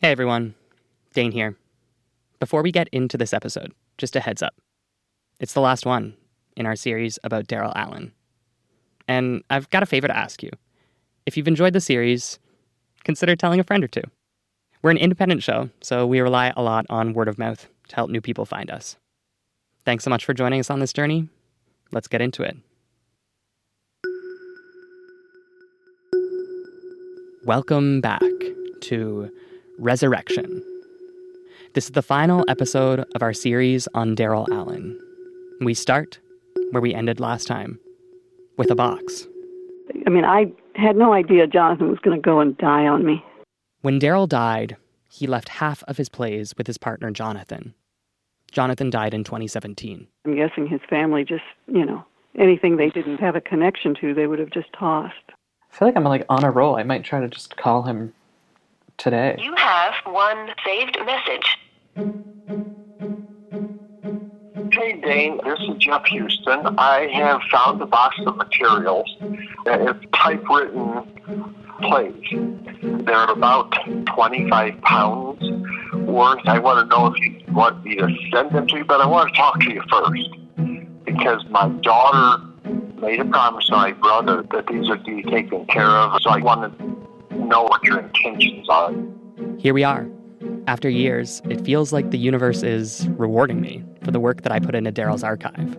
Hey 0.00 0.12
everyone, 0.12 0.54
Dane 1.12 1.32
here. 1.32 1.56
Before 2.38 2.62
we 2.62 2.70
get 2.70 2.86
into 2.92 3.18
this 3.18 3.34
episode, 3.34 3.72
just 3.96 4.14
a 4.14 4.20
heads 4.20 4.44
up. 4.44 4.54
It's 5.40 5.54
the 5.54 5.60
last 5.60 5.84
one 5.84 6.14
in 6.56 6.66
our 6.66 6.76
series 6.76 7.18
about 7.24 7.48
Daryl 7.48 7.72
Allen. 7.74 8.12
And 9.08 9.42
I've 9.50 9.68
got 9.70 9.82
a 9.82 9.86
favor 9.86 10.06
to 10.06 10.16
ask 10.16 10.40
you. 10.40 10.50
If 11.26 11.36
you've 11.36 11.48
enjoyed 11.48 11.72
the 11.72 11.80
series, 11.80 12.38
consider 13.02 13.34
telling 13.34 13.58
a 13.58 13.64
friend 13.64 13.82
or 13.82 13.88
two. 13.88 14.04
We're 14.82 14.92
an 14.92 14.98
independent 14.98 15.42
show, 15.42 15.68
so 15.80 16.06
we 16.06 16.20
rely 16.20 16.52
a 16.56 16.62
lot 16.62 16.86
on 16.88 17.12
word 17.12 17.26
of 17.26 17.36
mouth 17.36 17.68
to 17.88 17.96
help 17.96 18.08
new 18.08 18.20
people 18.20 18.44
find 18.44 18.70
us. 18.70 18.94
Thanks 19.84 20.04
so 20.04 20.10
much 20.10 20.24
for 20.24 20.32
joining 20.32 20.60
us 20.60 20.70
on 20.70 20.78
this 20.78 20.92
journey. 20.92 21.28
Let's 21.90 22.06
get 22.06 22.20
into 22.20 22.44
it. 22.44 22.56
Welcome 27.44 28.00
back 28.00 28.22
to 28.82 29.32
Resurrection. 29.78 30.60
This 31.74 31.84
is 31.84 31.92
the 31.92 32.02
final 32.02 32.44
episode 32.48 33.04
of 33.14 33.22
our 33.22 33.32
series 33.32 33.86
on 33.94 34.16
Daryl 34.16 34.48
Allen. 34.50 34.98
We 35.60 35.72
start 35.72 36.18
where 36.72 36.80
we 36.80 36.92
ended 36.92 37.20
last 37.20 37.46
time 37.46 37.78
with 38.56 38.72
a 38.72 38.74
box. 38.74 39.28
I 40.04 40.10
mean, 40.10 40.24
I 40.24 40.52
had 40.74 40.96
no 40.96 41.12
idea 41.12 41.46
Jonathan 41.46 41.88
was 41.88 42.00
going 42.00 42.16
to 42.16 42.20
go 42.20 42.40
and 42.40 42.58
die 42.58 42.88
on 42.88 43.06
me. 43.06 43.24
When 43.82 44.00
Daryl 44.00 44.28
died, 44.28 44.76
he 45.08 45.28
left 45.28 45.48
half 45.48 45.84
of 45.84 45.96
his 45.96 46.08
plays 46.08 46.54
with 46.58 46.66
his 46.66 46.76
partner 46.76 47.12
Jonathan. 47.12 47.72
Jonathan 48.50 48.90
died 48.90 49.14
in 49.14 49.22
2017. 49.22 50.08
I'm 50.24 50.34
guessing 50.34 50.66
his 50.66 50.80
family 50.90 51.24
just, 51.24 51.44
you 51.68 51.84
know, 51.84 52.04
anything 52.36 52.76
they 52.78 52.90
didn't 52.90 53.18
have 53.18 53.36
a 53.36 53.40
connection 53.40 53.94
to, 54.00 54.12
they 54.12 54.26
would 54.26 54.40
have 54.40 54.50
just 54.50 54.72
tossed. 54.76 55.14
I 55.70 55.76
feel 55.76 55.86
like 55.86 55.96
I'm 55.96 56.02
like 56.02 56.26
on 56.28 56.42
a 56.42 56.50
roll. 56.50 56.76
I 56.76 56.82
might 56.82 57.04
try 57.04 57.20
to 57.20 57.28
just 57.28 57.56
call 57.56 57.84
him 57.84 58.12
today. 58.98 59.36
You 59.38 59.54
have 59.56 59.94
one 60.04 60.50
saved 60.64 60.98
message. 61.06 61.58
Hey 64.72 65.00
Dane, 65.00 65.40
this 65.44 65.58
is 65.60 65.76
Jeff 65.78 66.04
Houston. 66.06 66.78
I 66.78 67.08
have 67.14 67.40
found 67.50 67.80
a 67.80 67.86
box 67.86 68.16
of 68.26 68.36
materials. 68.36 69.16
It's 69.66 70.04
typewritten 70.14 71.54
plays. 71.80 72.12
They're 72.82 73.30
about 73.30 73.74
25 74.14 74.80
pounds 74.82 75.42
worth. 75.94 76.40
I 76.46 76.58
want 76.58 76.90
to 76.90 76.96
know 76.96 77.06
if 77.06 77.18
you 77.20 77.40
want 77.54 77.84
me 77.84 77.96
to 77.96 78.08
send 78.32 78.50
them 78.50 78.66
to 78.66 78.78
you, 78.78 78.84
but 78.84 79.00
I 79.00 79.06
want 79.06 79.32
to 79.32 79.36
talk 79.36 79.60
to 79.60 79.72
you 79.72 79.82
first 79.90 80.28
because 81.04 81.44
my 81.50 81.68
daughter 81.82 82.44
made 83.00 83.20
a 83.20 83.24
promise 83.24 83.66
to 83.66 83.72
my 83.72 83.92
brother 83.92 84.44
that 84.50 84.66
these 84.66 84.88
would 84.88 85.04
be 85.04 85.22
taken 85.22 85.66
care 85.66 85.88
of. 85.88 86.20
So 86.22 86.30
I 86.30 86.38
want 86.38 86.78
to 86.78 87.07
know 87.30 87.62
what 87.62 87.82
your 87.84 88.00
intentions 88.00 88.68
are. 88.68 88.92
Here 89.58 89.74
we 89.74 89.84
are. 89.84 90.06
After 90.66 90.88
years, 90.88 91.42
it 91.48 91.64
feels 91.64 91.92
like 91.92 92.10
the 92.10 92.18
universe 92.18 92.62
is 92.62 93.08
rewarding 93.10 93.60
me 93.60 93.84
for 94.04 94.10
the 94.10 94.20
work 94.20 94.42
that 94.42 94.52
I 94.52 94.60
put 94.60 94.74
into 94.74 94.92
Daryl's 94.92 95.24
archive. 95.24 95.78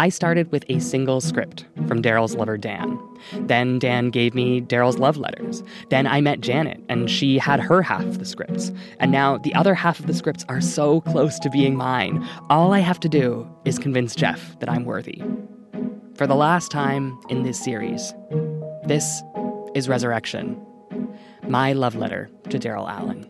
I 0.00 0.10
started 0.10 0.52
with 0.52 0.64
a 0.68 0.78
single 0.78 1.20
script 1.20 1.66
from 1.88 2.02
Daryl's 2.02 2.36
lover, 2.36 2.56
Dan. 2.56 2.96
Then 3.32 3.80
Dan 3.80 4.10
gave 4.10 4.32
me 4.32 4.60
Daryl's 4.60 4.98
love 4.98 5.16
letters. 5.16 5.64
Then 5.90 6.06
I 6.06 6.20
met 6.20 6.40
Janet, 6.40 6.80
and 6.88 7.10
she 7.10 7.36
had 7.36 7.58
her 7.58 7.82
half 7.82 8.04
of 8.04 8.20
the 8.20 8.24
scripts. 8.24 8.70
And 9.00 9.10
now 9.10 9.38
the 9.38 9.54
other 9.54 9.74
half 9.74 9.98
of 9.98 10.06
the 10.06 10.14
scripts 10.14 10.44
are 10.48 10.60
so 10.60 11.00
close 11.00 11.40
to 11.40 11.50
being 11.50 11.74
mine. 11.74 12.24
All 12.48 12.72
I 12.72 12.78
have 12.78 13.00
to 13.00 13.08
do 13.08 13.48
is 13.64 13.76
convince 13.76 14.14
Jeff 14.14 14.56
that 14.60 14.68
I'm 14.68 14.84
worthy. 14.84 15.20
For 16.14 16.28
the 16.28 16.36
last 16.36 16.70
time 16.70 17.18
in 17.28 17.42
this 17.42 17.58
series, 17.58 18.14
this 18.84 19.22
is 19.74 19.88
Resurrection, 19.88 20.64
my 21.48 21.72
love 21.72 21.94
letter 21.94 22.30
to 22.50 22.58
Daryl 22.58 22.88
Allen. 22.88 23.26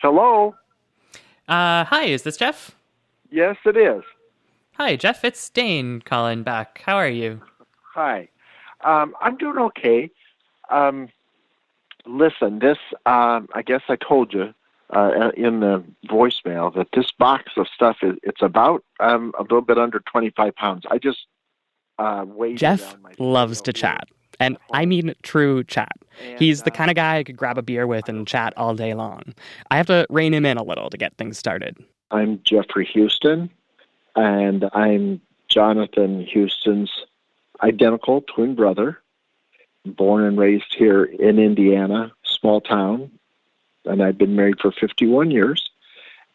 Hello? 0.00 0.54
Uh, 1.46 1.84
hi, 1.84 2.04
is 2.04 2.22
this 2.22 2.38
Jeff? 2.38 2.74
Yes, 3.30 3.56
it 3.66 3.76
is. 3.76 4.02
Hi, 4.74 4.96
Jeff. 4.96 5.24
It's 5.24 5.50
Dane 5.50 6.00
calling 6.00 6.42
back. 6.42 6.80
How 6.86 6.96
are 6.96 7.08
you? 7.08 7.42
Hi. 7.94 8.28
Um, 8.82 9.14
I'm 9.20 9.36
doing 9.36 9.58
okay. 9.58 10.10
Um, 10.70 11.10
listen, 12.06 12.60
this, 12.60 12.78
um, 13.04 13.48
I 13.54 13.62
guess 13.64 13.82
I 13.88 13.96
told 13.96 14.32
you 14.32 14.54
uh, 14.92 15.30
in 15.36 15.60
the 15.60 15.84
voicemail 16.08 16.74
that 16.74 16.88
this 16.94 17.10
box 17.12 17.52
of 17.56 17.66
stuff 17.68 17.98
is 18.02 18.16
it's 18.22 18.42
about 18.42 18.84
um, 18.98 19.32
a 19.38 19.42
little 19.42 19.60
bit 19.60 19.78
under 19.78 20.00
25 20.00 20.54
pounds. 20.56 20.84
I 20.90 20.98
just 20.98 21.26
uh, 21.98 22.24
weighed 22.26 22.58
Jeff 22.58 22.96
loves 23.18 23.60
to 23.62 23.72
chat. 23.72 24.08
And 24.38 24.56
I 24.72 24.86
mean 24.86 25.14
true 25.22 25.64
chat. 25.64 25.92
He's 26.38 26.62
the 26.62 26.72
uh, 26.72 26.74
kind 26.74 26.90
of 26.90 26.96
guy 26.96 27.18
I 27.18 27.24
could 27.24 27.36
grab 27.36 27.58
a 27.58 27.62
beer 27.62 27.86
with 27.86 28.08
and 28.08 28.26
chat 28.26 28.54
all 28.56 28.74
day 28.74 28.94
long. 28.94 29.34
I 29.70 29.76
have 29.76 29.86
to 29.86 30.06
rein 30.08 30.32
him 30.32 30.46
in 30.46 30.56
a 30.56 30.62
little 30.62 30.88
to 30.90 30.96
get 30.96 31.16
things 31.18 31.38
started. 31.38 31.76
I'm 32.10 32.40
Jeffrey 32.42 32.86
Houston, 32.86 33.50
and 34.16 34.68
I'm 34.72 35.20
Jonathan 35.48 36.24
Houston's 36.26 36.90
identical 37.62 38.22
twin 38.22 38.54
brother, 38.54 39.00
born 39.84 40.24
and 40.24 40.38
raised 40.38 40.74
here 40.74 41.04
in 41.04 41.38
Indiana, 41.38 42.12
small 42.24 42.60
town, 42.60 43.10
and 43.84 44.02
I've 44.02 44.18
been 44.18 44.36
married 44.36 44.60
for 44.60 44.72
51 44.72 45.30
years, 45.30 45.70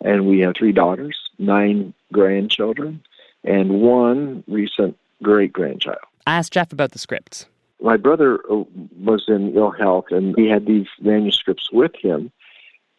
and 0.01 0.27
we 0.27 0.39
have 0.39 0.55
three 0.55 0.71
daughters, 0.71 1.17
nine 1.37 1.93
grandchildren, 2.11 3.01
and 3.43 3.81
one 3.81 4.43
recent 4.47 4.97
great 5.21 5.53
grandchild. 5.53 5.99
I 6.27 6.35
asked 6.35 6.53
Jeff 6.53 6.71
about 6.71 6.91
the 6.91 6.99
scripts. 6.99 7.45
My 7.81 7.97
brother 7.97 8.39
uh, 8.49 8.63
was 8.99 9.25
in 9.27 9.55
ill 9.55 9.71
health, 9.71 10.05
and 10.09 10.35
he 10.37 10.47
had 10.47 10.65
these 10.65 10.87
manuscripts 11.01 11.71
with 11.71 11.95
him. 11.95 12.31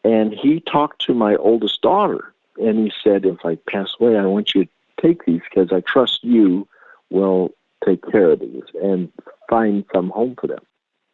And 0.05 0.33
he 0.33 0.61
talked 0.61 1.05
to 1.07 1.15
my 1.15 1.35
oldest 1.37 1.83
daughter, 1.83 2.33
and 2.59 2.79
he 2.79 2.93
said, 3.03 3.25
If 3.25 3.45
I 3.45 3.57
pass 3.69 3.95
away, 3.99 4.17
I 4.17 4.25
want 4.27 4.55
you 4.55 4.65
to 4.65 4.71
take 5.01 5.25
these 5.25 5.41
because 5.51 5.73
I 5.73 5.81
trust 5.81 6.23
you 6.23 6.69
will 7.11 7.53
take 7.85 8.03
care 8.11 8.31
of 8.31 8.41
these 8.41 8.63
and 8.83 9.11
find 9.49 9.85
some 9.93 10.11
home 10.11 10.37
for 10.41 10.47
them. 10.47 10.65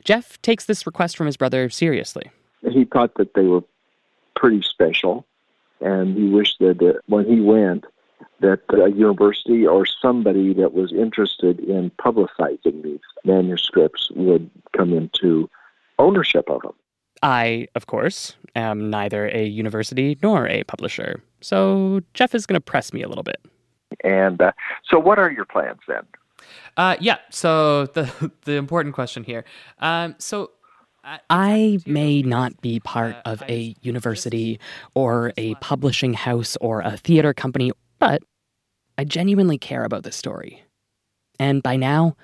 Jeff 0.05 0.40
takes 0.43 0.64
this 0.64 0.84
request 0.84 1.17
from 1.17 1.26
his 1.26 1.37
brother 1.37 1.70
seriously. 1.70 2.31
He 2.70 2.84
thought 2.84 3.14
that 3.16 3.34
they 3.34 3.44
were 3.44 3.62
pretty 4.36 4.62
special, 4.62 5.26
and 5.80 6.16
he 6.16 6.28
wished 6.28 6.58
that 6.60 6.82
uh, 6.82 6.98
when 7.06 7.26
he 7.26 7.40
went, 7.40 7.84
that 8.40 8.60
a 8.72 8.90
university 8.90 9.66
or 9.66 9.84
somebody 9.86 10.52
that 10.54 10.72
was 10.72 10.92
interested 10.92 11.60
in 11.60 11.90
publicizing 11.92 12.82
these 12.82 13.00
manuscripts 13.24 14.10
would 14.14 14.50
come 14.76 14.92
into 14.92 15.48
ownership 15.98 16.48
of 16.50 16.62
them. 16.62 16.72
I, 17.22 17.68
of 17.76 17.86
course, 17.86 18.34
am 18.56 18.90
neither 18.90 19.28
a 19.28 19.44
university 19.44 20.18
nor 20.22 20.48
a 20.48 20.64
publisher, 20.64 21.22
so 21.40 22.00
Jeff 22.14 22.34
is 22.34 22.46
going 22.46 22.56
to 22.56 22.60
press 22.60 22.92
me 22.92 23.02
a 23.02 23.08
little 23.08 23.22
bit. 23.22 23.40
And 24.02 24.40
uh, 24.40 24.52
so, 24.88 24.98
what 24.98 25.18
are 25.18 25.30
your 25.30 25.44
plans 25.44 25.80
then? 25.86 26.02
Uh, 26.76 26.96
yeah. 27.00 27.18
So 27.30 27.86
the 27.86 28.32
the 28.44 28.52
important 28.52 28.94
question 28.94 29.24
here. 29.24 29.44
Um, 29.78 30.14
so 30.18 30.50
I 31.04 31.78
may 31.84 32.22
not 32.22 32.60
be 32.60 32.78
part 32.81 33.16
of 33.25 33.43
a 33.49 33.75
university 33.82 34.60
or 34.94 35.32
a 35.37 35.54
publishing 35.56 36.14
house 36.14 36.56
or 36.60 36.81
a 36.81 36.96
theater 36.96 37.34
company, 37.34 37.72
but 37.99 38.22
I 38.96 39.04
genuinely 39.04 39.58
care 39.58 39.84
about 39.84 40.04
this 40.04 40.16
story. 40.16 40.62
And 41.38 41.62
by 41.62 41.76
now, 41.76 42.16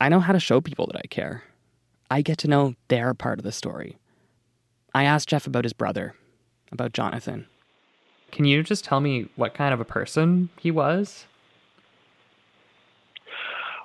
I 0.00 0.08
know 0.08 0.20
how 0.20 0.32
to 0.32 0.40
show 0.40 0.60
people 0.60 0.86
that 0.86 0.96
I 0.96 1.06
care. 1.08 1.42
I 2.10 2.22
get 2.22 2.38
to 2.38 2.48
know 2.48 2.74
their 2.88 3.12
part 3.14 3.38
of 3.38 3.44
the 3.44 3.52
story. 3.52 3.98
I 4.94 5.04
asked 5.04 5.28
Jeff 5.28 5.46
about 5.46 5.64
his 5.64 5.72
brother, 5.72 6.14
about 6.70 6.92
Jonathan. 6.92 7.46
Can 8.30 8.44
you 8.44 8.62
just 8.62 8.84
tell 8.84 9.00
me 9.00 9.28
what 9.36 9.54
kind 9.54 9.74
of 9.74 9.80
a 9.80 9.84
person 9.84 10.50
he 10.60 10.70
was? 10.70 11.26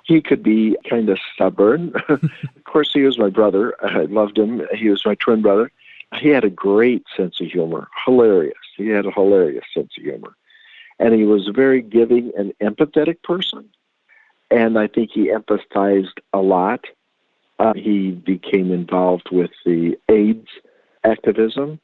He 0.04 0.20
could 0.20 0.42
be 0.42 0.76
kind 0.88 1.08
of 1.08 1.18
stubborn. 1.34 1.92
of 2.08 2.30
course, 2.64 2.92
he 2.92 3.02
was 3.02 3.18
my 3.18 3.30
brother. 3.30 3.74
I 3.84 4.04
loved 4.04 4.38
him. 4.38 4.62
He 4.74 4.88
was 4.88 5.04
my 5.06 5.14
twin 5.14 5.42
brother. 5.42 5.70
He 6.20 6.28
had 6.28 6.44
a 6.44 6.50
great 6.50 7.04
sense 7.16 7.40
of 7.40 7.46
humor, 7.46 7.88
hilarious. 8.04 8.58
He 8.76 8.88
had 8.88 9.06
a 9.06 9.10
hilarious 9.10 9.64
sense 9.72 9.92
of 9.96 10.04
humor. 10.04 10.36
And 10.98 11.14
he 11.14 11.24
was 11.24 11.48
a 11.48 11.52
very 11.52 11.82
giving 11.82 12.32
and 12.36 12.52
empathetic 12.60 13.22
person. 13.22 13.68
And 14.50 14.78
I 14.78 14.86
think 14.86 15.10
he 15.12 15.28
empathized 15.28 16.18
a 16.32 16.40
lot. 16.40 16.84
Uh, 17.58 17.72
he 17.74 18.10
became 18.10 18.72
involved 18.72 19.30
with 19.30 19.50
the 19.64 19.96
AIDS 20.08 20.48
activism. 21.04 21.80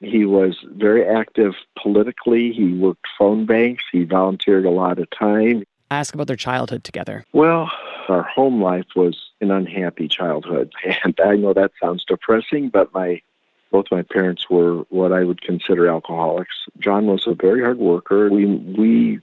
He 0.00 0.24
was 0.24 0.56
very 0.70 1.04
active 1.04 1.54
politically. 1.80 2.52
He 2.52 2.72
worked 2.72 3.06
phone 3.18 3.46
banks. 3.46 3.84
He 3.90 4.04
volunteered 4.04 4.66
a 4.66 4.70
lot 4.70 4.98
of 4.98 5.08
time. 5.10 5.64
Ask 5.94 6.12
about 6.12 6.26
their 6.26 6.34
childhood 6.34 6.82
together. 6.82 7.24
Well, 7.32 7.70
our 8.08 8.24
home 8.24 8.60
life 8.60 8.86
was 8.96 9.16
an 9.40 9.52
unhappy 9.52 10.08
childhood. 10.08 10.72
And 11.04 11.16
I 11.24 11.36
know 11.36 11.52
that 11.52 11.70
sounds 11.80 12.04
depressing, 12.04 12.68
but 12.68 12.92
my 12.92 13.22
both 13.70 13.86
my 13.92 14.02
parents 14.02 14.50
were 14.50 14.78
what 14.88 15.12
I 15.12 15.22
would 15.22 15.40
consider 15.42 15.88
alcoholics. 15.88 16.56
John 16.78 17.06
was 17.06 17.28
a 17.28 17.34
very 17.34 17.62
hard 17.62 17.78
worker. 17.78 18.28
We 18.28 18.46
we 18.46 19.20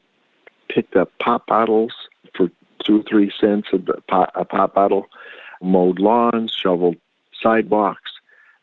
picked 0.70 0.96
up 0.96 1.12
pop 1.20 1.46
bottles 1.48 1.94
for 2.36 2.50
two 2.86 3.02
or 3.02 3.04
three 3.04 3.34
cents 3.38 3.68
a 3.74 3.80
pop, 4.10 4.32
a 4.36 4.46
pop 4.46 4.74
bottle, 4.74 5.08
mowed 5.62 6.00
lawns, 6.00 6.54
shoveled 6.54 6.96
sidewalks, 7.44 8.14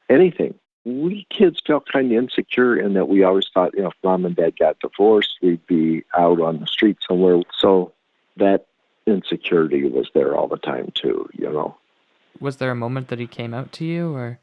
anything. 0.08 0.54
We 0.86 1.26
kids 1.28 1.60
felt 1.66 1.86
kind 1.92 2.10
of 2.10 2.16
insecure 2.16 2.74
in 2.74 2.94
that 2.94 3.08
we 3.10 3.22
always 3.22 3.48
thought, 3.52 3.74
you 3.74 3.82
know, 3.82 3.88
if 3.88 3.94
mom 4.02 4.24
and 4.24 4.34
dad 4.34 4.58
got 4.58 4.78
divorced, 4.80 5.36
we'd 5.42 5.66
be 5.66 6.04
out 6.16 6.40
on 6.40 6.60
the 6.60 6.66
street 6.66 6.96
somewhere. 7.06 7.42
So 7.58 7.92
that 8.38 8.66
insecurity 9.06 9.84
was 9.84 10.08
there 10.14 10.36
all 10.36 10.48
the 10.48 10.58
time 10.58 10.90
too, 10.94 11.28
you 11.32 11.50
know. 11.50 11.76
Was 12.40 12.56
there 12.56 12.70
a 12.70 12.76
moment 12.76 13.08
that 13.08 13.18
he 13.18 13.26
came 13.26 13.54
out 13.54 13.72
to 13.72 13.84
you 13.84 14.14
or 14.14 14.38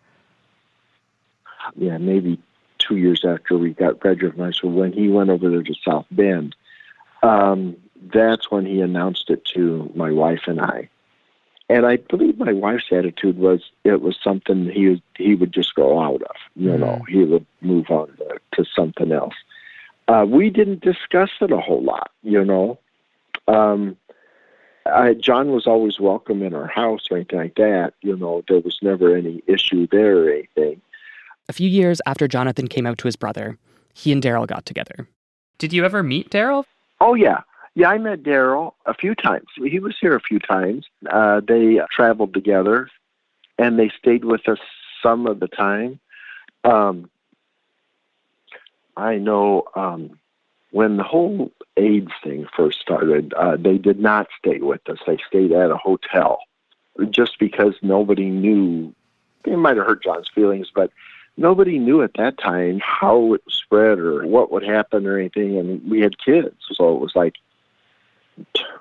yeah, 1.75 1.97
maybe 1.97 2.39
two 2.77 2.97
years 2.97 3.23
after 3.25 3.57
we 3.57 3.71
got 3.71 3.99
graduated 3.99 4.35
from 4.35 4.45
high 4.45 4.51
school, 4.51 4.71
when 4.71 4.93
he 4.93 5.09
went 5.09 5.29
over 5.29 5.49
there 5.49 5.63
to 5.63 5.73
South 5.83 6.05
Bend, 6.11 6.55
um, 7.23 7.75
that's 8.13 8.51
when 8.51 8.65
he 8.65 8.81
announced 8.81 9.29
it 9.29 9.43
to 9.45 9.91
my 9.95 10.11
wife 10.11 10.41
and 10.47 10.61
I. 10.61 10.89
And 11.67 11.85
I 11.85 11.97
believe 11.97 12.37
my 12.37 12.53
wife's 12.53 12.91
attitude 12.91 13.39
was 13.39 13.61
it 13.83 14.01
was 14.01 14.15
something 14.23 14.69
he 14.69 14.89
was, 14.89 14.99
he 15.17 15.33
would 15.33 15.51
just 15.51 15.73
go 15.73 15.99
out 15.99 16.21
of. 16.21 16.35
You 16.55 16.71
mm 16.71 16.79
know, 16.79 17.01
he 17.07 17.23
would 17.23 17.45
move 17.61 17.89
on 17.89 18.15
to, 18.17 18.39
to 18.53 18.65
something 18.75 19.11
else. 19.11 19.33
Uh, 20.07 20.25
we 20.27 20.51
didn't 20.51 20.81
discuss 20.81 21.31
it 21.41 21.51
a 21.51 21.59
whole 21.59 21.81
lot. 21.81 22.11
You 22.21 22.45
know, 22.45 22.77
um, 23.47 23.97
I, 24.85 25.13
John 25.13 25.51
was 25.51 25.65
always 25.65 25.99
welcome 25.99 26.43
in 26.43 26.53
our 26.53 26.67
house 26.67 27.01
or 27.09 27.17
anything 27.17 27.39
like 27.39 27.55
that. 27.55 27.93
You 28.01 28.15
know, 28.15 28.43
there 28.47 28.59
was 28.59 28.77
never 28.81 29.15
any 29.15 29.41
issue 29.47 29.87
there 29.91 30.25
or 30.25 30.29
anything. 30.29 30.81
A 31.49 31.53
few 31.53 31.69
years 31.69 32.01
after 32.05 32.27
Jonathan 32.27 32.67
came 32.67 32.85
out 32.85 32.97
to 32.99 33.07
his 33.07 33.15
brother, 33.15 33.57
he 33.93 34.11
and 34.11 34.21
Daryl 34.21 34.47
got 34.47 34.65
together. 34.65 35.07
Did 35.57 35.73
you 35.73 35.85
ever 35.85 36.03
meet 36.03 36.29
Daryl? 36.29 36.65
Oh, 37.01 37.13
yeah. 37.13 37.41
Yeah, 37.75 37.89
I 37.89 37.97
met 37.97 38.23
Daryl 38.23 38.73
a 38.85 38.93
few 38.93 39.15
times. 39.15 39.47
He 39.55 39.79
was 39.79 39.95
here 39.99 40.15
a 40.15 40.21
few 40.21 40.39
times. 40.39 40.85
Uh, 41.09 41.41
they 41.45 41.79
traveled 41.91 42.33
together, 42.33 42.89
and 43.57 43.77
they 43.77 43.91
stayed 43.97 44.23
with 44.23 44.47
us 44.47 44.59
some 45.03 45.27
of 45.27 45.39
the 45.39 45.47
time. 45.47 45.99
Um, 46.63 47.09
I 48.97 49.17
know 49.17 49.65
um, 49.75 50.17
when 50.75 50.97
the 50.97 51.03
whole 51.03 51.53
AIDS 51.77 52.11
thing 52.21 52.45
first 52.53 52.81
started, 52.81 53.33
uh, 53.35 53.55
they 53.55 53.77
did 53.77 53.97
not 53.97 54.27
stay 54.37 54.59
with 54.59 54.81
us. 54.89 54.97
They 55.07 55.17
stayed 55.25 55.53
at 55.53 55.71
a 55.71 55.77
hotel 55.77 56.39
just 57.11 57.39
because 57.39 57.75
nobody 57.81 58.25
knew. 58.25 58.93
It 59.45 59.55
might 59.55 59.77
have 59.77 59.85
hurt 59.85 60.03
John's 60.03 60.27
feelings, 60.27 60.67
but 60.75 60.91
nobody 61.37 61.79
knew 61.79 62.01
at 62.01 62.15
that 62.17 62.37
time 62.37 62.81
how 62.83 63.35
it 63.35 63.41
spread 63.47 63.99
or 63.99 64.27
what 64.27 64.51
would 64.51 64.63
happen 64.63 65.07
or 65.07 65.17
anything. 65.17 65.57
And 65.57 65.81
we 65.89 66.01
had 66.01 66.17
kids, 66.19 66.57
so 66.73 66.93
it 66.93 66.99
was 66.99 67.15
like 67.15 67.35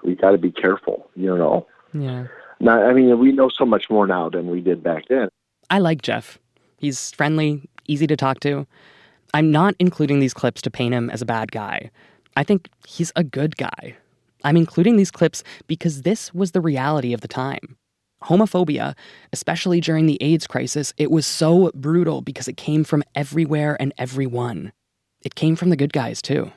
we 0.02 0.16
got 0.16 0.32
to 0.32 0.38
be 0.38 0.50
careful, 0.50 1.08
you 1.14 1.38
know. 1.38 1.64
Yeah. 1.92 2.26
Now, 2.58 2.88
I 2.88 2.92
mean, 2.92 3.16
we 3.20 3.30
know 3.30 3.48
so 3.50 3.64
much 3.64 3.88
more 3.88 4.08
now 4.08 4.28
than 4.28 4.48
we 4.48 4.60
did 4.60 4.82
back 4.82 5.04
then. 5.08 5.28
I 5.70 5.78
like 5.78 6.02
Jeff. 6.02 6.40
He's 6.76 7.12
friendly, 7.12 7.68
easy 7.86 8.08
to 8.08 8.16
talk 8.16 8.40
to. 8.40 8.66
I'm 9.34 9.50
not 9.50 9.74
including 9.80 10.20
these 10.20 10.32
clips 10.32 10.62
to 10.62 10.70
paint 10.70 10.94
him 10.94 11.10
as 11.10 11.20
a 11.20 11.26
bad 11.26 11.50
guy. 11.50 11.90
I 12.36 12.44
think 12.44 12.68
he's 12.86 13.10
a 13.16 13.24
good 13.24 13.56
guy. 13.56 13.96
I'm 14.44 14.56
including 14.56 14.96
these 14.96 15.10
clips 15.10 15.42
because 15.66 16.02
this 16.02 16.32
was 16.32 16.52
the 16.52 16.60
reality 16.60 17.12
of 17.12 17.20
the 17.20 17.26
time. 17.26 17.76
Homophobia, 18.22 18.94
especially 19.32 19.80
during 19.80 20.06
the 20.06 20.18
AIDS 20.20 20.46
crisis, 20.46 20.94
it 20.98 21.10
was 21.10 21.26
so 21.26 21.72
brutal 21.74 22.20
because 22.20 22.46
it 22.46 22.56
came 22.56 22.84
from 22.84 23.02
everywhere 23.16 23.76
and 23.80 23.92
everyone. 23.98 24.72
It 25.24 25.34
came 25.34 25.56
from 25.56 25.70
the 25.70 25.76
good 25.76 25.92
guys, 25.92 26.22
too. 26.22 26.52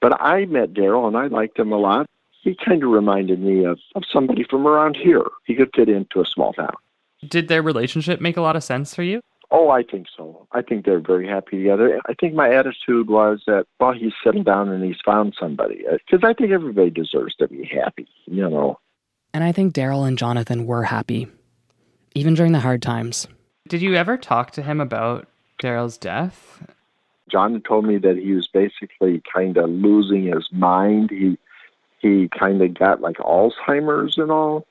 But 0.00 0.20
I 0.20 0.46
met 0.46 0.74
Daryl 0.74 1.06
and 1.06 1.16
I 1.16 1.28
liked 1.28 1.58
him 1.60 1.70
a 1.70 1.78
lot. 1.78 2.06
He 2.42 2.56
kind 2.56 2.82
of 2.82 2.90
reminded 2.90 3.38
me 3.38 3.64
of, 3.64 3.78
of 3.94 4.02
somebody 4.12 4.44
from 4.50 4.66
around 4.66 4.96
here. 4.96 5.24
He 5.46 5.54
could 5.54 5.70
fit 5.76 5.88
into 5.88 6.20
a 6.20 6.26
small 6.26 6.52
town. 6.52 6.74
Did 7.26 7.46
their 7.46 7.62
relationship 7.62 8.20
make 8.20 8.36
a 8.36 8.42
lot 8.42 8.56
of 8.56 8.64
sense 8.64 8.96
for 8.96 9.04
you? 9.04 9.20
Oh, 9.56 9.70
I 9.70 9.84
think 9.84 10.08
so. 10.16 10.48
I 10.50 10.62
think 10.62 10.84
they're 10.84 10.98
very 10.98 11.28
happy 11.28 11.58
together. 11.58 12.00
I 12.06 12.14
think 12.14 12.34
my 12.34 12.52
attitude 12.52 13.08
was 13.08 13.44
that, 13.46 13.66
well, 13.78 13.92
he's 13.92 14.12
settled 14.24 14.46
down 14.46 14.68
and 14.68 14.82
he's 14.82 15.00
found 15.04 15.36
somebody. 15.38 15.86
Uh, 15.86 15.98
because 15.98 16.28
I 16.28 16.34
think 16.34 16.50
everybody 16.50 16.90
deserves 16.90 17.36
to 17.36 17.46
be 17.46 17.64
happy, 17.64 18.08
you 18.24 18.50
know. 18.50 18.80
And 19.32 19.44
I 19.44 19.52
think 19.52 19.72
Daryl 19.72 20.08
and 20.08 20.18
Jonathan 20.18 20.66
were 20.66 20.82
happy, 20.82 21.28
even 22.16 22.34
during 22.34 22.50
the 22.50 22.58
hard 22.58 22.82
times. 22.82 23.28
Did 23.68 23.80
you 23.80 23.94
ever 23.94 24.16
talk 24.16 24.50
to 24.52 24.62
him 24.62 24.80
about 24.80 25.28
Daryl's 25.62 25.98
death? 25.98 26.66
John 27.30 27.62
told 27.62 27.84
me 27.84 27.98
that 27.98 28.16
he 28.16 28.32
was 28.32 28.48
basically 28.48 29.22
kind 29.32 29.56
of 29.56 29.70
losing 29.70 30.24
his 30.24 30.48
mind. 30.50 31.10
He 31.10 31.38
he 32.00 32.28
kind 32.28 32.60
of 32.60 32.74
got 32.74 33.00
like 33.00 33.18
Alzheimer's 33.18 34.18
and 34.18 34.32
all 34.32 34.66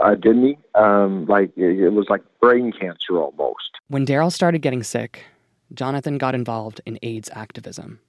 uh, 0.00 0.14
didn't 0.14 0.44
he? 0.44 0.58
Um, 0.74 1.26
like 1.26 1.56
it 1.56 1.92
was 1.92 2.08
like 2.08 2.22
brain 2.40 2.72
cancer 2.72 3.18
almost. 3.18 3.78
When 3.88 4.06
Daryl 4.06 4.32
started 4.32 4.60
getting 4.62 4.82
sick, 4.82 5.24
Jonathan 5.74 6.18
got 6.18 6.34
involved 6.34 6.80
in 6.86 6.98
AIDS 7.02 7.30
activism. 7.32 8.00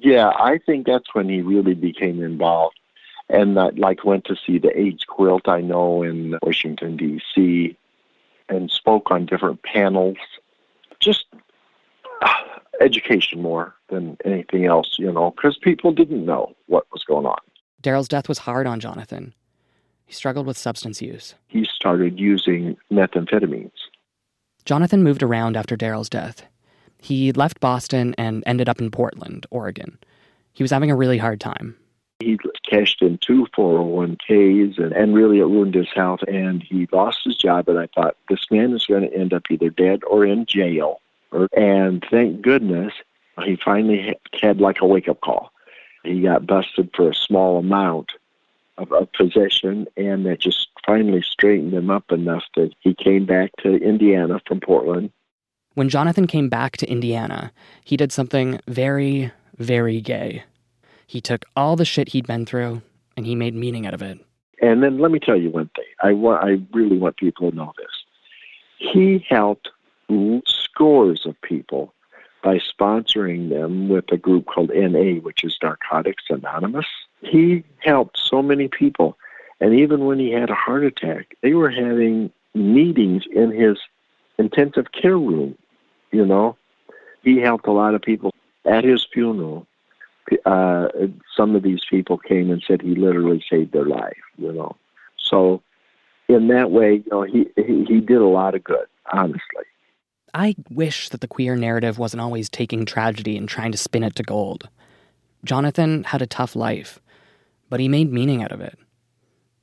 Yeah, 0.00 0.28
I 0.28 0.58
think 0.58 0.86
that's 0.86 1.14
when 1.14 1.28
he 1.28 1.40
really 1.40 1.74
became 1.74 2.22
involved, 2.22 2.78
and 3.28 3.56
that 3.56 3.78
like 3.78 4.04
went 4.04 4.24
to 4.26 4.36
see 4.36 4.58
the 4.58 4.76
AIDS 4.78 5.04
quilt 5.04 5.48
I 5.48 5.60
know 5.60 6.02
in 6.02 6.36
Washington 6.42 6.96
D.C. 6.96 7.76
and 8.48 8.70
spoke 8.70 9.10
on 9.10 9.26
different 9.26 9.62
panels. 9.62 10.16
Just 11.00 11.26
uh, 12.22 12.32
education 12.80 13.40
more 13.40 13.74
than 13.88 14.16
anything 14.24 14.64
else, 14.66 14.96
you 14.98 15.12
know, 15.12 15.30
because 15.30 15.56
people 15.58 15.92
didn't 15.92 16.24
know 16.24 16.54
what 16.66 16.86
was 16.92 17.04
going 17.04 17.26
on. 17.26 17.38
Daryl's 17.82 18.08
death 18.08 18.28
was 18.28 18.38
hard 18.38 18.66
on 18.66 18.80
Jonathan. 18.80 19.34
He 20.06 20.12
struggled 20.12 20.46
with 20.46 20.58
substance 20.58 21.00
use. 21.00 21.34
He 21.48 21.64
started 21.64 22.18
using 22.18 22.76
methamphetamines. 22.92 23.72
Jonathan 24.64 25.02
moved 25.02 25.22
around 25.22 25.56
after 25.56 25.76
Daryl's 25.76 26.08
death. 26.08 26.44
He 27.00 27.32
left 27.32 27.60
Boston 27.60 28.14
and 28.16 28.42
ended 28.46 28.68
up 28.68 28.80
in 28.80 28.90
Portland, 28.90 29.46
Oregon. 29.50 29.98
He 30.52 30.62
was 30.62 30.70
having 30.70 30.90
a 30.90 30.96
really 30.96 31.18
hard 31.18 31.40
time. 31.40 31.76
He 32.20 32.38
cashed 32.68 33.02
in 33.02 33.18
two 33.18 33.46
401ks 33.56 34.78
and, 34.78 34.92
and 34.92 35.14
really 35.14 35.40
it 35.40 35.44
ruined 35.44 35.74
his 35.74 35.92
health 35.94 36.20
and 36.26 36.62
he 36.62 36.88
lost 36.92 37.20
his 37.24 37.36
job. 37.36 37.68
And 37.68 37.78
I 37.78 37.88
thought, 37.94 38.16
this 38.30 38.46
man 38.50 38.72
is 38.72 38.86
going 38.86 39.02
to 39.02 39.14
end 39.14 39.34
up 39.34 39.42
either 39.50 39.68
dead 39.68 40.02
or 40.04 40.24
in 40.24 40.46
jail. 40.46 41.00
And 41.56 42.04
thank 42.10 42.40
goodness 42.40 42.94
he 43.44 43.56
finally 43.62 44.16
had 44.40 44.60
like 44.60 44.80
a 44.80 44.86
wake 44.86 45.08
up 45.08 45.20
call. 45.20 45.50
He 46.04 46.20
got 46.20 46.46
busted 46.46 46.90
for 46.94 47.10
a 47.10 47.14
small 47.14 47.58
amount 47.58 48.12
of, 48.78 48.92
of 48.92 49.12
possession, 49.12 49.86
and 49.96 50.26
that 50.26 50.40
just 50.40 50.68
finally 50.86 51.22
straightened 51.22 51.72
him 51.72 51.90
up 51.90 52.10
enough 52.10 52.44
that 52.56 52.72
he 52.80 52.94
came 52.94 53.26
back 53.26 53.50
to 53.62 53.76
Indiana 53.76 54.40
from 54.46 54.60
Portland. 54.60 55.10
When 55.74 55.88
Jonathan 55.88 56.26
came 56.26 56.48
back 56.48 56.76
to 56.78 56.90
Indiana, 56.90 57.52
he 57.84 57.96
did 57.96 58.12
something 58.12 58.60
very, 58.68 59.32
very 59.58 60.00
gay. 60.00 60.44
He 61.06 61.20
took 61.20 61.44
all 61.56 61.76
the 61.76 61.84
shit 61.84 62.10
he'd 62.10 62.26
been 62.26 62.46
through 62.46 62.82
and 63.16 63.26
he 63.26 63.34
made 63.34 63.54
meaning 63.54 63.86
out 63.86 63.94
of 63.94 64.02
it. 64.02 64.18
And 64.62 64.82
then 64.82 64.98
let 64.98 65.10
me 65.10 65.18
tell 65.18 65.36
you 65.36 65.50
one 65.50 65.70
thing. 65.76 65.84
I 66.02 66.12
want 66.12 66.44
I 66.44 66.60
really 66.76 66.96
want 66.96 67.16
people 67.16 67.50
to 67.50 67.56
know 67.56 67.72
this. 67.76 67.86
He 68.78 69.24
helped 69.28 69.68
scores 70.46 71.26
of 71.26 71.40
people 71.42 71.92
by 72.42 72.58
sponsoring 72.58 73.48
them 73.48 73.88
with 73.88 74.04
a 74.12 74.16
group 74.16 74.46
called 74.46 74.70
NA, 74.74 75.20
which 75.20 75.44
is 75.44 75.56
Narcotics 75.62 76.24
Anonymous. 76.28 76.86
He 77.24 77.64
helped 77.78 78.18
so 78.18 78.42
many 78.42 78.68
people. 78.68 79.16
And 79.60 79.74
even 79.74 80.06
when 80.06 80.18
he 80.18 80.30
had 80.30 80.50
a 80.50 80.54
heart 80.54 80.84
attack, 80.84 81.36
they 81.42 81.54
were 81.54 81.70
having 81.70 82.30
meetings 82.54 83.24
in 83.32 83.50
his 83.50 83.78
intensive 84.38 84.92
care 84.92 85.18
room. 85.18 85.56
You 86.10 86.26
know, 86.26 86.56
he 87.22 87.38
helped 87.40 87.66
a 87.66 87.72
lot 87.72 87.94
of 87.94 88.02
people 88.02 88.32
at 88.64 88.84
his 88.84 89.06
funeral. 89.12 89.66
Uh, 90.46 90.88
some 91.36 91.54
of 91.54 91.62
these 91.62 91.80
people 91.88 92.18
came 92.18 92.50
and 92.50 92.62
said 92.66 92.80
he 92.80 92.94
literally 92.94 93.44
saved 93.50 93.72
their 93.72 93.84
life. 93.84 94.16
You 94.38 94.52
know, 94.52 94.76
so 95.18 95.62
in 96.28 96.48
that 96.48 96.70
way, 96.70 96.94
you 96.94 97.10
know, 97.10 97.22
he 97.22 97.48
he, 97.56 97.84
he 97.84 98.00
did 98.00 98.18
a 98.18 98.26
lot 98.26 98.54
of 98.54 98.64
good. 98.64 98.86
Honestly. 99.12 99.64
I 100.32 100.56
wish 100.70 101.10
that 101.10 101.20
the 101.20 101.28
queer 101.28 101.54
narrative 101.54 101.98
wasn't 101.98 102.22
always 102.22 102.48
taking 102.48 102.84
tragedy 102.84 103.36
and 103.36 103.48
trying 103.48 103.70
to 103.70 103.78
spin 103.78 104.02
it 104.02 104.16
to 104.16 104.22
gold. 104.24 104.68
Jonathan 105.44 106.04
had 106.04 106.22
a 106.22 106.26
tough 106.26 106.56
life, 106.56 106.98
but 107.74 107.80
he 107.80 107.88
made 107.88 108.12
meaning 108.12 108.40
out 108.40 108.52
of 108.52 108.60
it. 108.60 108.78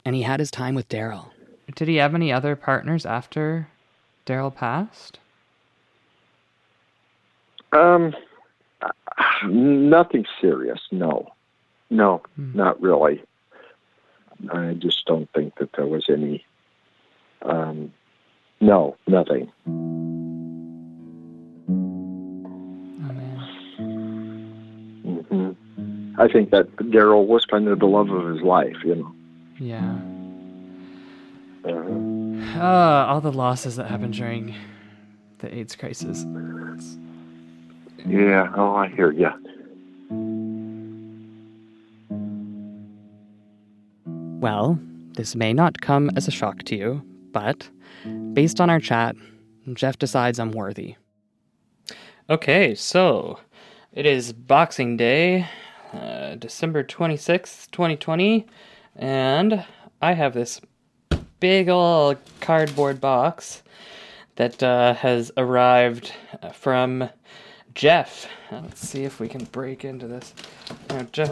And 0.04 0.14
he 0.14 0.24
had 0.24 0.42
his 0.42 0.52
time 0.52 0.76
with 0.76 0.90
Daryl. 0.90 1.30
Did 1.74 1.88
he 1.88 1.96
have 1.96 2.14
any 2.14 2.30
other 2.30 2.58
partners 2.58 3.06
after 3.06 3.70
Daryl 4.26 4.54
passed? 4.54 5.20
Um, 7.72 8.14
nothing 9.46 10.26
serious. 10.42 10.82
No, 10.92 11.30
no, 11.90 12.22
hmm. 12.36 12.52
not 12.54 12.82
really. 12.82 13.24
I 14.52 14.74
just 14.74 15.06
don't 15.06 15.32
think 15.32 15.58
that 15.60 15.70
there 15.78 15.88
was 15.88 16.04
any. 16.10 16.44
Um, 17.44 17.94
no, 18.60 18.98
nothing. 19.08 19.54
I 26.22 26.28
think 26.28 26.52
that 26.52 26.68
Daryl 26.76 27.26
was 27.26 27.48
kind 27.48 27.68
of 27.68 27.80
the 27.80 27.88
love 27.88 28.12
of 28.12 28.32
his 28.32 28.44
life, 28.44 28.78
you 28.86 28.94
know. 28.94 29.16
Yeah. 29.58 29.98
Uh, 31.66 32.60
uh, 32.60 33.06
all 33.08 33.22
the 33.22 33.32
losses 33.32 33.76
that 33.78 33.88
happened 33.88 34.14
during 34.14 34.54
the 35.40 35.52
AIDS 35.52 35.76
crisis. 35.76 36.24
Yeah, 38.06 38.54
oh, 38.56 38.76
I 38.76 38.88
hear 38.90 39.12
you. 39.12 39.32
Well, 44.40 44.80
this 45.14 45.36
may 45.36 45.54
not 45.54 45.82
come 45.82 46.12
as 46.16 46.28
a 46.28 46.32
shock 46.32 46.62
to 46.66 46.76
you, 46.76 47.02
but 47.32 47.68
based 48.34 48.62
on 48.62 48.70
our 48.70 48.80
chat, 48.80 49.16
Jeff 49.74 49.98
decides 49.98 50.38
I'm 50.38 50.52
worthy. 50.52 50.98
Okay, 52.30 52.76
so 52.76 53.40
it 53.92 54.06
is 54.06 54.34
Boxing 54.34 54.98
Day, 54.98 55.48
uh, 55.94 56.36
December 56.36 56.84
26th, 56.84 57.70
2020, 57.72 58.48
and 58.96 59.66
I 60.02 60.14
have 60.14 60.34
this 60.34 60.62
big 61.40 61.70
old 61.70 62.18
cardboard 62.40 63.02
box 63.02 63.64
that 64.36 64.62
uh, 64.64 64.94
has 64.96 65.32
arrived 65.38 66.14
from 66.54 67.10
Jeff. 67.74 68.28
Uh, 68.52 68.62
let's 68.62 68.88
see 68.88 69.04
if 69.04 69.20
we 69.20 69.28
can 69.28 69.46
break 69.46 69.86
into 69.86 70.08
this. 70.08 70.34
Uh, 70.90 71.04
Jeff 71.12 71.30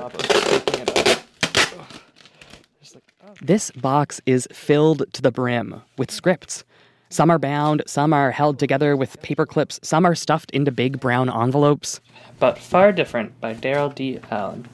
This 3.41 3.71
box 3.71 4.19
is 4.25 4.47
filled 4.51 5.03
to 5.13 5.21
the 5.21 5.31
brim 5.31 5.81
with 5.97 6.11
scripts. 6.11 6.63
Some 7.09 7.31
are 7.31 7.39
bound, 7.39 7.83
some 7.87 8.13
are 8.13 8.31
held 8.31 8.59
together 8.59 8.95
with 8.95 9.21
paper 9.21 9.45
clips, 9.45 9.79
some 9.83 10.05
are 10.05 10.15
stuffed 10.15 10.51
into 10.51 10.71
big 10.71 10.99
brown 10.99 11.29
envelopes 11.29 12.01
but 12.39 12.57
far 12.57 12.91
different 12.91 13.39
by 13.41 13.53
Daryl 13.53 13.93
D. 13.93 14.19
Allen. 14.31 14.67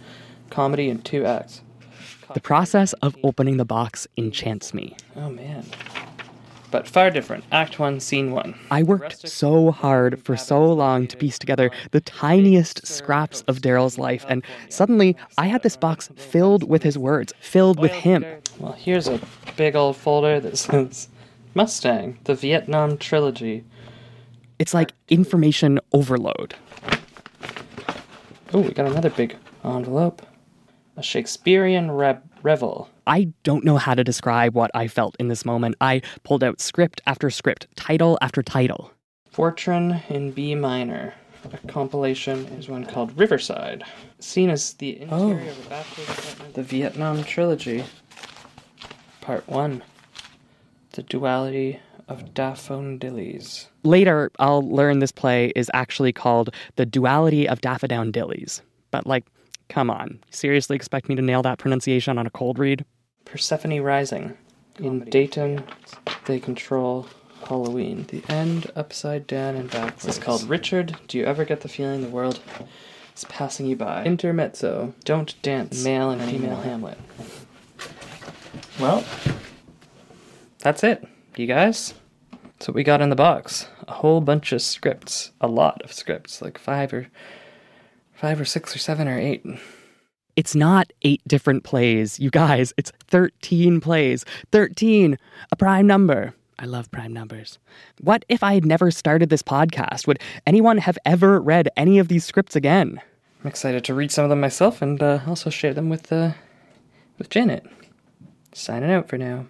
Comedy 0.50 0.90
in 0.90 1.02
two 1.02 1.26
acts. 1.26 1.62
The 2.34 2.40
process 2.40 2.94
of 2.94 3.16
opening 3.24 3.58
the 3.58 3.66
box 3.66 4.08
enchants 4.18 4.74
me. 4.74 4.96
Oh 5.16 5.30
man. 5.30 5.66
But 6.72 6.88
far 6.88 7.10
different. 7.10 7.44
Act 7.52 7.80
one, 7.80 8.00
scene 8.00 8.32
one. 8.32 8.56
I 8.70 8.84
worked 8.84 9.28
so 9.28 9.72
hard 9.72 10.22
for 10.24 10.36
so 10.36 10.72
long 10.74 11.08
to 11.08 11.18
piece 11.18 11.40
together 11.40 11.72
the 11.92 12.02
tiniest 12.02 12.86
scraps 12.86 13.44
of 13.44 13.62
Daryl's 13.62 13.98
life, 13.98 14.26
and 14.28 14.44
suddenly 14.70 15.16
I 15.38 15.48
had 15.48 15.64
this 15.64 15.78
box 15.78 16.10
filled 16.16 16.68
with 16.68 16.84
his 16.84 16.98
words, 16.98 17.34
filled 17.40 17.80
with 17.80 17.92
him. 17.92 18.26
Well, 18.60 18.74
here's 18.74 19.08
a 19.08 19.20
big 19.56 19.76
old 19.76 19.96
folder 19.96 20.40
that 20.40 20.58
says 20.58 21.08
Mustang, 21.56 22.20
the 22.26 22.36
Vietnam 22.36 22.98
Trilogy. 22.98 23.64
It's 24.60 24.74
like 24.74 24.92
information 25.08 25.80
overload. 25.94 26.54
Oh, 28.54 28.60
we 28.60 28.74
got 28.74 28.88
another 28.88 29.10
big 29.10 29.38
envelope. 29.64 30.22
A 30.98 31.02
Shakespearean 31.02 31.92
re- 31.92 32.18
revel. 32.44 32.90
I 33.08 33.32
don't 33.44 33.64
know 33.64 33.78
how 33.78 33.96
to 33.96 34.04
describe 34.04 34.54
what 34.54 34.70
I 34.74 34.90
felt 34.90 35.16
in 35.18 35.30
this 35.30 35.46
moment. 35.46 35.76
I 35.80 36.02
pulled 36.24 36.44
out 36.44 36.60
script 36.60 37.02
after 37.08 37.30
script, 37.30 37.68
title 37.78 38.18
after 38.22 38.44
title. 38.44 38.92
Fortran 39.34 40.02
in 40.10 40.32
B 40.32 40.56
minor. 40.56 41.14
A 41.54 41.68
compilation 41.68 42.46
is 42.58 42.68
one 42.68 42.86
called 42.86 43.18
Riverside, 43.18 43.86
seen 44.20 44.50
as 44.50 44.74
the 44.74 45.00
interior 45.00 45.42
oh. 45.46 45.52
of 45.52 45.66
a 45.66 45.70
bachelor's 45.70 46.10
apartment. 46.10 46.54
The 46.56 46.64
Vietnam 46.64 47.24
Trilogy. 47.24 47.86
Part 49.22 49.48
1. 49.48 49.82
The 50.96 51.04
Duality 51.04 51.80
of 52.08 52.34
Daffodillies. 52.34 53.68
Later, 53.84 54.32
I'll 54.40 54.62
learn 54.62 55.00
this 55.00 55.12
play 55.12 55.52
is 55.56 55.70
actually 55.74 56.14
called 56.14 56.52
The 56.78 56.86
Duality 56.86 57.50
of 57.50 57.60
Daffodowndillies. 57.60 58.62
But, 58.92 59.06
like, 59.06 59.26
come 59.68 59.90
on. 59.90 60.20
Seriously 60.30 60.78
expect 60.78 61.10
me 61.10 61.16
to 61.16 61.22
nail 61.22 61.42
that 61.42 61.58
pronunciation 61.58 62.18
on 62.18 62.26
a 62.26 62.30
cold 62.30 62.58
read? 62.60 62.86
Persephone 63.26 63.82
Rising. 63.82 64.38
In 64.80 65.02
Dayton, 65.02 65.66
they 66.28 66.40
control 66.40 67.08
Halloween. 67.44 68.06
The 68.08 68.24
end, 68.30 68.72
upside 68.78 69.28
down, 69.28 69.56
and 69.56 69.70
backwards. 69.70 70.06
It's 70.06 70.18
called 70.18 70.44
Richard. 70.44 70.98
Do 71.10 71.18
you 71.18 71.26
ever 71.26 71.44
get 71.44 71.60
the 71.60 71.68
feeling 71.68 72.02
the 72.04 72.08
world 72.08 72.40
is 73.16 73.26
passing 73.26 73.66
you 73.66 73.76
by? 73.76 74.06
Intermezzo. 74.06 74.94
Don't 75.04 75.42
dance. 75.42 75.84
Male 75.84 76.12
and 76.12 76.22
female 76.22 76.62
Hamlet. 76.62 76.98
Well, 78.80 79.04
that's 80.66 80.84
it 80.84 81.08
you 81.38 81.48
guys. 81.48 81.94
That's 82.32 82.68
what 82.68 82.76
we 82.76 82.84
got 82.84 83.02
in 83.02 83.10
the 83.10 83.16
box. 83.16 83.68
A 83.88 83.94
whole 83.94 84.22
bunch 84.22 84.52
of 84.52 84.62
scripts. 84.62 85.32
A 85.42 85.48
lot 85.48 85.82
of 85.84 85.92
scripts, 85.92 86.42
like 86.42 86.58
five 86.58 86.94
or 86.94 87.08
five 88.14 88.40
or 88.40 88.46
six 88.46 88.76
or 88.76 88.80
seven 88.80 89.08
or 89.08 89.20
eight. 89.20 89.46
It's 90.36 90.56
not 90.56 90.92
eight 91.02 91.22
different 91.28 91.64
plays, 91.64 92.20
you 92.20 92.30
guys. 92.30 92.74
It's 92.78 92.92
13 93.08 93.80
plays. 93.80 94.26
13, 94.52 95.18
a 95.52 95.56
prime 95.56 95.88
number. 95.88 96.34
I 96.58 96.66
love 96.66 96.92
prime 96.92 97.14
numbers. 97.14 97.60
What 98.00 98.24
if 98.30 98.44
I 98.44 98.54
had 98.54 98.66
never 98.66 98.92
started 98.92 99.30
this 99.30 99.44
podcast? 99.44 100.08
Would 100.08 100.20
anyone 100.48 100.78
have 100.78 100.98
ever 101.06 101.42
read 101.42 101.70
any 101.76 102.00
of 102.00 102.08
these 102.08 102.26
scripts 102.26 102.56
again? 102.56 103.02
I'm 103.42 103.48
excited 103.48 103.84
to 103.86 103.94
read 103.94 104.12
some 104.12 104.24
of 104.24 104.30
them 104.30 104.42
myself 104.42 104.82
and 104.82 105.02
uh, 105.02 105.20
also 105.28 105.50
share 105.50 105.74
them 105.74 105.90
with 105.90 106.12
uh, 106.12 106.32
with 107.18 107.30
Janet. 107.30 107.66
Signing 108.54 108.92
out 108.92 109.10
for 109.10 109.18
now. 109.18 109.48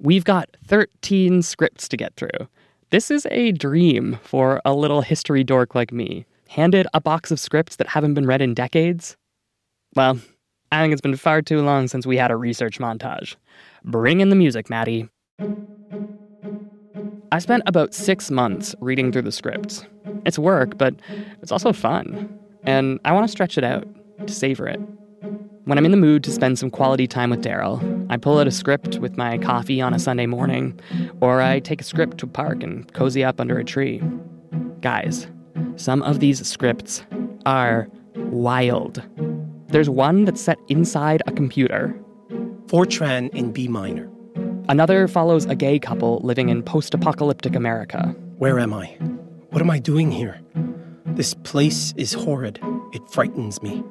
We've 0.00 0.24
got 0.24 0.48
13 0.64 1.42
scripts 1.42 1.88
to 1.88 1.96
get 1.96 2.14
through. 2.14 2.48
This 2.90 3.10
is 3.10 3.26
a 3.32 3.50
dream 3.50 4.20
for 4.22 4.62
a 4.64 4.72
little 4.72 5.02
history 5.02 5.42
dork 5.42 5.74
like 5.74 5.90
me. 5.92 6.24
Handed 6.48 6.86
a 6.94 7.00
box 7.00 7.32
of 7.32 7.40
scripts 7.40 7.76
that 7.76 7.88
haven't 7.88 8.14
been 8.14 8.24
read 8.24 8.40
in 8.40 8.54
decades? 8.54 9.16
Well, 9.96 10.20
I 10.70 10.80
think 10.80 10.92
it's 10.92 11.00
been 11.00 11.16
far 11.16 11.42
too 11.42 11.62
long 11.62 11.88
since 11.88 12.06
we 12.06 12.16
had 12.16 12.30
a 12.30 12.36
research 12.36 12.78
montage. 12.78 13.34
Bring 13.84 14.20
in 14.20 14.28
the 14.28 14.36
music, 14.36 14.70
Maddie. 14.70 15.08
I 17.32 17.40
spent 17.40 17.64
about 17.66 17.92
six 17.92 18.30
months 18.30 18.76
reading 18.80 19.10
through 19.10 19.22
the 19.22 19.32
scripts. 19.32 19.84
It's 20.24 20.38
work, 20.38 20.78
but 20.78 20.94
it's 21.42 21.50
also 21.50 21.72
fun. 21.72 22.38
And 22.62 23.00
I 23.04 23.10
want 23.10 23.24
to 23.24 23.32
stretch 23.32 23.58
it 23.58 23.64
out, 23.64 23.86
to 24.24 24.32
savor 24.32 24.68
it. 24.68 24.80
When 25.64 25.76
I'm 25.76 25.84
in 25.84 25.90
the 25.90 25.96
mood 25.96 26.22
to 26.24 26.30
spend 26.30 26.56
some 26.58 26.70
quality 26.70 27.08
time 27.08 27.30
with 27.30 27.42
Daryl, 27.42 27.97
I 28.10 28.16
pull 28.16 28.38
out 28.38 28.46
a 28.46 28.50
script 28.50 28.98
with 28.98 29.16
my 29.16 29.38
coffee 29.38 29.80
on 29.80 29.92
a 29.92 29.98
Sunday 29.98 30.26
morning, 30.26 30.78
or 31.20 31.42
I 31.42 31.60
take 31.60 31.80
a 31.80 31.84
script 31.84 32.18
to 32.18 32.26
a 32.26 32.28
park 32.28 32.62
and 32.62 32.90
cozy 32.94 33.22
up 33.22 33.40
under 33.40 33.58
a 33.58 33.64
tree. 33.64 34.02
Guys, 34.80 35.26
some 35.76 36.02
of 36.02 36.20
these 36.20 36.46
scripts 36.46 37.02
are 37.44 37.88
wild. 38.16 39.02
There's 39.68 39.90
one 39.90 40.24
that's 40.24 40.40
set 40.40 40.58
inside 40.68 41.22
a 41.26 41.32
computer. 41.32 41.94
Fortran 42.66 43.28
in 43.34 43.52
B 43.52 43.68
minor. 43.68 44.10
Another 44.68 45.08
follows 45.08 45.46
a 45.46 45.54
gay 45.54 45.78
couple 45.78 46.20
living 46.22 46.48
in 46.48 46.62
post 46.62 46.94
apocalyptic 46.94 47.54
America. 47.56 48.14
Where 48.38 48.58
am 48.58 48.72
I? 48.72 48.86
What 49.50 49.62
am 49.62 49.70
I 49.70 49.78
doing 49.78 50.10
here? 50.10 50.40
This 51.06 51.34
place 51.34 51.92
is 51.96 52.12
horrid. 52.12 52.60
It 52.92 53.02
frightens 53.10 53.62
me. 53.62 53.82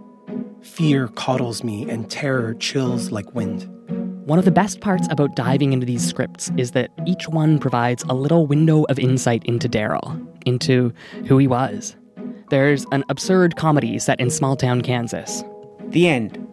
Fear 0.61 1.09
coddles 1.09 1.63
me, 1.63 1.89
and 1.89 2.09
terror 2.09 2.53
chills 2.55 3.11
like 3.11 3.33
wind. 3.33 3.67
One 4.27 4.37
of 4.37 4.43
the 4.43 4.51
best 4.51 4.81
parts 4.81 5.07
about 5.09 5.37
diving 5.37 5.71
into 5.71 5.85
these 5.85 6.05
scripts 6.05 6.51
is 6.57 6.71
that 6.71 6.91
each 7.05 7.29
one 7.29 7.59
provides 7.59 8.03
a 8.09 8.13
little 8.13 8.45
window 8.45 8.83
of 8.89 8.99
insight 8.99 9.41
into 9.45 9.69
Daryl, 9.69 10.21
into 10.45 10.91
who 11.27 11.37
he 11.37 11.47
was. 11.47 11.95
There's 12.49 12.85
an 12.91 13.05
absurd 13.07 13.55
comedy 13.55 13.97
set 13.99 14.19
in 14.19 14.29
small 14.29 14.57
town 14.57 14.81
Kansas. 14.81 15.45
The 15.91 16.09
end. 16.09 16.45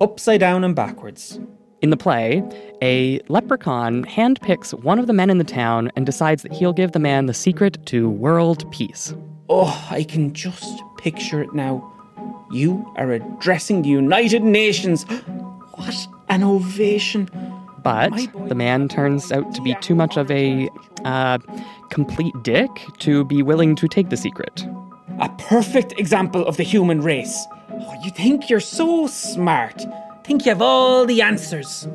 Upside 0.00 0.40
down 0.40 0.64
and 0.64 0.74
backwards. 0.74 1.38
In 1.82 1.90
the 1.90 1.96
play, 1.98 2.42
a 2.80 3.20
leprechaun 3.28 4.02
handpicks 4.06 4.72
one 4.82 4.98
of 4.98 5.06
the 5.06 5.12
men 5.12 5.28
in 5.28 5.36
the 5.36 5.44
town 5.44 5.90
and 5.96 6.06
decides 6.06 6.42
that 6.42 6.54
he'll 6.54 6.72
give 6.72 6.92
the 6.92 6.98
man 6.98 7.26
the 7.26 7.34
secret 7.34 7.84
to 7.84 8.08
world 8.08 8.72
peace. 8.72 9.14
Oh, 9.50 9.88
I 9.90 10.04
can 10.04 10.32
just 10.32 10.80
picture 10.96 11.42
it 11.42 11.52
now. 11.52 11.86
You 12.50 12.90
are 12.96 13.12
addressing 13.12 13.82
the 13.82 13.90
United 13.90 14.42
Nations. 14.42 15.04
What 15.74 16.08
an 16.28 16.42
ovation. 16.42 17.28
But 17.82 18.12
the 18.48 18.54
man 18.54 18.88
turns 18.88 19.32
out 19.32 19.54
to 19.54 19.62
be 19.62 19.74
too 19.80 19.94
much 19.94 20.16
of 20.16 20.30
a 20.30 20.68
uh, 21.04 21.38
complete 21.88 22.34
dick 22.42 22.70
to 22.98 23.24
be 23.24 23.42
willing 23.42 23.74
to 23.76 23.88
take 23.88 24.10
the 24.10 24.16
secret. 24.16 24.66
A 25.18 25.28
perfect 25.38 25.98
example 25.98 26.46
of 26.46 26.56
the 26.56 26.62
human 26.62 27.00
race. 27.00 27.46
Oh, 27.70 27.94
you 28.04 28.10
think 28.10 28.50
you're 28.50 28.60
so 28.60 29.06
smart. 29.06 29.84
Think 30.24 30.44
you 30.44 30.50
have 30.50 30.62
all 30.62 31.06
the 31.06 31.22
answers. 31.22 31.88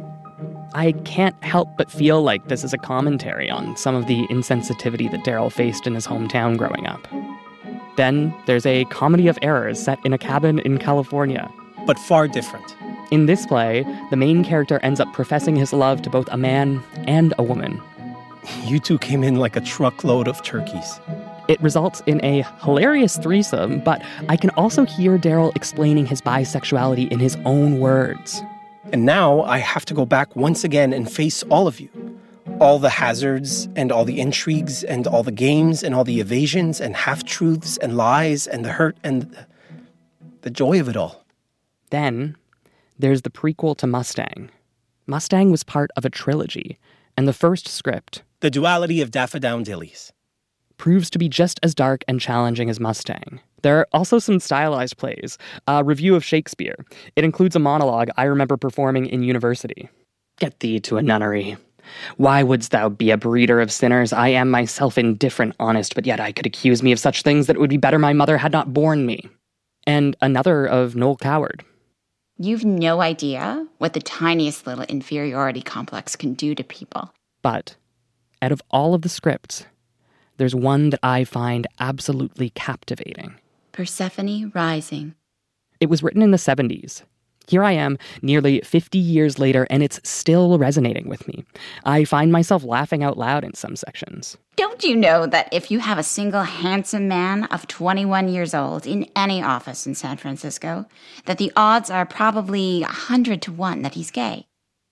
I 0.74 0.92
can't 1.06 1.42
help 1.44 1.70
but 1.78 1.90
feel 1.90 2.22
like 2.22 2.48
this 2.50 2.64
is 2.64 2.74
a 2.74 2.78
commentary 2.78 3.50
on 3.50 3.78
some 3.78 3.96
of 3.96 4.08
the 4.08 4.28
insensitivity 4.28 5.10
that 5.12 5.24
Daryl 5.24 5.52
faced 5.52 5.88
in 5.88 5.96
his 5.96 6.06
hometown 6.06 6.58
growing 6.58 6.86
up. 6.86 7.08
Then 7.96 8.36
there's 8.46 8.66
a 8.66 8.84
comedy 8.86 9.28
of 9.28 9.40
errors 9.42 9.82
set 9.82 10.00
in 10.06 10.12
a 10.12 10.18
cabin 10.18 10.60
in 10.60 10.78
California. 10.78 11.50
But 11.86 11.98
far 11.98 12.28
different. 12.28 12.76
In 13.12 13.28
this 13.28 13.46
play, 13.46 13.86
the 14.10 14.16
main 14.16 14.44
character 14.44 14.80
ends 14.82 15.00
up 15.00 15.12
professing 15.14 15.56
his 15.56 15.72
love 15.72 16.02
to 16.04 16.10
both 16.10 16.28
a 16.32 16.38
man 16.38 16.82
and 17.08 17.34
a 17.38 17.44
woman. 17.44 17.82
You 18.64 18.80
two 18.80 18.98
came 18.98 19.24
in 19.24 19.36
like 19.36 19.56
a 19.56 19.62
truckload 19.62 20.28
of 20.28 20.42
turkeys. 20.44 21.00
It 21.48 21.62
results 21.62 22.02
in 22.08 22.24
a 22.26 22.44
hilarious 22.64 23.18
threesome, 23.18 23.80
but 23.82 24.02
I 24.30 24.38
can 24.38 24.50
also 24.52 24.86
hear 24.86 25.20
Daryl 25.20 25.56
explaining 25.56 26.08
his 26.08 26.22
bisexuality 26.22 27.12
in 27.12 27.20
his 27.20 27.38
own 27.46 27.80
words. 27.80 28.42
And 28.92 29.06
now 29.06 29.42
I 29.44 29.60
have 29.60 29.86
to 29.86 29.94
go 29.94 30.06
back 30.06 30.36
once 30.36 30.64
again 30.64 30.92
and 30.92 31.12
face 31.12 31.44
all 31.44 31.68
of 31.68 31.80
you. 31.80 31.90
All 32.60 32.80
the 32.80 32.90
hazards 32.90 33.68
and 33.76 33.92
all 33.92 34.06
the 34.06 34.20
intrigues 34.20 34.84
and 34.84 35.06
all 35.06 35.22
the 35.22 35.32
games 35.32 35.84
and 35.84 35.94
all 35.94 36.04
the 36.04 36.20
evasions 36.20 36.82
and 36.82 36.96
half 36.96 37.24
truths 37.24 37.78
and 37.78 37.98
lies 37.98 38.48
and 38.48 38.66
the 38.66 38.72
hurt 38.72 38.98
and 39.04 39.36
the 40.42 40.50
joy 40.50 40.80
of 40.80 40.90
it 40.90 40.96
all. 40.96 41.26
Then 41.90 42.36
there's 42.98 43.24
the 43.24 43.30
prequel 43.30 43.78
to 43.78 43.88
Mustang. 43.88 44.50
Mustang 45.08 45.52
was 45.52 45.64
part 45.64 45.92
of 45.98 46.06
a 46.06 46.10
trilogy, 46.10 46.78
and 47.18 47.28
the 47.28 47.34
first 47.34 47.68
script, 47.68 48.24
The 48.40 48.50
duality 48.50 49.02
of 49.02 49.12
daffodowndillies, 49.12 50.12
proves 50.78 51.10
to 51.10 51.20
be 51.20 51.30
just 51.30 51.60
as 51.64 51.76
dark 51.76 52.04
and 52.08 52.20
challenging 52.20 52.70
as 52.70 52.80
Mustang. 52.80 53.40
There 53.62 53.80
are 53.80 53.88
also 53.94 54.20
some 54.20 54.40
stylized 54.40 54.98
plays, 54.98 55.38
a 55.68 55.84
revue 55.84 56.16
of 56.16 56.24
Shakespeare. 56.24 56.76
It 57.16 57.24
includes 57.24 57.56
a 57.56 57.60
monologue 57.60 58.10
I 58.18 58.24
remember 58.24 58.58
performing 58.58 59.08
in 59.08 59.24
university. 59.24 59.90
Get 60.40 60.60
thee 60.60 60.80
to 60.82 60.98
a 60.98 61.02
nunnery. 61.02 61.58
Why 62.18 62.44
wouldst 62.44 62.72
thou 62.72 62.90
be 62.90 63.12
a 63.12 63.18
breeder 63.18 63.62
of 63.62 63.72
sinners? 63.72 64.12
I 64.12 64.30
am 64.30 64.50
myself 64.50 64.98
indifferent, 64.98 65.56
honest, 65.60 65.96
but 65.96 66.06
yet 66.06 66.20
I 66.20 66.32
could 66.32 66.46
accuse 66.46 66.82
me 66.84 66.92
of 66.92 67.00
such 67.00 67.22
things 67.22 67.48
that 67.48 67.56
it 67.56 67.60
would 67.60 67.70
be 67.70 67.78
better 67.78 68.00
my 68.00 68.14
mother 68.14 68.38
had 68.38 68.52
not 68.52 68.74
borne 68.74 69.06
me. 69.06 69.28
And 69.88 70.16
another 70.22 70.66
of 70.66 70.96
Noel 70.96 71.18
Coward. 71.18 71.64
You've 72.38 72.66
no 72.66 73.00
idea 73.00 73.66
what 73.78 73.94
the 73.94 74.02
tiniest 74.02 74.68
little 74.68 74.84
inferiority 74.84 75.62
complex 75.62 76.18
can 76.18 76.34
do 76.34 76.54
to 76.54 76.66
people. 76.66 77.14
But 77.42 77.78
out 78.42 78.52
of 78.52 78.62
all 78.70 78.94
of 78.94 79.04
the 79.04 79.10
scripts, 79.10 79.66
there's 80.36 80.54
one 80.54 80.90
that 80.90 81.00
I 81.02 81.24
find 81.24 81.66
absolutely 81.80 82.50
captivating. 82.50 83.36
Persephone 83.72 84.52
Rising. 84.54 85.16
It 85.80 85.90
was 85.90 86.04
written 86.04 86.22
in 86.22 86.32
the 86.32 86.38
70s. 86.38 87.04
Here 87.48 87.64
I 87.64 87.74
am, 87.74 87.98
nearly 88.22 88.62
50 88.62 88.98
years 88.98 89.38
later, 89.40 89.68
and 89.70 89.84
it's 89.84 90.00
still 90.04 90.58
resonating 90.58 91.08
with 91.08 91.28
me. 91.28 91.44
I 91.84 92.04
find 92.04 92.32
myself 92.32 92.64
laughing 92.64 93.04
out 93.04 93.18
loud 93.18 93.44
in 93.44 93.54
some 93.54 93.76
sections. 93.76 94.38
Don't 94.56 94.84
you 94.84 94.96
know 94.96 95.28
that 95.28 95.50
if 95.52 95.70
you 95.70 95.80
have 95.80 95.98
a 95.98 96.04
single 96.04 96.44
handsome 96.44 97.08
man 97.08 97.44
of 97.46 97.68
21 97.68 98.30
years 98.30 98.54
old 98.54 98.88
in 98.88 99.10
any 99.16 99.44
office 99.44 99.86
in 99.86 99.96
San 99.96 100.18
Francisco, 100.18 100.86
that 101.26 101.38
the 101.38 101.52
odds 101.56 101.90
are 101.90 102.06
probably 102.06 102.82
100 102.82 103.42
to 103.44 103.52
1 103.52 103.82
that 103.82 103.94
he's 103.94 104.12
gay? 104.12 104.48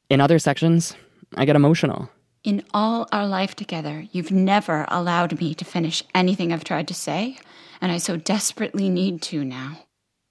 In 0.10 0.22
other 0.22 0.38
sections, 0.38 0.96
I 1.36 1.46
get 1.46 1.56
emotional. 1.56 2.10
In 2.44 2.64
all 2.74 3.08
our 3.12 3.26
life 3.26 3.56
together, 3.56 4.06
you've 4.12 4.32
never 4.32 4.86
allowed 4.90 5.40
me 5.40 5.56
to 5.56 5.64
finish 5.66 6.04
anything 6.14 6.52
I've 6.52 6.66
tried 6.66 6.90
to 6.90 6.94
say, 6.94 7.38
and 7.80 7.92
I 7.92 7.98
so 7.98 8.18
desperately 8.18 8.90
need 8.90 9.22
to 9.24 9.46
now. 9.46 9.78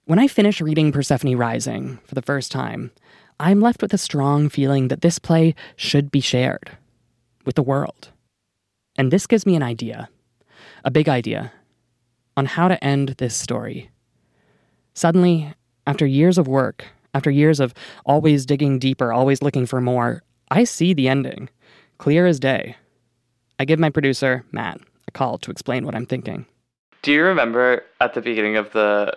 When 0.05 0.19
I 0.19 0.27
finish 0.27 0.61
reading 0.61 0.91
Persephone 0.91 1.37
Rising 1.37 1.99
for 2.07 2.17
the 2.17 2.23
first 2.23 2.51
time, 2.51 2.91
I'm 3.39 3.61
left 3.61 3.81
with 3.81 3.95
a 3.95 3.99
strong 3.99 4.49
feeling 4.49 4.89
that 4.89 5.01
this 5.01 5.21
play 5.21 5.55
should 5.77 6.11
be 6.11 6.19
shared 6.19 6.77
with 7.45 7.55
the 7.55 7.63
world. 7.63 8.11
And 8.97 9.13
this 9.13 9.29
gives 9.29 9.47
me 9.47 9.55
an 9.55 9.63
idea, 9.63 10.09
a 10.85 10.91
big 10.91 11.09
idea, 11.09 11.53
on 12.37 12.47
how 12.47 12.67
to 12.67 12.83
end 12.83 13.11
this 13.19 13.37
story. 13.37 13.91
Suddenly, 14.93 15.55
after 15.87 16.05
years 16.05 16.37
of 16.37 16.49
work, 16.49 16.85
after 17.15 17.31
years 17.31 17.61
of 17.61 17.73
always 18.05 18.45
digging 18.45 18.81
deeper, 18.81 19.13
always 19.13 19.41
looking 19.41 19.67
for 19.67 19.81
more, 19.81 20.25
I 20.51 20.65
see 20.65 20.95
the 20.95 21.07
ending, 21.07 21.49
clear 21.99 22.27
as 22.27 22.41
day. 22.41 22.75
I 23.61 23.65
give 23.65 23.79
my 23.79 23.91
producer, 23.91 24.45
Matt, 24.51 24.81
a 25.07 25.13
call 25.13 25.39
to 25.39 25.53
explain 25.53 25.87
what 25.87 25.95
I'm 25.95 26.07
thinking. 26.07 26.47
Do 27.03 27.13
you 27.13 27.23
remember 27.23 27.85
at 28.01 28.15
the 28.15 28.21
beginning 28.21 28.57
of 28.57 28.73
the 28.73 29.17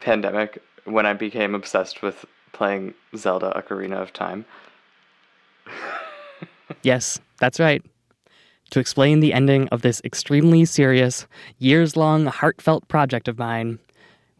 pandemic 0.00 0.62
when 0.84 1.06
I 1.06 1.12
became 1.12 1.54
obsessed 1.54 2.02
with 2.02 2.24
playing 2.52 2.94
Zelda 3.16 3.52
Ocarina 3.56 4.00
of 4.00 4.12
Time? 4.12 4.44
yes, 6.82 7.20
that's 7.38 7.60
right. 7.60 7.82
To 8.70 8.80
explain 8.80 9.20
the 9.20 9.32
ending 9.32 9.68
of 9.68 9.82
this 9.82 10.00
extremely 10.04 10.64
serious, 10.64 11.26
years 11.58 11.96
long, 11.96 12.26
heartfelt 12.26 12.88
project 12.88 13.28
of 13.28 13.38
mine, 13.38 13.78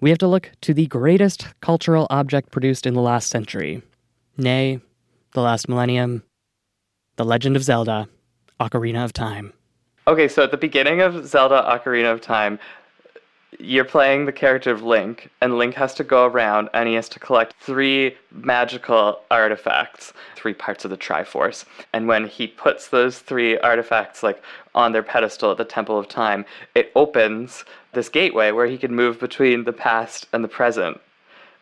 we 0.00 0.10
have 0.10 0.18
to 0.18 0.28
look 0.28 0.50
to 0.62 0.74
the 0.74 0.86
greatest 0.86 1.46
cultural 1.60 2.06
object 2.10 2.50
produced 2.50 2.86
in 2.86 2.94
the 2.94 3.00
last 3.00 3.28
century, 3.28 3.82
nay, 4.36 4.80
the 5.34 5.40
last 5.40 5.68
millennium 5.68 6.22
The 7.16 7.24
Legend 7.24 7.56
of 7.56 7.62
Zelda 7.62 8.08
Ocarina 8.60 9.04
of 9.04 9.12
Time. 9.12 9.52
Okay, 10.06 10.28
so 10.28 10.42
at 10.42 10.50
the 10.50 10.56
beginning 10.56 11.00
of 11.00 11.26
Zelda 11.26 11.62
Ocarina 11.62 12.12
of 12.12 12.20
Time, 12.20 12.58
you're 13.58 13.84
playing 13.84 14.26
the 14.26 14.32
character 14.32 14.70
of 14.70 14.82
Link, 14.82 15.30
and 15.40 15.58
Link 15.58 15.74
has 15.74 15.94
to 15.94 16.04
go 16.04 16.26
around 16.26 16.68
and 16.74 16.88
he 16.88 16.94
has 16.94 17.08
to 17.10 17.18
collect 17.18 17.54
three 17.60 18.16
magical 18.30 19.20
artifacts, 19.30 20.12
three 20.36 20.54
parts 20.54 20.84
of 20.84 20.90
the 20.90 20.96
Triforce. 20.96 21.64
And 21.92 22.08
when 22.08 22.26
he 22.26 22.46
puts 22.46 22.88
those 22.88 23.18
three 23.18 23.58
artifacts 23.58 24.22
like 24.22 24.42
on 24.74 24.92
their 24.92 25.02
pedestal 25.02 25.50
at 25.50 25.56
the 25.56 25.64
Temple 25.64 25.98
of 25.98 26.08
Time, 26.08 26.44
it 26.74 26.92
opens 26.94 27.64
this 27.92 28.08
gateway 28.08 28.50
where 28.50 28.66
he 28.66 28.78
can 28.78 28.94
move 28.94 29.20
between 29.20 29.64
the 29.64 29.72
past 29.72 30.26
and 30.32 30.42
the 30.42 30.48
present. 30.48 31.00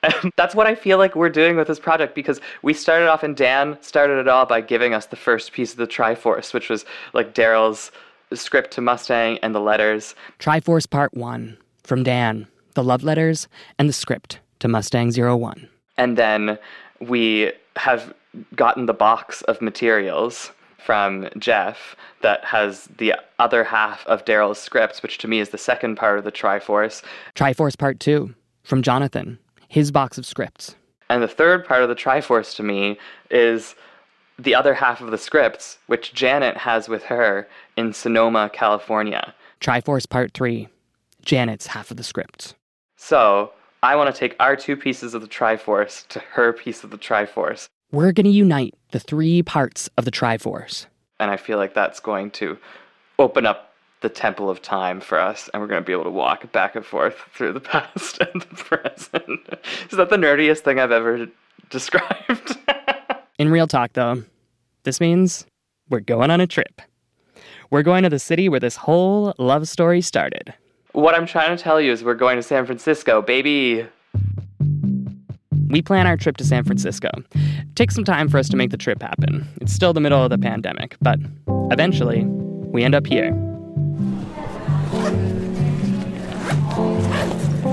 And 0.03 0.33
that's 0.37 0.55
what 0.55 0.67
I 0.67 0.75
feel 0.75 0.99
like 0.99 1.15
we're 1.15 1.31
doing 1.31 1.57
with 1.57 1.69
this 1.69 1.81
project 1.81 2.15
because 2.15 2.41
we 2.63 2.75
started 2.75 3.09
off 3.09 3.23
and 3.23 3.37
Dan 3.37 3.79
started 3.83 4.19
it 4.19 4.29
all 4.29 4.47
by 4.47 4.61
giving 4.61 4.95
us 4.95 5.07
the 5.07 5.17
first 5.17 5.53
piece 5.53 5.73
of 5.73 5.79
the 5.79 5.87
Triforce, 5.87 6.55
which 6.55 6.69
was 6.69 6.85
like 7.13 7.35
Daryl's 7.35 7.93
script 8.35 8.71
to 8.73 8.81
Mustang 8.81 9.39
and 9.43 9.55
the 9.55 9.61
letters. 9.61 10.15
Triforce 10.39 10.89
Part 10.89 11.15
1 11.15 11.59
from 11.85 12.03
Dan, 12.03 12.47
the 12.75 12.85
love 12.85 13.03
letters, 13.03 13.49
and 13.79 13.89
the 13.89 13.93
script 13.93 14.41
to 14.61 14.69
Mustang 14.69 15.13
01. 15.13 15.69
And 15.97 16.17
then 16.17 16.59
we 17.01 17.53
have 17.77 18.15
gotten 18.55 18.87
the 18.87 18.95
box 18.95 19.43
of 19.43 19.61
materials 19.61 20.53
from 20.79 21.29
Jeff 21.39 21.97
that 22.23 22.45
has 22.45 22.89
the 22.99 23.15
other 23.39 23.65
half 23.65 24.07
of 24.07 24.25
Daryl's 24.25 24.59
scripts, 24.59 25.03
which 25.03 25.19
to 25.19 25.29
me 25.29 25.41
is 25.41 25.51
the 25.51 25.59
second 25.59 25.97
part 25.97 26.19
of 26.19 26.25
the 26.25 26.33
Triforce. 26.33 27.03
Triforce 27.35 27.79
Part 27.79 28.01
2 28.01 28.35
from 28.63 28.83
Jonathan, 28.83 29.39
his 29.69 29.91
box 29.91 30.19
of 30.19 30.27
scripts. 30.27 30.77
And 31.09 31.23
the 31.23 31.29
third 31.29 31.65
part 31.65 31.83
of 31.83 31.89
the 31.89 31.95
Triforce 31.95 32.55
to 32.57 32.63
me 32.63 32.99
is 33.31 33.75
the 34.39 34.55
other 34.55 34.75
half 34.75 35.01
of 35.01 35.11
the 35.11 35.19
scripts, 35.19 35.79
which 35.87 36.15
Janet 36.15 36.57
has 36.57 36.89
with 36.89 37.05
her 37.05 37.47
in 37.77 37.93
Sonoma, 37.93 38.51
California. 38.53 39.35
Triforce 39.61 40.09
Part 40.09 40.33
3, 40.35 40.69
Janet's 41.25 41.69
half 41.69 41.91
of 41.91 41.97
the 41.97 42.03
script. 42.03 42.55
So 42.97 43.53
I 43.83 43.97
want 43.97 44.15
to 44.15 44.19
take 44.19 44.37
our 44.39 44.55
two 44.55 44.77
pieces 44.77 45.15
of 45.15 45.23
the 45.23 45.29
Triforce 45.29 46.07
to 46.09 46.21
her 46.21 46.53
piece 46.53 46.85
of 46.85 46.91
the 46.91 46.99
Triforce. 46.99 47.67
We're 47.91 48.13
going 48.13 48.25
to 48.25 48.31
unite 48.31 48.75
the 48.93 49.01
three 49.01 49.43
parts 49.43 49.91
of 49.99 50.05
the 50.05 50.11
Triforce. 50.11 50.87
And 51.19 51.31
I 51.31 51.37
feel 51.37 51.59
like 51.59 51.75
that's 51.75 52.01
going 52.01 52.31
to 52.33 52.59
open 53.19 53.47
up 53.47 53.73
the 54.01 54.09
temple 54.09 54.51
of 54.51 54.61
time 54.61 55.01
for 55.01 55.19
us, 55.19 55.49
and 55.53 55.61
we're 55.61 55.69
going 55.69 55.81
to 55.83 55.87
be 55.87 55.93
able 55.93 56.05
to 56.05 56.11
walk 56.11 56.51
back 56.53 56.77
and 56.77 56.85
forth 56.85 57.17
through 57.35 57.53
the 57.53 57.61
past 57.61 58.19
and 58.21 58.43
the 58.43 58.55
present. 58.55 59.41
Is 59.91 59.97
that 59.97 60.11
the 60.11 60.17
nerdiest 60.17 60.61
thing 60.61 60.79
I've 60.79 60.93
ever 60.93 61.27
described? 61.71 62.59
In 63.39 63.51
real 63.51 63.67
talk, 63.67 63.95
though, 63.95 64.23
this 64.83 65.01
means 65.01 65.47
we're 65.89 66.01
going 66.01 66.31
on 66.31 66.41
a 66.41 66.47
trip. 66.47 66.83
We're 67.71 67.83
going 67.83 68.03
to 68.03 68.11
the 68.11 68.19
city 68.19 68.49
where 68.49 68.61
this 68.61 68.77
whole 68.77 69.35
love 69.39 69.67
story 69.67 70.03
started. 70.03 70.55
What 70.93 71.15
I'm 71.15 71.27
trying 71.27 71.57
to 71.57 71.63
tell 71.63 71.81
you 71.81 71.93
is 71.93 72.05
we're 72.05 72.15
going 72.15 72.37
to 72.37 72.43
San 72.43 72.67
Francisco, 72.67 73.23
baby. 73.23 73.87
We 75.69 75.81
plan 75.81 76.07
our 76.07 76.17
trip 76.19 76.37
to 76.37 76.45
San 76.45 76.65
Francisco. 76.65 77.11
It 77.35 77.77
takes 77.77 77.95
some 77.95 78.05
time 78.05 78.29
for 78.29 78.39
us 78.39 78.49
to 78.51 78.57
make 78.57 78.71
the 78.71 78.77
trip 78.77 79.01
happen. 79.01 79.49
It's 79.61 79.73
still 79.73 79.95
the 79.95 80.01
middle 80.01 80.23
of 80.23 80.31
the 80.31 80.39
pandemic, 80.39 80.97
but 81.01 81.19
eventually, 81.71 82.25
we 82.25 82.85
end 82.85 82.95
up 82.95 83.07
here. 83.07 83.33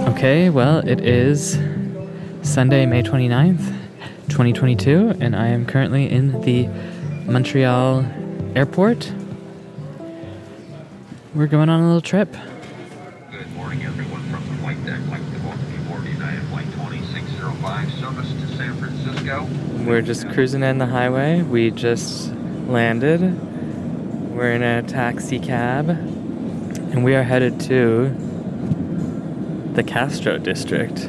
Okay, 0.10 0.50
well, 0.50 0.80
it 0.88 1.02
is 1.02 1.60
Sunday, 2.42 2.86
May 2.86 3.04
29th, 3.04 3.66
2022, 4.30 5.18
and 5.20 5.36
I 5.36 5.48
am 5.48 5.66
currently 5.66 6.10
in 6.10 6.40
the 6.42 6.68
Montreal 7.30 8.06
airport. 8.56 9.12
We're 11.36 11.48
going 11.48 11.70
on 11.70 11.82
a 11.82 11.86
little 11.86 12.02
trip. 12.02 12.34
Good 13.32 13.54
morning, 13.56 13.84
everyone, 13.84 14.22
from 14.30 14.44
the 14.50 14.56
flight 14.62 14.84
deck. 14.86 15.00
Like 15.10 15.22
to 15.32 15.40
welcome 15.46 15.74
you 15.74 15.80
aboard 15.82 16.06
United 16.06 16.42
Flight 16.50 16.66
2605 16.74 17.94
service 17.94 18.32
to 18.34 18.58
San 18.58 18.76
Francisco. 18.78 19.46
We're 19.90 20.04
just 20.04 20.30
cruising 20.30 20.62
in 20.62 20.78
the 20.78 20.86
highway. 20.86 21.42
We 21.42 21.72
just 21.72 22.32
landed. 22.68 23.22
We're 24.36 24.52
in 24.52 24.62
a 24.62 24.84
taxi 24.84 25.40
cab, 25.40 25.90
and 25.90 27.04
we 27.04 27.16
are 27.16 27.24
headed 27.24 27.60
to 27.62 28.10
the 29.74 29.82
Castro 29.82 30.38
district, 30.38 31.00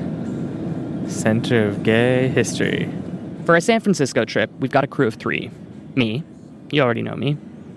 center 1.11 1.69
of 1.69 1.83
gay 1.83 2.29
history. 2.29 2.90
For 3.45 3.53
our 3.53 3.61
San 3.61 3.81
Francisco 3.81 4.25
trip, 4.25 4.51
we've 4.61 4.71
got 4.71 4.83
a 4.83 4.87
crew 4.87 5.07
of 5.07 5.16
three 5.16 5.51
me, 5.95 6.25
you 6.71 6.81
already 6.81 7.03
know 7.03 7.16
me, 7.16 7.37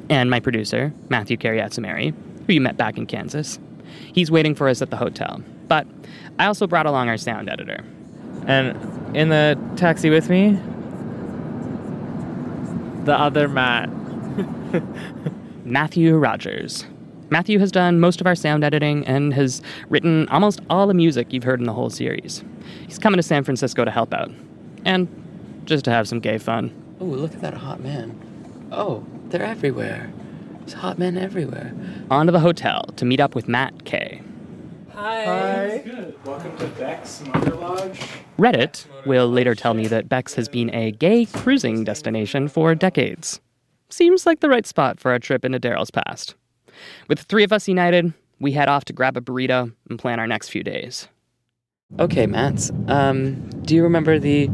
and 0.10 0.30
my 0.30 0.39
producer, 0.39 0.94
Matthew 1.10 1.36
Carriatsumeri, 1.36 2.13
who 2.48 2.54
you 2.54 2.62
met 2.62 2.78
back 2.78 2.98
in 2.98 3.08
Kansas. 3.08 3.60
He's 4.13 4.32
waiting 4.32 4.56
for 4.56 4.70
us 4.70 4.82
at 4.82 4.89
the 4.89 4.96
hotel. 4.96 5.44
But 5.68 5.86
I 6.39 6.46
also 6.46 6.66
brought 6.66 6.86
along 6.86 7.10
our 7.10 7.18
sound 7.18 7.50
editor. 7.50 7.84
And 8.48 9.18
in 9.18 9.28
the 9.28 9.60
taxi 9.76 10.10
with 10.10 10.30
me, 10.30 10.58
the 13.06 13.20
other 13.20 13.48
Matt. 13.48 13.89
Matthew 15.66 16.18
Rogers. 16.18 16.86
Matthew 17.30 17.58
has 17.60 17.72
done 17.72 18.00
most 18.00 18.22
of 18.22 18.28
our 18.28 18.36
sound 18.36 18.63
editing 18.63 19.06
and 19.08 19.34
has 19.34 19.62
written 19.89 20.28
almost 20.30 20.60
all 20.70 20.88
the 20.88 20.94
music 20.94 21.34
you've 21.34 21.44
heard 21.44 21.60
in 21.60 21.66
the 21.66 21.74
whole 21.74 21.89
series. 21.89 22.44
He's 22.86 23.00
coming 23.00 23.18
to 23.18 23.24
San 23.24 23.44
Francisco 23.44 23.86
to 23.86 23.92
help 23.92 24.13
out. 24.13 24.32
And 24.86 25.08
just 25.66 25.86
to 25.86 25.92
have 25.92 26.08
some 26.08 26.20
gay 26.20 26.38
fun. 26.38 26.74
Oh, 27.00 27.06
look 27.06 27.34
at 27.34 27.42
that 27.42 27.54
hot 27.54 27.80
man. 27.80 28.20
Oh, 28.72 29.06
they're 29.30 29.44
everywhere. 29.44 30.12
There's 30.60 30.74
hot 30.74 30.98
men 30.98 31.18
everywhere. 31.18 31.74
On 32.10 32.26
to 32.26 32.32
the 32.32 32.39
hotel 32.39 32.84
to 32.96 33.06
meet 33.06 33.20
up 33.20 33.36
with 33.36 33.48
Matt 33.48 33.86
K. 33.86 34.22
Hi. 34.95 35.79
Good. 35.79 36.15
Welcome 36.23 36.56
to 36.58 36.67
Beck's 36.67 37.21
Motor 37.25 37.56
Lodge. 37.56 37.99
Reddit 38.38 38.86
will 39.08 39.27
later 39.27 39.56
tell 39.56 39.73
me 39.73 39.88
that 39.88 40.08
Beck's 40.08 40.36
has 40.36 40.47
been 40.47 40.73
a 40.73 40.91
gay 40.91 41.25
cruising 41.25 41.84
destination 41.84 42.47
for 42.47 42.75
decades. 42.75 43.41
Seems 43.89 44.27
like 44.27 44.41
the 44.41 44.49
right 44.49 44.67
spot 44.67 44.99
for 44.99 45.12
our 45.12 45.17
trip 45.17 45.43
into 45.43 45.60
Daryl's 45.60 45.89
past. 45.89 46.36
With 47.08 47.17
the 47.17 47.25
three 47.25 47.43
of 47.43 47.51
us 47.51 47.67
united, 47.67 48.13
we 48.39 48.51
head 48.51 48.67
off 48.67 48.86
to 48.86 48.93
grab 48.93 49.17
a 49.17 49.21
burrito 49.21 49.73
and 49.89 49.97
plan 49.97 50.19
our 50.19 50.27
next 50.27 50.49
few 50.49 50.63
days. 50.63 51.08
Okay, 51.99 52.27
Mats. 52.27 52.71
Um, 52.88 53.49
do 53.62 53.73
you 53.75 53.82
remember 53.82 54.19
the 54.19 54.47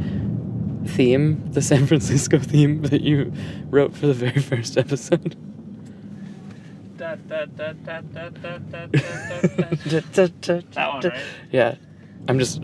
theme, 0.85 1.51
the 1.51 1.61
San 1.61 1.85
Francisco 1.87 2.39
theme 2.39 2.83
that 2.83 3.01
you 3.01 3.33
wrote 3.69 3.93
for 3.93 4.07
the 4.07 4.13
very 4.13 4.41
first 4.41 4.77
episode? 4.77 5.35
That 6.99 7.19
one, 10.75 11.01
right? 11.01 11.21
Yeah. 11.51 11.75
I'm 12.27 12.37
just 12.37 12.61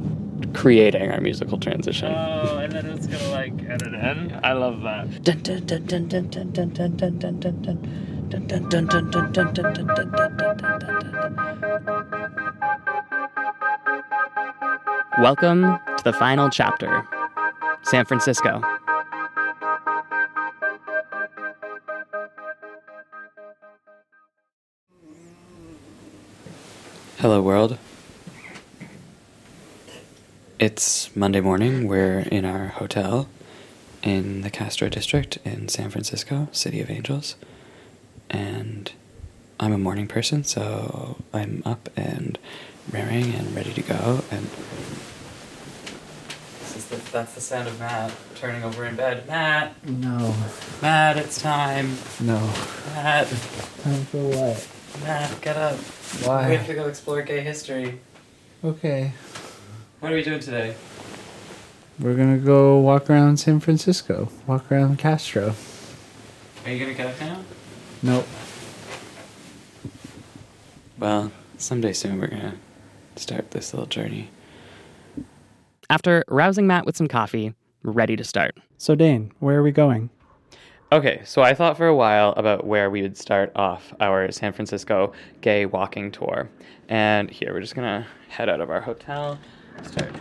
creating 0.53 1.09
our 1.09 1.21
musical 1.21 1.57
transition. 1.57 2.11
Oh, 2.13 2.57
and 2.57 2.73
then 2.73 2.85
it's 2.87 3.07
gonna 3.07 3.29
like 3.29 3.53
edit 3.63 3.93
in. 3.93 4.37
I 4.43 4.51
love 4.51 4.81
that. 4.81 5.23
Dun, 5.23 5.41
dun, 5.41 5.65
dun, 5.65 5.85
dun, 5.85 6.07
dun, 6.09 6.29
dun, 6.29 6.51
dun, 6.51 6.69
dun, 6.73 6.97
dun, 6.97 7.17
dun, 7.17 7.39
dun, 7.39 7.61
dun. 7.61 8.27
Dun, 8.27 8.47
dun, 8.47 8.67
dun, 8.67 8.87
dun, 8.87 9.09
dun, 9.09 9.31
dun, 9.31 9.53
dun, 9.53 9.53
dun, 9.53 9.85
dun, 9.85 9.95
dun, 9.95 10.35
dun, 10.35 10.57
dun, 10.57 10.79
dun, 10.79 10.99
dun. 10.99 11.55
Welcome 15.21 15.61
to 15.97 16.03
the 16.03 16.11
final 16.11 16.49
chapter 16.49 17.07
San 17.83 18.03
Francisco. 18.03 18.61
Hello, 27.19 27.41
world. 27.41 27.77
It's 30.59 31.15
Monday 31.15 31.39
morning. 31.39 31.87
We're 31.87 32.19
in 32.19 32.43
our 32.43 32.67
hotel 32.67 33.29
in 34.03 34.41
the 34.41 34.49
Castro 34.49 34.89
district 34.89 35.37
in 35.45 35.69
San 35.69 35.89
Francisco, 35.89 36.49
City 36.51 36.81
of 36.81 36.89
Angels. 36.89 37.37
And 38.29 38.91
I'm 39.61 39.71
a 39.71 39.77
morning 39.77 40.07
person, 40.07 40.43
so 40.43 41.15
I'm 41.33 41.63
up 41.65 41.89
and 41.95 42.37
raring 42.91 43.33
and 43.33 43.55
ready 43.55 43.71
to 43.71 43.81
go. 43.81 44.25
And 44.29 44.49
this 46.59 46.75
is 46.75 46.85
the, 46.87 46.97
that's 47.13 47.33
the 47.33 47.41
sound 47.41 47.69
of 47.69 47.79
Matt 47.79 48.11
turning 48.35 48.61
over 48.61 48.85
in 48.85 48.97
bed. 48.97 49.25
Matt! 49.25 49.73
No. 49.87 50.35
Matt, 50.81 51.15
it's 51.15 51.41
time. 51.41 51.97
No. 52.19 52.39
Matt! 52.93 53.29
Time 53.83 54.03
for 54.03 54.17
what? 54.17 54.67
Matt, 55.03 55.41
get 55.41 55.57
up. 55.57 55.75
Why? 56.23 56.49
We 56.49 56.55
have 56.55 56.67
to 56.67 56.73
go 56.73 56.87
explore 56.87 57.21
gay 57.21 57.41
history. 57.41 57.99
Okay. 58.63 59.11
What 59.99 60.11
are 60.11 60.15
we 60.15 60.23
doing 60.23 60.39
today? 60.39 60.75
We're 61.99 62.15
gonna 62.15 62.37
go 62.37 62.79
walk 62.79 63.09
around 63.09 63.37
San 63.37 63.59
Francisco. 63.59 64.29
Walk 64.47 64.71
around 64.71 64.99
Castro. 64.99 65.55
Are 66.65 66.71
you 66.71 66.79
gonna 66.79 66.93
get 66.93 67.07
up 67.07 67.19
now? 67.19 67.41
Nope. 68.01 68.27
Well, 70.97 71.31
someday 71.57 71.93
soon 71.93 72.19
we're 72.19 72.27
gonna 72.27 72.55
start 73.15 73.51
this 73.51 73.73
little 73.73 73.87
journey. 73.87 74.29
After 75.89 76.23
rousing 76.27 76.67
Matt 76.67 76.85
with 76.85 76.97
some 76.97 77.07
coffee, 77.07 77.53
we're 77.83 77.91
ready 77.91 78.15
to 78.15 78.23
start. 78.23 78.57
So 78.77 78.95
Dane, 78.95 79.31
where 79.39 79.57
are 79.59 79.63
we 79.63 79.71
going? 79.71 80.09
Okay, 80.91 81.21
so 81.25 81.41
I 81.41 81.55
thought 81.55 81.77
for 81.77 81.87
a 81.87 81.95
while 81.95 82.33
about 82.37 82.65
where 82.65 82.91
we 82.91 83.01
would 83.01 83.17
start 83.17 83.51
off 83.55 83.91
our 83.99 84.31
San 84.31 84.53
Francisco 84.53 85.13
gay 85.41 85.65
walking 85.65 86.11
tour. 86.11 86.47
And 86.87 87.29
here, 87.29 87.53
we're 87.53 87.61
just 87.61 87.73
gonna 87.73 88.05
head 88.29 88.49
out 88.49 88.61
of 88.61 88.69
our 88.69 88.81
hotel, 88.81 89.39
start 89.81 90.11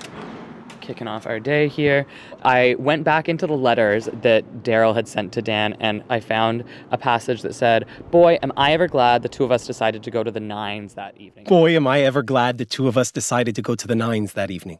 kicking 0.80 1.06
off 1.06 1.26
our 1.26 1.38
day 1.38 1.68
here. 1.68 2.06
I 2.42 2.76
went 2.78 3.04
back 3.04 3.28
into 3.28 3.46
the 3.46 3.56
letters 3.56 4.08
that 4.22 4.62
Daryl 4.62 4.94
had 4.94 5.06
sent 5.06 5.32
to 5.34 5.42
Dan, 5.42 5.76
and 5.80 6.02
I 6.08 6.20
found 6.20 6.64
a 6.90 6.98
passage 6.98 7.42
that 7.42 7.54
said, 7.54 7.86
Boy, 8.10 8.38
am 8.42 8.52
I 8.56 8.72
ever 8.72 8.88
glad 8.88 9.22
the 9.22 9.28
two 9.28 9.44
of 9.44 9.52
us 9.52 9.66
decided 9.66 10.02
to 10.02 10.10
go 10.10 10.22
to 10.24 10.30
the 10.30 10.40
Nines 10.40 10.94
that 10.94 11.16
evening. 11.18 11.44
Boy, 11.46 11.76
am 11.76 11.86
I 11.86 12.00
ever 12.00 12.22
glad 12.22 12.58
the 12.58 12.64
two 12.64 12.88
of 12.88 12.96
us 12.96 13.10
decided 13.10 13.54
to 13.56 13.62
go 13.62 13.74
to 13.74 13.86
the 13.86 13.94
Nines 13.94 14.32
that 14.32 14.50
evening. 14.50 14.78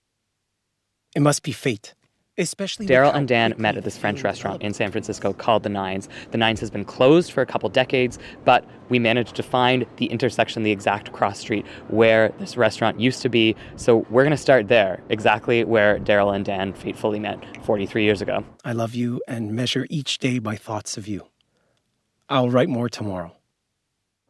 It 1.15 1.21
must 1.21 1.43
be 1.43 1.53
fate. 1.53 1.95
Especially 2.37 2.87
Daryl 2.87 3.15
and 3.15 3.29
Dan 3.29 3.55
met 3.59 3.77
at 3.77 3.85
this 3.85 3.97
French 3.97 4.25
restaurant 4.25 4.61
in 4.61 4.75
San 4.75 4.91
Francisco 4.91 5.33
called 5.33 5.63
The 5.63 5.69
Nines. 5.69 6.09
The 6.33 6.39
Nines 6.39 6.59
has 6.61 6.71
been 6.71 6.85
closed 6.85 7.31
for 7.31 7.43
a 7.43 7.47
couple 7.47 7.69
decades, 7.69 8.19
but 8.45 8.65
we 8.89 8.99
managed 8.99 9.37
to 9.37 9.43
find 9.45 9.87
the 9.99 10.07
intersection, 10.07 10.65
the 10.65 10.73
exact 10.73 11.13
cross 11.13 11.39
street 11.39 11.65
where 11.89 12.31
this 12.41 12.57
restaurant 12.57 12.99
used 12.99 13.23
to 13.23 13.29
be. 13.29 13.55
So 13.77 13.99
we're 14.11 14.25
going 14.25 14.33
to 14.33 14.37
start 14.37 14.67
there, 14.67 15.01
exactly 15.11 15.63
where 15.63 16.01
Daryl 16.01 16.35
and 16.35 16.45
Dan 16.45 16.73
fatefully 16.73 17.21
met 17.21 17.39
43 17.65 18.03
years 18.03 18.21
ago. 18.21 18.45
I 18.65 18.73
love 18.73 18.95
you 18.97 19.23
and 19.29 19.53
measure 19.53 19.87
each 19.89 20.19
day 20.19 20.41
by 20.41 20.57
thoughts 20.57 20.97
of 20.97 21.07
you. 21.07 21.29
I'll 22.29 22.51
write 22.51 22.69
more 22.69 22.89
tomorrow. 22.89 23.33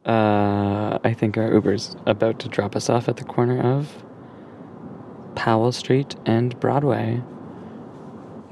Uh, 0.05 0.99
I 1.03 1.15
think 1.17 1.37
our 1.37 1.51
Uber's 1.51 1.95
about 2.05 2.39
to 2.41 2.49
drop 2.49 2.75
us 2.75 2.87
off 2.89 3.09
at 3.09 3.17
the 3.17 3.23
corner 3.23 3.59
of 3.59 4.03
Powell 5.35 5.71
Street 5.71 6.15
and 6.27 6.59
Broadway, 6.59 7.23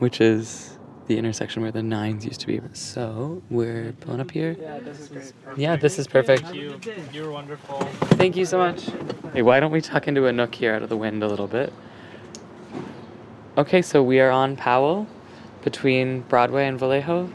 which 0.03 0.19
is 0.19 0.77
the 1.07 1.17
intersection 1.17 1.61
where 1.61 1.71
the 1.71 1.81
nines 1.81 2.25
used 2.25 2.41
to 2.41 2.47
be. 2.47 2.59
So 2.73 3.41
we're 3.49 3.93
pulling 4.01 4.19
up 4.19 4.31
here. 4.31 4.57
Yeah, 4.59 4.79
this 4.79 4.99
is 4.99 5.33
great. 5.45 5.57
Yeah, 5.57 5.77
this 5.77 5.97
is 5.97 6.07
perfect. 6.07 6.43
Thank 6.43 6.55
you. 6.55 6.77
You 7.13 7.23
were 7.23 7.31
wonderful. 7.31 7.79
Thank 8.19 8.35
you 8.35 8.43
so 8.43 8.57
much. 8.57 8.89
Hey, 9.33 9.43
why 9.43 9.61
don't 9.61 9.71
we 9.71 9.79
tuck 9.79 10.09
into 10.09 10.27
a 10.27 10.33
nook 10.33 10.53
here 10.55 10.75
out 10.75 10.83
of 10.83 10.89
the 10.89 10.97
wind 10.97 11.23
a 11.23 11.27
little 11.29 11.47
bit? 11.47 11.71
Okay, 13.57 13.81
so 13.81 14.03
we 14.03 14.19
are 14.19 14.29
on 14.29 14.57
Powell 14.57 15.07
between 15.63 16.19
Broadway 16.23 16.67
and 16.67 16.77
Vallejo. 16.77 17.29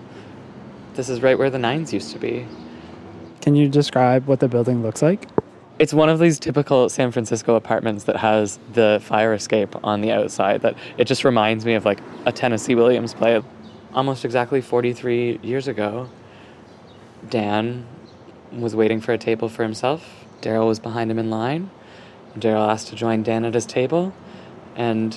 This 0.92 1.08
is 1.08 1.22
right 1.22 1.38
where 1.38 1.48
the 1.48 1.58
nines 1.58 1.94
used 1.94 2.12
to 2.12 2.18
be. 2.18 2.46
Can 3.40 3.56
you 3.56 3.66
describe 3.66 4.26
what 4.26 4.40
the 4.40 4.48
building 4.48 4.82
looks 4.82 5.00
like? 5.00 5.26
It's 5.78 5.94
one 5.94 6.08
of 6.08 6.18
these 6.18 6.40
typical 6.40 6.88
San 6.88 7.12
Francisco 7.12 7.54
apartments 7.54 8.04
that 8.04 8.16
has 8.16 8.58
the 8.72 9.00
fire 9.04 9.32
escape 9.32 9.76
on 9.84 10.00
the 10.00 10.10
outside 10.10 10.62
that 10.62 10.76
it 10.96 11.04
just 11.04 11.22
reminds 11.22 11.64
me 11.64 11.74
of 11.74 11.84
like 11.84 12.00
a 12.26 12.32
Tennessee 12.32 12.74
Williams 12.74 13.14
play. 13.14 13.40
Almost 13.94 14.24
exactly 14.24 14.60
43 14.60 15.38
years 15.40 15.68
ago, 15.68 16.08
Dan 17.30 17.86
was 18.52 18.74
waiting 18.74 19.00
for 19.00 19.12
a 19.12 19.18
table 19.18 19.48
for 19.48 19.62
himself. 19.62 20.26
Daryl 20.40 20.66
was 20.66 20.80
behind 20.80 21.12
him 21.12 21.18
in 21.18 21.30
line. 21.30 21.70
Daryl 22.36 22.68
asked 22.68 22.88
to 22.88 22.96
join 22.96 23.22
Dan 23.22 23.44
at 23.44 23.54
his 23.54 23.66
table, 23.66 24.12
and 24.74 25.16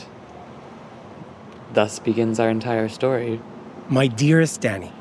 thus 1.73 1.97
begins 1.97 2.39
our 2.39 2.49
entire 2.49 2.87
story. 2.87 3.41
My 3.89 4.07
dearest 4.07 4.61
Danny, 4.61 4.91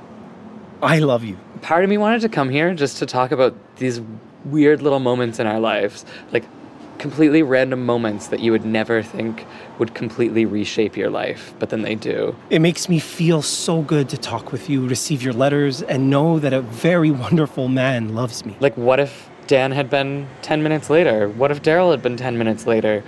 I 0.83 1.01
love 1.01 1.23
you. 1.23 1.37
Part 1.61 1.85
of 1.85 1.91
me 1.91 1.99
wanted 1.99 2.23
to 2.23 2.31
come 2.31 2.49
here 2.49 2.75
just 2.75 2.99
to 2.99 3.07
talk 3.07 3.31
about 3.31 3.55
these 3.77 4.01
weird 4.45 4.83
little 4.83 5.01
moments 5.01 5.39
in 5.39 5.47
our 5.47 5.61
lives, 5.61 6.05
like 6.33 6.45
completely 7.01 7.43
random 7.43 7.85
moments 7.85 8.29
that 8.29 8.41
you 8.41 8.53
would 8.53 8.65
never 8.65 9.03
think 9.03 9.47
would 9.79 9.95
completely 9.95 10.45
reshape 10.45 10.97
your 10.97 11.09
life, 11.09 11.55
but 11.59 11.71
then 11.71 11.83
they 11.83 11.95
do. 11.95 12.37
It 12.51 12.61
makes 12.61 12.89
me 12.89 12.99
feel 12.99 13.41
so 13.41 13.81
good 13.81 14.11
to 14.11 14.19
talk 14.19 14.53
with 14.53 14.69
you, 14.69 14.87
receive 14.87 15.23
your 15.23 15.33
letters, 15.33 15.83
and 15.83 16.11
know 16.11 16.39
that 16.39 16.53
a 16.53 16.61
very 16.61 17.11
wonderful 17.27 17.69
man 17.69 18.15
loves 18.15 18.45
me. 18.45 18.57
Like, 18.61 18.77
what 18.77 19.01
if 19.01 19.31
Dan 19.47 19.73
had 19.73 19.89
been 19.89 20.29
10 20.43 20.63
minutes 20.63 20.91
later? 20.91 21.29
What 21.29 21.51
if 21.51 21.63
Daryl 21.63 21.91
had 21.91 22.03
been 22.03 22.19
10 22.19 22.37
minutes 22.37 22.67
later? 22.67 23.03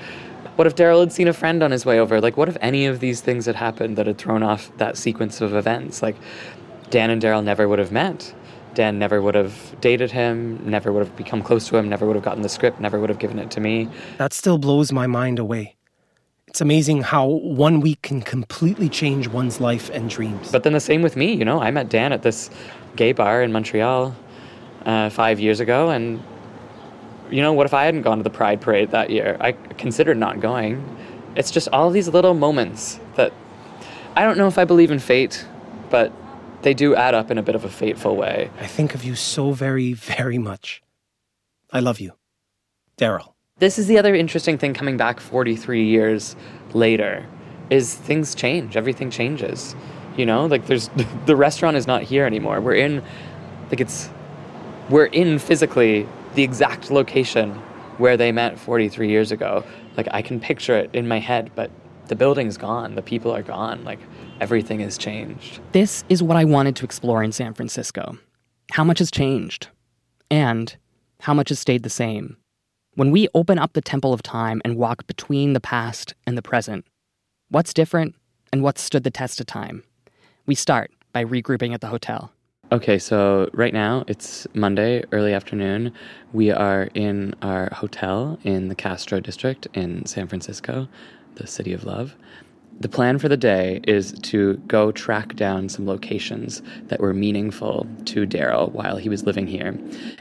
What 0.56 0.66
if 0.66 0.74
Daryl 0.74 1.00
had 1.00 1.12
seen 1.12 1.28
a 1.28 1.32
friend 1.32 1.62
on 1.62 1.70
his 1.70 1.84
way 1.84 1.98
over? 1.98 2.20
Like, 2.20 2.36
what 2.36 2.48
if 2.48 2.56
any 2.60 2.86
of 2.86 3.00
these 3.00 3.20
things 3.20 3.46
had 3.46 3.56
happened 3.56 3.96
that 3.96 4.06
had 4.06 4.18
thrown 4.18 4.42
off 4.42 4.74
that 4.78 4.96
sequence 4.96 5.40
of 5.40 5.54
events? 5.54 6.02
Like, 6.02 6.16
Dan 6.90 7.10
and 7.10 7.22
Daryl 7.22 7.44
never 7.44 7.68
would 7.68 7.78
have 7.78 7.92
met. 7.92 8.34
Dan 8.74 8.98
never 8.98 9.20
would 9.20 9.34
have 9.34 9.80
dated 9.80 10.10
him, 10.10 10.58
never 10.68 10.92
would 10.92 11.06
have 11.06 11.16
become 11.16 11.42
close 11.42 11.68
to 11.68 11.76
him, 11.76 11.88
never 11.88 12.06
would 12.06 12.16
have 12.16 12.24
gotten 12.24 12.42
the 12.42 12.48
script, 12.48 12.80
never 12.80 12.98
would 12.98 13.10
have 13.10 13.18
given 13.18 13.38
it 13.38 13.50
to 13.52 13.60
me. 13.60 13.88
That 14.18 14.32
still 14.32 14.58
blows 14.58 14.92
my 14.92 15.06
mind 15.06 15.38
away. 15.38 15.76
It's 16.48 16.60
amazing 16.60 17.02
how 17.02 17.26
one 17.26 17.80
week 17.80 18.02
can 18.02 18.20
completely 18.20 18.88
change 18.88 19.28
one's 19.28 19.60
life 19.60 19.88
and 19.90 20.10
dreams. 20.10 20.52
But 20.52 20.64
then 20.64 20.74
the 20.74 20.80
same 20.80 21.00
with 21.00 21.16
me, 21.16 21.32
you 21.32 21.44
know, 21.44 21.60
I 21.60 21.70
met 21.70 21.88
Dan 21.88 22.12
at 22.12 22.22
this 22.22 22.50
gay 22.96 23.12
bar 23.12 23.42
in 23.42 23.52
Montreal 23.52 24.14
uh, 24.84 25.08
five 25.10 25.40
years 25.40 25.60
ago, 25.60 25.90
and 25.90 26.22
you 27.30 27.40
know, 27.40 27.54
what 27.54 27.64
if 27.64 27.72
I 27.72 27.84
hadn't 27.84 28.02
gone 28.02 28.18
to 28.18 28.22
the 28.22 28.30
Pride 28.30 28.60
Parade 28.60 28.90
that 28.90 29.08
year? 29.08 29.38
I 29.40 29.52
considered 29.52 30.18
not 30.18 30.40
going. 30.40 30.84
It's 31.34 31.50
just 31.50 31.68
all 31.68 31.90
these 31.90 32.08
little 32.08 32.34
moments 32.34 33.00
that 33.16 33.32
I 34.14 34.22
don't 34.22 34.36
know 34.36 34.46
if 34.46 34.58
I 34.58 34.66
believe 34.66 34.90
in 34.90 34.98
fate, 34.98 35.46
but 35.88 36.12
they 36.62 36.74
do 36.74 36.94
add 36.94 37.14
up 37.14 37.30
in 37.30 37.38
a 37.38 37.42
bit 37.42 37.54
of 37.54 37.64
a 37.64 37.68
fateful 37.68 38.16
way. 38.16 38.50
I 38.60 38.66
think 38.66 38.94
of 38.94 39.04
you 39.04 39.14
so 39.14 39.52
very, 39.52 39.92
very 39.92 40.38
much. 40.38 40.82
I 41.72 41.80
love 41.80 42.00
you. 42.00 42.12
Daryl. 42.96 43.34
This 43.58 43.78
is 43.78 43.86
the 43.86 43.98
other 43.98 44.14
interesting 44.14 44.58
thing 44.58 44.74
coming 44.74 44.96
back 44.96 45.20
43 45.20 45.84
years 45.84 46.36
later 46.72 47.26
is 47.70 47.94
things 47.94 48.34
change. 48.34 48.76
Everything 48.76 49.10
changes. 49.10 49.74
You 50.16 50.26
know, 50.26 50.46
like 50.46 50.66
there's 50.66 50.90
the 51.26 51.36
restaurant 51.36 51.76
is 51.76 51.86
not 51.86 52.02
here 52.02 52.26
anymore. 52.26 52.60
We're 52.60 52.74
in 52.74 53.02
like 53.70 53.80
it's 53.80 54.10
we're 54.90 55.06
in 55.06 55.38
physically 55.38 56.06
the 56.34 56.42
exact 56.42 56.90
location 56.90 57.52
where 57.98 58.16
they 58.16 58.32
met 58.32 58.58
43 58.58 59.08
years 59.08 59.32
ago. 59.32 59.64
Like 59.96 60.08
I 60.10 60.22
can 60.22 60.40
picture 60.40 60.76
it 60.76 60.90
in 60.92 61.08
my 61.08 61.18
head, 61.18 61.50
but 61.54 61.70
the 62.08 62.16
building's 62.16 62.56
gone. 62.56 62.94
The 62.94 63.02
people 63.02 63.32
are 63.32 63.42
gone. 63.42 63.84
Like 63.84 64.00
everything 64.40 64.80
has 64.80 64.98
changed. 64.98 65.60
This 65.72 66.04
is 66.08 66.22
what 66.22 66.36
I 66.36 66.44
wanted 66.44 66.76
to 66.76 66.84
explore 66.84 67.22
in 67.22 67.32
San 67.32 67.54
Francisco. 67.54 68.18
How 68.72 68.84
much 68.84 68.98
has 68.98 69.10
changed? 69.10 69.68
And 70.30 70.74
how 71.20 71.34
much 71.34 71.50
has 71.50 71.58
stayed 71.60 71.82
the 71.82 71.90
same? 71.90 72.36
When 72.94 73.10
we 73.10 73.28
open 73.34 73.58
up 73.58 73.72
the 73.72 73.80
temple 73.80 74.12
of 74.12 74.22
time 74.22 74.60
and 74.64 74.76
walk 74.76 75.06
between 75.06 75.52
the 75.52 75.60
past 75.60 76.14
and 76.26 76.36
the 76.36 76.42
present, 76.42 76.84
what's 77.48 77.72
different 77.72 78.14
and 78.52 78.62
what's 78.62 78.82
stood 78.82 79.04
the 79.04 79.10
test 79.10 79.40
of 79.40 79.46
time? 79.46 79.82
We 80.46 80.54
start 80.54 80.90
by 81.12 81.24
regrouping 81.24 81.72
at 81.72 81.80
the 81.80 81.86
hotel. 81.86 82.32
Okay, 82.72 82.98
so 82.98 83.50
right 83.52 83.74
now 83.74 84.04
it's 84.08 84.46
Monday, 84.54 85.04
early 85.12 85.34
afternoon. 85.34 85.92
We 86.32 86.50
are 86.50 86.88
in 86.94 87.34
our 87.42 87.68
hotel 87.72 88.38
in 88.44 88.68
the 88.68 88.74
Castro 88.74 89.20
district 89.20 89.68
in 89.74 90.06
San 90.06 90.26
Francisco, 90.26 90.88
the 91.36 91.46
city 91.46 91.72
of 91.72 91.84
love. 91.84 92.14
The 92.80 92.88
plan 92.88 93.18
for 93.18 93.28
the 93.28 93.36
day 93.36 93.80
is 93.84 94.12
to 94.22 94.54
go 94.66 94.90
track 94.90 95.36
down 95.36 95.68
some 95.68 95.86
locations 95.86 96.62
that 96.88 97.00
were 97.00 97.14
meaningful 97.14 97.86
to 98.06 98.26
Daryl 98.26 98.72
while 98.72 98.96
he 98.96 99.08
was 99.08 99.24
living 99.24 99.46
here. 99.46 99.78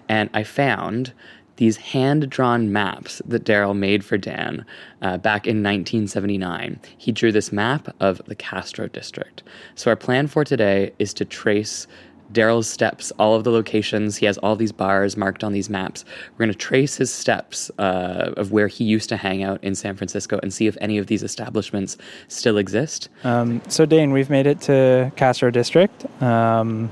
And 0.10 0.30
I 0.34 0.44
found 0.44 1.14
these 1.56 1.78
hand 1.78 2.30
drawn 2.30 2.72
maps 2.72 3.22
that 3.26 3.44
Daryl 3.44 3.78
made 3.78 4.04
for 4.04 4.18
Dan 4.18 4.66
uh, 5.02 5.18
back 5.18 5.46
in 5.46 5.58
1979. 5.58 6.80
He 6.98 7.12
drew 7.12 7.32
this 7.32 7.52
map 7.52 7.96
of 8.00 8.22
the 8.26 8.36
Castro 8.36 8.88
district. 8.88 9.44
So, 9.76 9.92
our 9.92 9.96
plan 9.96 10.28
for 10.28 10.44
today 10.44 10.92
is 10.98 11.14
to 11.16 11.26
trace 11.26 11.88
Daryl's 12.34 12.70
steps, 12.70 13.12
all 13.20 13.36
of 13.36 13.44
the 13.44 13.52
locations. 13.52 14.18
He 14.18 14.26
has 14.26 14.38
all 14.40 14.56
these 14.56 14.72
bars 14.72 15.18
marked 15.18 15.44
on 15.44 15.52
these 15.52 15.70
maps. 15.70 16.06
We're 16.34 16.46
going 16.46 16.54
to 16.54 16.58
trace 16.58 16.96
his 16.96 17.12
steps 17.12 17.72
uh, 17.78 18.34
of 18.38 18.52
where 18.52 18.68
he 18.68 18.84
used 18.84 19.10
to 19.10 19.18
hang 19.18 19.44
out 19.44 19.64
in 19.64 19.76
San 19.76 19.96
Francisco 19.96 20.40
and 20.42 20.54
see 20.54 20.68
if 20.68 20.78
any 20.82 20.98
of 20.98 21.08
these 21.08 21.24
establishments 21.24 21.98
still 22.28 22.58
exist. 22.58 23.10
Um, 23.24 23.62
so, 23.68 23.86
Dane, 23.86 24.12
we've 24.12 24.30
made 24.30 24.48
it 24.48 24.62
to 24.62 25.12
Castro 25.16 25.52
District. 25.52 26.06
Um, 26.22 26.90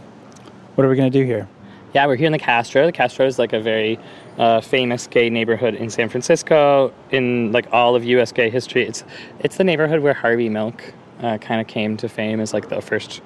what 0.76 0.86
are 0.86 0.90
we 0.90 0.96
going 0.96 1.12
to 1.12 1.18
do 1.18 1.26
here? 1.26 1.48
Yeah, 1.94 2.06
we're 2.06 2.18
here 2.18 2.28
in 2.28 2.32
the 2.32 2.40
Castro. 2.40 2.86
The 2.86 2.92
Castro 2.92 3.26
is 3.26 3.40
like 3.40 3.52
a 3.52 3.60
very 3.60 4.00
uh, 4.38 4.62
famous 4.62 5.08
gay 5.08 5.30
neighborhood 5.30 5.74
in 5.74 5.90
San 5.90 6.08
Francisco. 6.08 6.94
In 7.10 7.52
like 7.52 7.68
all 7.74 7.96
of 7.96 8.04
U.S. 8.06 8.32
gay 8.32 8.50
history, 8.50 8.86
it's 8.86 9.04
it's 9.40 9.58
the 9.58 9.64
neighborhood 9.64 10.02
where 10.02 10.14
Harvey 10.14 10.50
Milk 10.50 10.84
uh, 11.22 11.40
kind 11.40 11.60
of 11.60 11.66
came 11.66 11.98
to 11.98 12.08
fame 12.08 12.40
as 12.40 12.54
like 12.54 12.70
the 12.70 12.80
first 12.80 13.22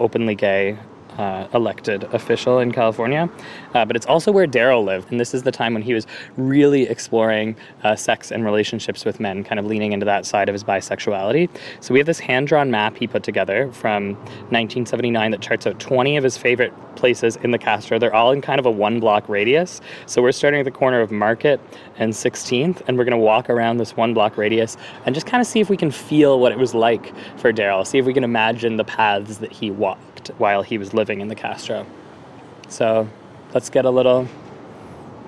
openly 0.00 0.34
gay 0.34 0.76
uh, 1.18 1.46
elected 1.54 2.04
official 2.14 2.58
in 2.58 2.72
California. 2.72 3.28
Uh, 3.74 3.84
but 3.84 3.96
it's 3.96 4.06
also 4.06 4.32
where 4.32 4.46
Daryl 4.46 4.84
lived. 4.84 5.10
And 5.10 5.20
this 5.20 5.34
is 5.34 5.42
the 5.42 5.52
time 5.52 5.74
when 5.74 5.82
he 5.82 5.94
was 5.94 6.06
really 6.36 6.82
exploring 6.82 7.56
uh, 7.82 7.96
sex 7.96 8.32
and 8.32 8.44
relationships 8.44 9.04
with 9.04 9.20
men, 9.20 9.44
kind 9.44 9.58
of 9.58 9.66
leaning 9.66 9.92
into 9.92 10.06
that 10.06 10.26
side 10.26 10.48
of 10.48 10.52
his 10.52 10.64
bisexuality. 10.64 11.48
So 11.80 11.92
we 11.92 12.00
have 12.00 12.06
this 12.06 12.18
hand 12.18 12.48
drawn 12.48 12.70
map 12.70 12.96
he 12.96 13.06
put 13.06 13.22
together 13.22 13.70
from 13.72 14.14
1979 14.50 15.30
that 15.30 15.40
charts 15.40 15.66
out 15.66 15.78
20 15.78 16.16
of 16.16 16.24
his 16.24 16.36
favorite 16.36 16.72
places 16.96 17.36
in 17.36 17.50
the 17.50 17.58
Castro. 17.58 17.98
They're 17.98 18.14
all 18.14 18.32
in 18.32 18.40
kind 18.40 18.58
of 18.58 18.66
a 18.66 18.70
one 18.70 19.00
block 19.00 19.28
radius. 19.28 19.80
So 20.06 20.22
we're 20.22 20.32
starting 20.32 20.60
at 20.60 20.64
the 20.64 20.70
corner 20.70 21.00
of 21.00 21.10
Market 21.10 21.60
and 21.98 22.12
16th, 22.12 22.82
and 22.86 22.96
we're 22.96 23.04
going 23.04 23.12
to 23.12 23.16
walk 23.18 23.50
around 23.50 23.78
this 23.78 23.96
one 23.96 24.14
block 24.14 24.36
radius 24.36 24.76
and 25.06 25.14
just 25.14 25.26
kind 25.26 25.40
of 25.40 25.46
see 25.46 25.60
if 25.60 25.70
we 25.70 25.76
can 25.76 25.90
feel 25.90 26.40
what 26.40 26.52
it 26.52 26.58
was 26.58 26.74
like 26.74 27.12
for 27.38 27.52
Daryl, 27.52 27.86
see 27.86 27.98
if 27.98 28.06
we 28.06 28.14
can 28.14 28.24
imagine 28.24 28.76
the 28.76 28.84
paths 28.84 29.38
that 29.38 29.52
he 29.52 29.70
walked 29.70 30.13
while 30.38 30.62
he 30.62 30.78
was 30.78 30.94
living 30.94 31.20
in 31.20 31.28
the 31.28 31.34
Castro. 31.34 31.86
So 32.68 33.08
let's 33.52 33.70
get 33.70 33.84
a 33.84 33.90
little 33.90 34.28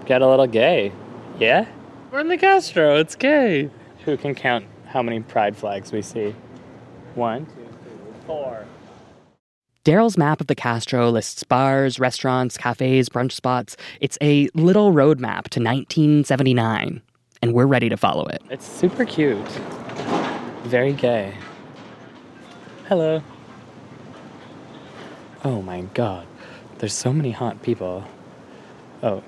get 0.07 0.23
a 0.23 0.27
little 0.29 0.47
gay. 0.47 0.93
Yeah? 1.39 1.67
We're 2.11 2.21
in 2.21 2.29
the 2.29 2.39
Castro, 2.39 2.97
it's 2.97 3.17
gay. 3.17 3.71
Who 4.05 4.17
can 4.17 4.35
count 4.35 4.67
how 4.87 5.03
many 5.03 5.21
pride 5.21 5.57
flags 5.57 5.93
we 5.93 6.01
see? 6.01 6.35
One, 7.15 7.47
two, 7.47 7.53
three, 7.53 8.15
four. 8.27 8.67
Daryl's 9.85 10.17
map 10.19 10.41
of 10.41 10.47
the 10.47 10.55
Castro 10.55 11.11
lists 11.11 11.45
bars, 11.45 11.99
restaurants, 11.99 12.57
cafes, 12.57 13.09
brunch 13.09 13.33
spots. 13.33 13.77
It's 14.01 14.19
a 14.21 14.49
little 14.55 14.93
roadmap 14.93 15.49
to 15.51 15.61
1979, 15.61 17.03
and 17.43 17.53
we're 17.53 17.67
ready 17.67 17.89
to 17.89 17.97
follow 17.97 18.27
it. 18.27 18.43
It's 18.51 18.67
super 18.67 19.05
cute. 19.05 19.49
Very 20.65 20.93
gay. 20.93 21.35
Hello. 22.89 23.23
Oh 25.47 25.63
my 25.63 25.83
god. 25.95 26.27
There's 26.79 26.93
so 26.93 27.13
many 27.13 27.31
hot 27.31 27.63
people. 27.63 28.03
Oh, 29.01 29.23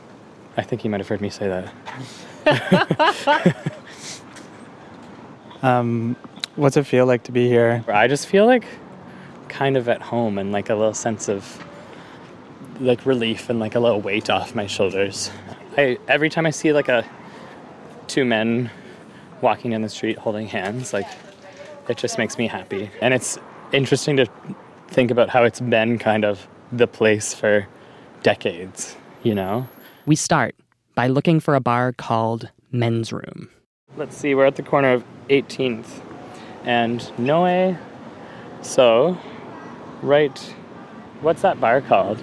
I 0.57 0.63
think 0.63 0.83
you 0.83 0.91
might 0.91 0.99
have 0.99 1.07
heard 1.07 1.21
me 1.21 1.31
say 1.31 1.63
that. 2.45 3.55
Um, 5.61 6.15
what's 6.55 6.77
it 6.77 6.87
feel 6.87 7.05
like 7.05 7.25
to 7.25 7.33
be 7.33 7.49
here? 7.49 7.85
I 7.89 8.07
just 8.07 8.29
feel 8.29 8.47
like 8.47 8.65
kind 9.49 9.77
of 9.77 9.89
at 9.89 10.01
home 10.01 10.39
and 10.39 10.53
like 10.53 10.71
a 10.71 10.75
little 10.77 10.95
sense 10.95 11.29
of 11.29 11.65
like 12.79 13.05
relief 13.05 13.51
and 13.51 13.59
like 13.59 13.75
a 13.75 13.81
little 13.81 14.01
weight 14.01 14.31
off 14.31 14.55
my 14.55 14.69
shoulders. 14.69 15.33
I 15.77 15.99
every 16.07 16.31
time 16.31 16.47
I 16.47 16.51
see 16.51 16.73
like 16.73 16.89
a 16.89 17.05
two 18.07 18.25
men 18.25 18.71
walking 19.41 19.73
down 19.73 19.83
the 19.83 19.89
street 19.89 20.17
holding 20.17 20.47
hands, 20.47 20.93
like 20.93 21.09
it 21.89 21.97
just 21.97 22.19
makes 22.19 22.39
me 22.39 22.47
happy. 22.47 22.89
And 23.01 23.13
it's 23.13 23.37
interesting 23.73 24.17
to 24.19 24.27
think 24.89 25.11
about 25.11 25.29
how 25.29 25.45
it's 25.45 25.61
been 25.61 25.99
kind 25.99 26.25
of 26.25 26.49
the 26.73 26.87
place 26.87 27.35
for 27.35 27.67
decades, 28.23 28.97
you 29.23 29.35
know? 29.35 29.69
We 30.07 30.17
start 30.17 30.55
by 30.95 31.07
looking 31.07 31.41
for 31.41 31.55
a 31.55 31.61
bar 31.61 31.93
called 31.93 32.51
Men's 32.73 33.13
Room. 33.13 33.49
Let's 33.97 34.17
see, 34.17 34.35
we're 34.35 34.47
at 34.47 34.57
the 34.57 34.63
corner 34.63 34.93
of 34.93 35.05
18th 35.29 36.03
and 36.65 37.19
Noe. 37.19 37.77
So, 38.63 39.17
right, 40.03 40.39
what's 41.21 41.43
that 41.43 41.61
bar 41.61 41.81
called? 41.81 42.23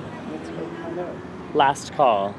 Last 1.54 1.94
Call. 1.94 2.36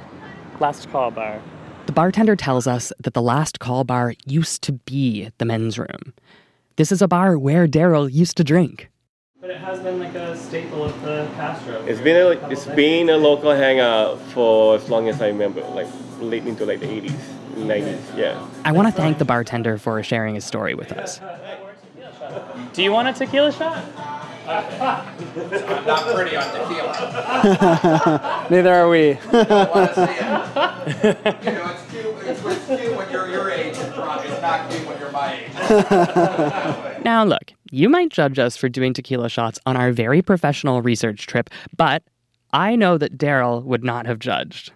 Last 0.61 0.91
Call 0.91 1.11
Bar. 1.11 1.41
The 1.87 1.93
bartender 1.93 2.37
tells 2.37 2.67
us 2.67 2.93
that 2.99 3.15
the 3.15 3.23
last 3.23 3.61
call 3.61 3.85
bar 3.85 4.15
used 4.27 4.62
to 4.62 4.73
be 4.73 5.31
the 5.39 5.45
men's 5.45 5.79
room. 5.79 6.12
This 6.77 6.91
is 6.91 7.01
a 7.01 7.09
bar 7.09 7.39
where 7.39 7.67
Daryl 7.67 8.12
used 8.12 8.37
to 8.39 8.45
drink. 8.45 8.91
But 9.47 9.55
it 9.55 9.61
has 9.61 9.79
been 9.79 10.01
like 10.01 10.17
a 10.17 10.37
staple 10.37 10.83
of 10.83 11.03
the 11.03 11.31
Castro. 11.37 11.81
It's 11.85 12.01
been 12.01 12.17
a, 12.17 12.31
it's 12.51 12.67
been 12.67 13.09
a 13.09 13.17
local 13.17 13.53
hangout 13.53 14.21
for 14.33 14.75
as 14.75 14.91
long 14.91 15.09
as 15.09 15.23
I 15.23 15.29
remember, 15.29 15.61
like 15.69 15.87
late 16.19 16.45
into 16.49 16.67
like 16.67 16.81
the 16.81 16.87
80s, 16.89 17.13
90s, 17.55 18.17
yeah. 18.17 18.45
I 18.65 18.73
want 18.73 18.89
to 18.89 18.93
thank 18.93 19.19
the 19.19 19.25
bartender 19.25 19.79
for 19.79 20.03
sharing 20.03 20.35
his 20.35 20.45
story 20.45 20.75
with 20.75 20.91
us. 20.91 21.21
Do 22.73 22.83
you 22.83 22.91
want 22.91 23.07
a 23.07 23.13
tequila 23.13 23.53
shot? 23.53 23.85
I'm 24.49 25.87
not 25.87 26.13
pretty 26.13 26.35
on 26.35 26.45
tequila. 26.53 28.47
Neither 28.51 28.75
are 28.75 28.89
we. 28.89 29.13
I 29.13 29.45
don't 29.45 29.71
want 29.71 29.95
to 29.95 30.07
see 30.07 30.13
it. 31.07 31.45
You 31.45 31.53
know, 31.53 31.71
it's 31.71 31.93
cute, 31.93 32.17
it's, 32.27 32.45
it's 32.45 32.67
cute 32.83 32.97
when 32.97 33.09
you're 33.13 33.29
your 33.29 33.53
age 33.53 33.77
and 33.79 33.95
drunk. 33.95 34.29
It's 34.29 34.43
not 34.43 34.69
cute 34.69 34.89
when 34.89 34.99
you're 34.99 35.13
my 35.13 35.35
age. 35.35 36.93
Now, 37.07 37.23
look, 37.23 37.53
you 37.71 37.88
might 37.88 38.11
judge 38.11 38.37
us 38.37 38.57
for 38.57 38.69
doing 38.69 38.92
tequila 38.92 39.29
shots 39.29 39.61
on 39.64 39.77
our 39.77 39.92
very 39.92 40.23
professional 40.23 40.83
research 40.83 41.29
trip, 41.29 41.49
but 41.77 42.03
I 42.53 42.75
know 42.75 42.99
that 42.99 43.16
Daryl 43.16 43.62
would 43.62 43.85
not 43.85 44.07
have 44.07 44.19
judged. 44.19 44.73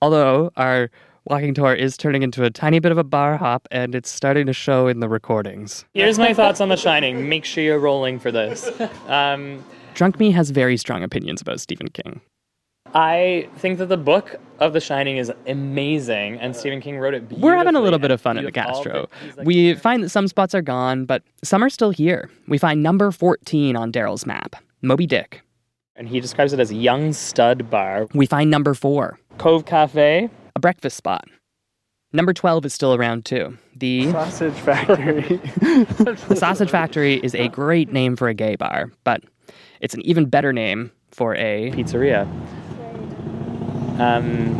Although 0.00 0.52
our 0.56 0.88
walking 1.24 1.54
tour 1.54 1.74
is 1.74 1.96
turning 1.96 2.22
into 2.22 2.44
a 2.44 2.50
tiny 2.50 2.78
bit 2.78 2.92
of 2.92 2.98
a 2.98 3.02
bar 3.02 3.36
hop 3.36 3.66
and 3.72 3.96
it's 3.96 4.08
starting 4.08 4.46
to 4.46 4.52
show 4.52 4.86
in 4.86 5.00
the 5.00 5.08
recordings. 5.08 5.84
Here's 5.94 6.16
my 6.16 6.32
thoughts 6.32 6.60
on 6.60 6.68
The 6.68 6.76
Shining. 6.76 7.28
Make 7.28 7.44
sure 7.44 7.64
you're 7.64 7.80
rolling 7.80 8.20
for 8.20 8.30
this. 8.30 8.70
Um, 9.08 9.64
Drunk 9.94 10.20
Me 10.20 10.30
has 10.30 10.50
very 10.50 10.76
strong 10.76 11.02
opinions 11.02 11.40
about 11.42 11.60
Stephen 11.60 11.88
King. 11.88 12.20
I 12.94 13.48
think 13.56 13.78
that 13.78 13.86
the 13.86 13.96
book 13.96 14.36
of 14.58 14.72
The 14.72 14.80
Shining 14.80 15.18
is 15.18 15.30
amazing, 15.46 16.38
and 16.38 16.54
uh, 16.54 16.58
Stephen 16.58 16.80
King 16.80 16.98
wrote 16.98 17.14
it 17.14 17.28
beautifully. 17.28 17.42
We're 17.50 17.56
having 17.56 17.74
a 17.76 17.80
little 17.80 17.98
bit 17.98 18.10
of 18.10 18.20
fun 18.20 18.38
at 18.38 18.42
the 18.44 18.50
You 18.52 18.52
have 18.62 18.70
all 18.74 18.82
Castro. 18.84 19.08
like- 19.36 19.46
We 19.46 19.74
find 19.74 20.02
that 20.02 20.08
some 20.08 20.26
spots 20.28 20.54
are 20.54 20.62
gone, 20.62 21.04
but 21.04 21.22
some 21.44 21.62
are 21.62 21.70
still 21.70 21.90
here. 21.90 22.30
We 22.48 22.58
find 22.58 22.82
number 22.82 23.10
14 23.10 23.76
on 23.76 23.92
Daryl's 23.92 24.26
map, 24.26 24.56
Moby 24.82 25.06
Dick. 25.06 25.42
And 25.96 26.08
he 26.08 26.20
describes 26.20 26.52
it 26.52 26.60
as 26.60 26.70
a 26.70 26.74
young 26.76 27.12
stud 27.12 27.70
bar. 27.70 28.06
We 28.14 28.26
find 28.26 28.50
number 28.50 28.74
4, 28.74 29.18
Cove 29.38 29.64
Cafe, 29.66 30.28
a 30.56 30.60
breakfast 30.60 30.96
spot. 30.96 31.24
Number 32.12 32.32
12 32.32 32.64
is 32.64 32.72
still 32.72 32.94
around 32.94 33.26
too. 33.26 33.58
The 33.76 34.10
Sausage 34.12 34.54
Factory. 34.54 35.22
The 35.60 36.34
Sausage 36.36 36.70
Factory 36.70 37.16
is 37.22 37.34
a 37.34 37.48
great 37.48 37.92
name 37.92 38.16
for 38.16 38.28
a 38.28 38.34
gay 38.34 38.56
bar, 38.56 38.90
but 39.04 39.22
it's 39.80 39.94
an 39.94 40.00
even 40.02 40.24
better 40.26 40.52
name 40.52 40.90
for 41.10 41.34
a 41.34 41.70
pizzeria. 41.72 42.26
Um, 43.98 44.54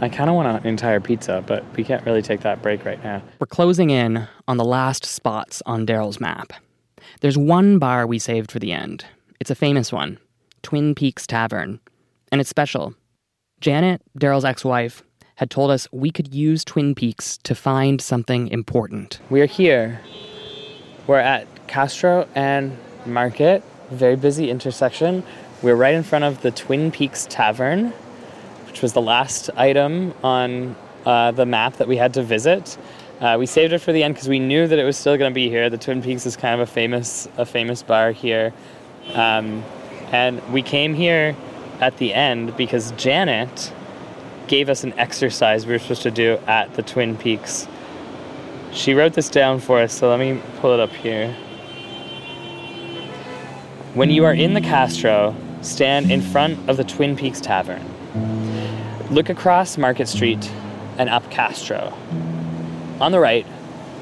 I 0.00 0.08
kind 0.08 0.28
of 0.28 0.36
want 0.36 0.48
an 0.48 0.66
entire 0.66 1.00
pizza, 1.00 1.42
but 1.46 1.64
we 1.76 1.84
can't 1.84 2.04
really 2.04 2.22
take 2.22 2.40
that 2.40 2.62
break 2.62 2.84
right 2.84 3.02
now. 3.02 3.22
We're 3.38 3.46
closing 3.46 3.90
in 3.90 4.26
on 4.46 4.56
the 4.56 4.64
last 4.64 5.04
spots 5.04 5.62
on 5.66 5.86
Daryl's 5.86 6.20
map. 6.20 6.52
There's 7.20 7.38
one 7.38 7.78
bar 7.78 8.06
we 8.06 8.18
saved 8.18 8.50
for 8.50 8.58
the 8.58 8.72
end. 8.72 9.04
It's 9.40 9.50
a 9.50 9.54
famous 9.54 9.92
one 9.92 10.18
Twin 10.62 10.94
Peaks 10.94 11.26
Tavern. 11.26 11.80
And 12.32 12.40
it's 12.40 12.50
special. 12.50 12.94
Janet, 13.60 14.02
Daryl's 14.18 14.44
ex 14.44 14.64
wife, 14.64 15.02
had 15.36 15.50
told 15.50 15.70
us 15.70 15.88
we 15.92 16.10
could 16.10 16.34
use 16.34 16.64
Twin 16.64 16.94
Peaks 16.94 17.38
to 17.38 17.54
find 17.54 18.00
something 18.00 18.48
important. 18.48 19.20
We're 19.30 19.46
here. 19.46 20.00
We're 21.06 21.18
at 21.18 21.46
Castro 21.68 22.26
and 22.34 22.76
Market, 23.06 23.62
very 23.90 24.16
busy 24.16 24.50
intersection. 24.50 25.22
We're 25.62 25.74
right 25.74 25.94
in 25.94 26.02
front 26.02 26.22
of 26.22 26.42
the 26.42 26.50
Twin 26.50 26.90
Peaks 26.90 27.26
Tavern, 27.30 27.94
which 28.66 28.82
was 28.82 28.92
the 28.92 29.00
last 29.00 29.48
item 29.56 30.12
on 30.22 30.76
uh, 31.06 31.30
the 31.30 31.46
map 31.46 31.78
that 31.78 31.88
we 31.88 31.96
had 31.96 32.12
to 32.14 32.22
visit. 32.22 32.76
Uh, 33.22 33.36
we 33.38 33.46
saved 33.46 33.72
it 33.72 33.78
for 33.78 33.90
the 33.90 34.04
end 34.04 34.14
because 34.14 34.28
we 34.28 34.38
knew 34.38 34.66
that 34.66 34.78
it 34.78 34.84
was 34.84 34.98
still 34.98 35.16
going 35.16 35.30
to 35.30 35.34
be 35.34 35.48
here. 35.48 35.70
The 35.70 35.78
Twin 35.78 36.02
Peaks 36.02 36.26
is 36.26 36.36
kind 36.36 36.60
of 36.60 36.68
a 36.68 36.70
famous, 36.70 37.26
a 37.38 37.46
famous 37.46 37.82
bar 37.82 38.12
here, 38.12 38.52
um, 39.14 39.64
and 40.12 40.46
we 40.52 40.60
came 40.60 40.92
here 40.92 41.34
at 41.80 41.96
the 41.96 42.12
end 42.12 42.54
because 42.58 42.90
Janet 42.92 43.72
gave 44.48 44.68
us 44.68 44.84
an 44.84 44.92
exercise 44.98 45.64
we 45.64 45.72
were 45.72 45.78
supposed 45.78 46.02
to 46.02 46.10
do 46.10 46.38
at 46.46 46.74
the 46.74 46.82
Twin 46.82 47.16
Peaks. 47.16 47.66
She 48.72 48.92
wrote 48.92 49.14
this 49.14 49.30
down 49.30 49.60
for 49.60 49.80
us, 49.80 49.94
so 49.94 50.10
let 50.10 50.20
me 50.20 50.38
pull 50.58 50.74
it 50.74 50.80
up 50.80 50.92
here. 50.92 51.34
When 53.94 54.10
you 54.10 54.26
are 54.26 54.34
in 54.34 54.52
the 54.52 54.60
Castro, 54.60 55.34
stand 55.62 56.10
in 56.10 56.20
front 56.20 56.68
of 56.68 56.76
the 56.76 56.84
Twin 56.84 57.16
Peaks 57.16 57.40
Tavern. 57.40 57.82
Look 59.10 59.28
across 59.28 59.78
Market 59.78 60.08
Street 60.08 60.50
and 60.98 61.08
up 61.08 61.30
Castro. 61.30 61.92
On 63.00 63.12
the 63.12 63.20
right, 63.20 63.46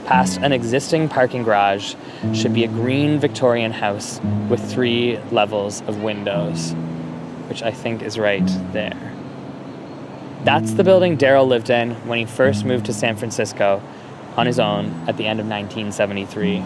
past 0.07 0.39
an 0.41 0.53
existing 0.53 1.09
parking 1.09 1.43
garage, 1.43 1.95
should 2.33 2.55
be 2.55 2.65
a 2.65 2.69
green 2.69 3.19
Victorian 3.19 3.73
house 3.73 4.21
with 4.49 4.61
three 4.71 5.19
levels 5.31 5.83
of 5.83 6.03
windows, 6.03 6.73
which 7.49 7.63
I 7.63 7.71
think 7.71 8.03
is 8.03 8.19
right 8.19 8.47
there. 8.73 9.13
That's 10.45 10.73
the 10.73 10.85
building 10.85 11.17
Daryl 11.17 11.49
lived 11.49 11.71
in 11.71 11.93
when 12.07 12.19
he 12.19 12.27
first 12.27 12.65
moved 12.65 12.87
to 12.87 12.93
San 12.93 13.17
Francisco 13.17 13.83
on 14.37 14.47
his 14.47 14.59
own 14.59 14.87
at 15.09 15.17
the 15.17 15.27
end 15.27 15.41
of 15.41 15.47
1973. 15.47 16.63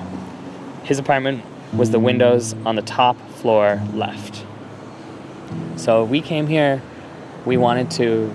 His 0.84 0.98
apartment 0.98 1.44
was 1.74 1.90
the 1.90 2.00
windows 2.00 2.54
on 2.64 2.76
the 2.76 2.82
top 2.82 3.16
floor 3.32 3.80
left. 3.92 4.44
So 5.76 6.04
we 6.04 6.20
came 6.20 6.46
here, 6.46 6.82
we 7.44 7.56
wanted 7.56 7.90
to 7.92 8.34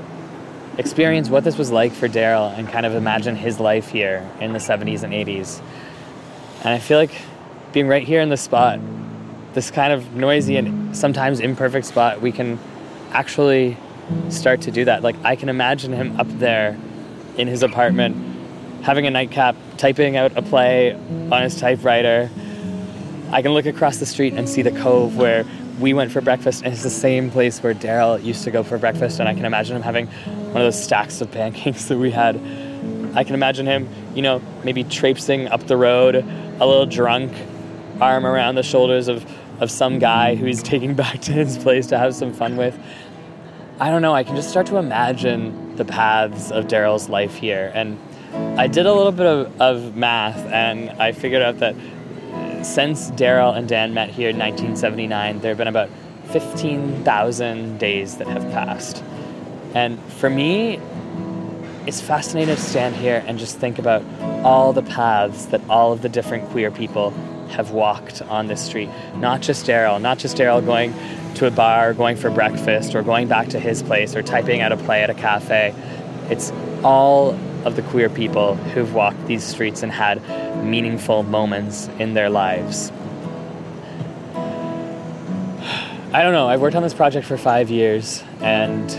experience 0.77 1.29
what 1.29 1.43
this 1.43 1.57
was 1.57 1.71
like 1.71 1.91
for 1.91 2.07
Daryl 2.07 2.57
and 2.57 2.67
kind 2.67 2.85
of 2.85 2.95
imagine 2.95 3.35
his 3.35 3.59
life 3.59 3.89
here 3.89 4.27
in 4.39 4.53
the 4.53 4.59
70s 4.59 5.03
and 5.03 5.13
80s. 5.13 5.61
And 6.59 6.69
I 6.69 6.79
feel 6.79 6.97
like 6.97 7.13
being 7.71 7.87
right 7.87 8.03
here 8.03 8.21
in 8.21 8.29
this 8.29 8.41
spot, 8.41 8.79
this 9.53 9.69
kind 9.69 9.93
of 9.93 10.13
noisy 10.13 10.57
and 10.57 10.95
sometimes 10.95 11.39
imperfect 11.39 11.85
spot, 11.85 12.21
we 12.21 12.31
can 12.31 12.59
actually 13.11 13.77
start 14.29 14.61
to 14.61 14.71
do 14.71 14.85
that. 14.85 15.03
Like 15.03 15.15
I 15.23 15.35
can 15.35 15.49
imagine 15.49 15.93
him 15.93 16.19
up 16.19 16.27
there 16.39 16.77
in 17.37 17.47
his 17.47 17.63
apartment 17.63 18.33
having 18.83 19.07
a 19.07 19.09
nightcap, 19.09 19.55
typing 19.77 20.17
out 20.17 20.35
a 20.37 20.41
play 20.41 20.93
on 21.31 21.41
his 21.41 21.57
typewriter. 21.59 22.29
I 23.31 23.41
can 23.41 23.53
look 23.53 23.65
across 23.65 23.97
the 23.97 24.05
street 24.05 24.33
and 24.33 24.47
see 24.47 24.61
the 24.61 24.71
cove 24.71 25.15
where 25.15 25.45
we 25.79 25.93
went 25.93 26.11
for 26.11 26.21
breakfast, 26.21 26.63
and 26.63 26.73
it's 26.73 26.83
the 26.83 26.89
same 26.89 27.31
place 27.31 27.61
where 27.61 27.73
Daryl 27.73 28.23
used 28.23 28.43
to 28.43 28.51
go 28.51 28.63
for 28.63 28.77
breakfast. 28.77 29.19
And 29.19 29.27
I 29.27 29.33
can 29.33 29.45
imagine 29.45 29.75
him 29.75 29.81
having 29.81 30.07
one 30.07 30.57
of 30.57 30.65
those 30.65 30.81
stacks 30.81 31.21
of 31.21 31.31
pancakes 31.31 31.85
that 31.89 31.97
we 31.97 32.11
had. 32.11 32.35
I 33.15 33.23
can 33.23 33.35
imagine 33.35 33.65
him, 33.65 33.87
you 34.15 34.21
know, 34.21 34.41
maybe 34.63 34.83
traipsing 34.83 35.47
up 35.47 35.67
the 35.67 35.77
road, 35.77 36.15
a 36.15 36.65
little 36.65 36.85
drunk, 36.85 37.31
arm 38.01 38.25
around 38.25 38.55
the 38.55 38.63
shoulders 38.63 39.07
of, 39.07 39.25
of 39.61 39.69
some 39.69 39.99
guy 39.99 40.35
who 40.35 40.45
he's 40.45 40.63
taking 40.73 40.95
back 40.95 41.21
to 41.21 41.31
his 41.31 41.57
place 41.57 41.87
to 41.87 41.97
have 41.97 42.15
some 42.15 42.33
fun 42.33 42.57
with. 42.57 42.77
I 43.79 43.89
don't 43.89 44.01
know, 44.01 44.13
I 44.13 44.23
can 44.23 44.35
just 44.35 44.49
start 44.49 44.67
to 44.67 44.77
imagine 44.77 45.75
the 45.75 45.85
paths 45.85 46.51
of 46.51 46.67
Daryl's 46.67 47.09
life 47.09 47.35
here. 47.35 47.71
And 47.73 47.99
I 48.59 48.67
did 48.67 48.85
a 48.85 48.93
little 48.93 49.11
bit 49.11 49.25
of, 49.25 49.61
of 49.61 49.95
math 49.95 50.37
and 50.51 50.89
I 50.91 51.11
figured 51.11 51.41
out 51.41 51.59
that 51.59 51.75
since 52.65 53.11
Daryl 53.11 53.55
and 53.55 53.67
Dan 53.67 53.93
met 53.93 54.09
here 54.09 54.29
in 54.29 54.37
1979, 54.37 55.39
there 55.39 55.51
have 55.51 55.57
been 55.57 55.67
about 55.67 55.89
15,000 56.29 57.77
days 57.77 58.17
that 58.17 58.27
have 58.27 58.43
passed. 58.51 59.03
And 59.75 59.99
for 60.13 60.29
me, 60.29 60.79
it's 61.85 61.99
fascinating 61.99 62.55
to 62.55 62.61
stand 62.61 62.95
here 62.95 63.23
and 63.27 63.37
just 63.37 63.59
think 63.59 63.79
about 63.79 64.03
all 64.43 64.71
the 64.73 64.83
paths 64.83 65.47
that 65.47 65.61
all 65.69 65.91
of 65.91 66.01
the 66.01 66.09
different 66.09 66.49
queer 66.49 66.71
people 66.71 67.11
have 67.49 67.71
walked 67.71 68.21
on 68.23 68.47
this 68.47 68.61
street. 68.61 68.89
Not 69.15 69.41
just 69.41 69.65
Daryl, 69.65 70.01
not 70.01 70.17
just 70.17 70.37
Daryl 70.37 70.65
going 70.65 70.93
to 71.35 71.47
a 71.47 71.51
bar, 71.51 71.93
going 71.93 72.15
for 72.15 72.29
breakfast, 72.29 72.95
or 72.95 73.03
going 73.03 73.27
back 73.27 73.49
to 73.49 73.59
his 73.59 73.83
place, 73.83 74.15
or 74.15 74.21
typing 74.21 74.61
out 74.61 74.71
a 74.71 74.77
play 74.77 75.03
at 75.03 75.09
a 75.09 75.13
cafe. 75.13 75.73
It's 76.29 76.51
all 76.83 77.37
of 77.65 77.75
the 77.75 77.81
queer 77.83 78.09
people 78.09 78.55
who've 78.55 78.93
walked 78.93 79.25
these 79.27 79.43
streets 79.43 79.83
and 79.83 79.91
had 79.91 80.21
meaningful 80.63 81.23
moments 81.23 81.89
in 81.99 82.13
their 82.13 82.29
lives. 82.29 82.91
I 86.13 86.21
don't 86.21 86.33
know. 86.33 86.47
I've 86.47 86.61
worked 86.61 86.75
on 86.75 86.83
this 86.83 86.93
project 86.93 87.25
for 87.25 87.37
five 87.37 87.71
years, 87.71 88.23
and 88.39 88.89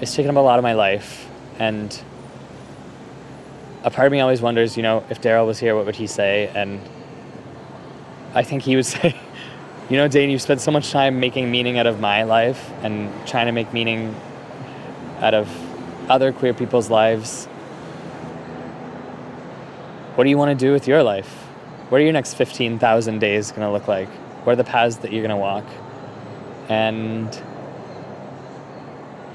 it's 0.00 0.14
taken 0.14 0.30
up 0.30 0.36
a 0.36 0.40
lot 0.40 0.58
of 0.58 0.62
my 0.62 0.72
life. 0.72 1.28
And 1.58 1.94
a 3.84 3.90
part 3.90 4.06
of 4.06 4.12
me 4.12 4.20
always 4.20 4.40
wonders, 4.40 4.76
you 4.76 4.82
know, 4.82 5.04
if 5.10 5.20
Daryl 5.20 5.46
was 5.46 5.58
here, 5.58 5.76
what 5.76 5.84
would 5.86 5.96
he 5.96 6.06
say? 6.06 6.50
And 6.54 6.80
I 8.34 8.42
think 8.42 8.62
he 8.62 8.76
would 8.76 8.86
say, 8.96 9.14
you 9.90 9.96
know, 9.96 10.08
Dane, 10.08 10.30
you've 10.30 10.42
spent 10.42 10.60
so 10.60 10.70
much 10.70 10.90
time 10.90 11.20
making 11.20 11.50
meaning 11.50 11.78
out 11.78 11.86
of 11.86 12.00
my 12.00 12.22
life 12.22 12.72
and 12.82 13.12
trying 13.26 13.46
to 13.46 13.52
make 13.52 13.72
meaning 13.72 14.14
out 15.20 15.34
of 15.34 15.48
other 16.10 16.32
queer 16.32 16.54
people's 16.54 16.90
lives. 16.90 17.46
What 20.16 20.24
do 20.24 20.30
you 20.30 20.38
want 20.38 20.58
to 20.58 20.66
do 20.66 20.72
with 20.72 20.88
your 20.88 21.02
life? 21.02 21.28
What 21.90 22.00
are 22.00 22.04
your 22.04 22.14
next 22.14 22.34
15,000 22.34 23.18
days 23.18 23.50
going 23.50 23.66
to 23.66 23.70
look 23.70 23.86
like? 23.86 24.08
What 24.44 24.54
are 24.54 24.56
the 24.56 24.64
paths 24.64 24.96
that 24.96 25.12
you're 25.12 25.20
going 25.20 25.28
to 25.28 25.36
walk? 25.36 25.66
And 26.70 27.28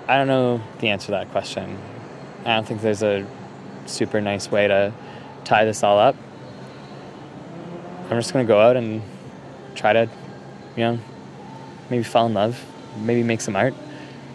I 0.07 0.17
don't 0.17 0.27
know 0.27 0.59
the 0.79 0.87
answer 0.87 1.05
to 1.05 1.11
that 1.11 1.29
question. 1.29 1.77
I 2.45 2.55
don't 2.55 2.67
think 2.67 2.81
there's 2.81 3.03
a 3.03 3.27
super 3.85 4.21
nice 4.21 4.49
way 4.49 4.67
to 4.67 4.91
tie 5.43 5.65
this 5.65 5.83
all 5.83 5.99
up. 5.99 6.15
I'm 8.09 8.17
just 8.17 8.33
going 8.33 8.43
to 8.43 8.51
go 8.51 8.59
out 8.59 8.75
and 8.75 9.03
try 9.75 9.93
to, 9.93 10.09
you 10.75 10.83
know, 10.83 10.99
maybe 11.91 12.01
fall 12.01 12.25
in 12.25 12.33
love, 12.33 12.59
maybe 12.97 13.21
make 13.21 13.41
some 13.41 13.55
art. 13.55 13.75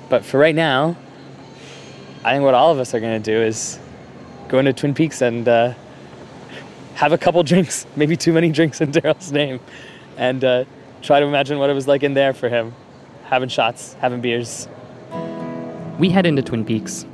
But 0.09 0.24
for 0.24 0.38
right 0.38 0.55
now, 0.55 0.97
I 2.24 2.34
think 2.34 2.44
what 2.44 2.55
all 2.55 2.70
of 2.70 2.78
us 2.78 2.94
are 2.94 3.01
going 3.01 3.20
to 3.20 3.32
do 3.32 3.36
is 3.36 3.80
go 4.47 4.61
into 4.61 4.72
Twin 4.72 4.94
Peaks 4.94 5.22
and 5.22 5.49
uh, 5.49 5.74
have 6.97 7.12
a 7.12 7.18
couple 7.18 7.42
drinks, 7.53 7.86
maybe 7.94 8.16
too 8.16 8.32
many 8.32 8.51
drinks 8.51 8.80
in 8.80 8.90
Daryl's 8.90 9.30
name, 9.30 9.61
and 10.16 10.42
uh, 10.42 10.64
try 11.03 11.20
to 11.20 11.26
imagine 11.26 11.59
what 11.59 11.70
it 11.70 11.74
was 11.74 11.86
like 11.86 12.03
in 12.03 12.14
there 12.14 12.32
for 12.32 12.49
him, 12.49 12.74
having 13.24 13.49
shots, 13.49 13.94
having 14.01 14.20
beers. 14.20 14.68
We 15.99 16.11
head 16.11 16.26
into 16.26 16.42
Twin 16.42 16.64
Peaks. 16.64 17.07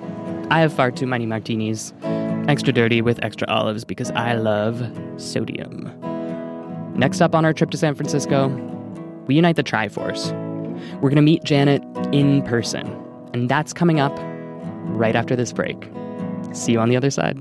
I 0.50 0.60
have 0.60 0.72
far 0.72 0.90
too 0.90 1.06
many 1.06 1.26
martinis, 1.26 1.92
extra 2.48 2.72
dirty 2.72 3.02
with 3.02 3.22
extra 3.24 3.46
olives 3.48 3.84
because 3.84 4.10
I 4.12 4.34
love 4.34 4.82
sodium. 5.16 5.92
Next 6.94 7.20
up 7.20 7.34
on 7.34 7.44
our 7.44 7.52
trip 7.52 7.70
to 7.70 7.76
San 7.76 7.94
Francisco, 7.94 8.48
we 9.26 9.34
unite 9.34 9.56
the 9.56 9.64
Triforce. 9.64 10.32
We're 10.96 11.10
going 11.10 11.16
to 11.16 11.22
meet 11.22 11.42
Janet 11.44 11.82
in 12.12 12.42
person, 12.42 12.86
and 13.32 13.48
that's 13.48 13.72
coming 13.72 13.98
up 13.98 14.12
right 14.90 15.16
after 15.16 15.34
this 15.34 15.52
break. 15.52 15.88
See 16.52 16.72
you 16.72 16.80
on 16.80 16.88
the 16.88 16.96
other 16.96 17.10
side. 17.10 17.40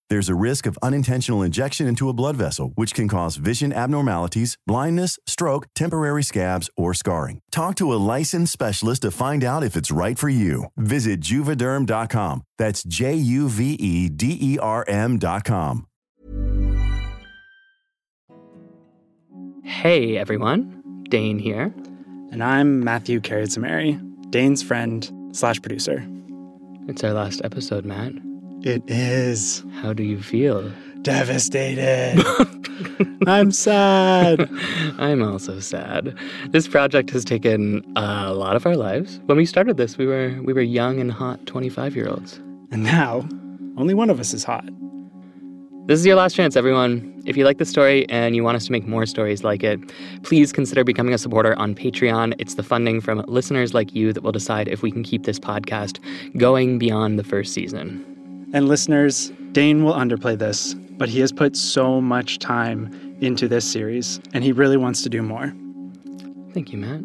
There's 0.11 0.27
a 0.27 0.35
risk 0.35 0.65
of 0.65 0.77
unintentional 0.83 1.41
injection 1.41 1.87
into 1.87 2.09
a 2.09 2.13
blood 2.13 2.35
vessel, 2.35 2.73
which 2.75 2.93
can 2.93 3.07
cause 3.07 3.37
vision 3.37 3.71
abnormalities, 3.71 4.57
blindness, 4.67 5.17
stroke, 5.25 5.67
temporary 5.73 6.21
scabs, 6.21 6.69
or 6.75 6.93
scarring. 6.93 7.39
Talk 7.49 7.75
to 7.75 7.93
a 7.93 8.01
licensed 8.11 8.51
specialist 8.51 9.03
to 9.03 9.11
find 9.11 9.41
out 9.41 9.63
if 9.63 9.77
it's 9.77 9.89
right 9.89 10.19
for 10.19 10.27
you. 10.27 10.65
Visit 10.75 11.21
juvederm.com. 11.21 12.41
That's 12.57 12.83
J 12.83 13.13
U 13.13 13.47
V 13.47 13.75
E 13.75 14.09
D 14.09 14.37
E 14.41 14.59
R 14.59 14.83
M.com. 14.85 15.87
Hey 19.63 20.17
everyone, 20.17 21.05
Dane 21.07 21.39
here. 21.39 21.73
And 22.33 22.43
I'm 22.43 22.83
Matthew 22.83 23.21
Carrotsamary, 23.21 24.29
Dane's 24.29 24.61
friend 24.61 25.09
slash 25.31 25.61
producer. 25.61 26.05
It's 26.89 27.01
our 27.01 27.13
last 27.13 27.39
episode, 27.45 27.85
Matt. 27.85 28.11
It 28.63 28.83
is. 28.87 29.63
How 29.81 29.91
do 29.91 30.03
you 30.03 30.21
feel? 30.21 30.71
Devastated. 31.01 32.23
I'm 33.27 33.51
sad. 33.51 34.47
I'm 34.99 35.23
also 35.23 35.59
sad. 35.59 36.15
This 36.49 36.67
project 36.67 37.09
has 37.09 37.25
taken 37.25 37.83
a 37.95 38.31
lot 38.35 38.55
of 38.55 38.67
our 38.67 38.75
lives. 38.75 39.19
When 39.25 39.37
we 39.37 39.47
started 39.47 39.77
this, 39.77 39.97
we 39.97 40.05
were 40.05 40.39
we 40.43 40.53
were 40.53 40.61
young 40.61 40.99
and 40.99 41.11
hot 41.11 41.39
25-year-olds. 41.45 42.37
And 42.71 42.83
now, 42.83 43.27
only 43.77 43.95
one 43.95 44.11
of 44.11 44.19
us 44.19 44.31
is 44.31 44.43
hot. 44.43 44.65
This 45.87 45.99
is 45.99 46.05
your 46.05 46.15
last 46.15 46.35
chance, 46.35 46.55
everyone. 46.55 47.19
If 47.25 47.35
you 47.35 47.45
like 47.45 47.57
the 47.57 47.65
story 47.65 48.07
and 48.09 48.35
you 48.35 48.43
want 48.43 48.57
us 48.57 48.67
to 48.67 48.71
make 48.71 48.87
more 48.87 49.07
stories 49.07 49.43
like 49.43 49.63
it, 49.63 49.79
please 50.21 50.53
consider 50.53 50.83
becoming 50.83 51.15
a 51.15 51.17
supporter 51.17 51.57
on 51.57 51.73
Patreon. 51.73 52.35
It's 52.37 52.53
the 52.53 52.63
funding 52.63 53.01
from 53.01 53.25
listeners 53.27 53.73
like 53.73 53.95
you 53.95 54.13
that 54.13 54.21
will 54.21 54.31
decide 54.31 54.67
if 54.67 54.83
we 54.83 54.91
can 54.91 55.01
keep 55.01 55.23
this 55.23 55.39
podcast 55.39 55.97
going 56.37 56.77
beyond 56.77 57.17
the 57.17 57.23
first 57.23 57.53
season. 57.53 58.05
And 58.53 58.67
listeners, 58.67 59.31
Dane 59.53 59.83
will 59.83 59.93
underplay 59.93 60.37
this, 60.37 60.73
but 60.73 61.07
he 61.09 61.19
has 61.21 61.31
put 61.31 61.55
so 61.55 62.01
much 62.01 62.39
time 62.39 63.17
into 63.21 63.47
this 63.47 63.69
series, 63.69 64.19
and 64.33 64.43
he 64.43 64.51
really 64.51 64.77
wants 64.77 65.03
to 65.03 65.09
do 65.09 65.21
more. 65.21 65.53
Thank 66.53 66.73
you, 66.73 66.77
Matt. 66.77 67.01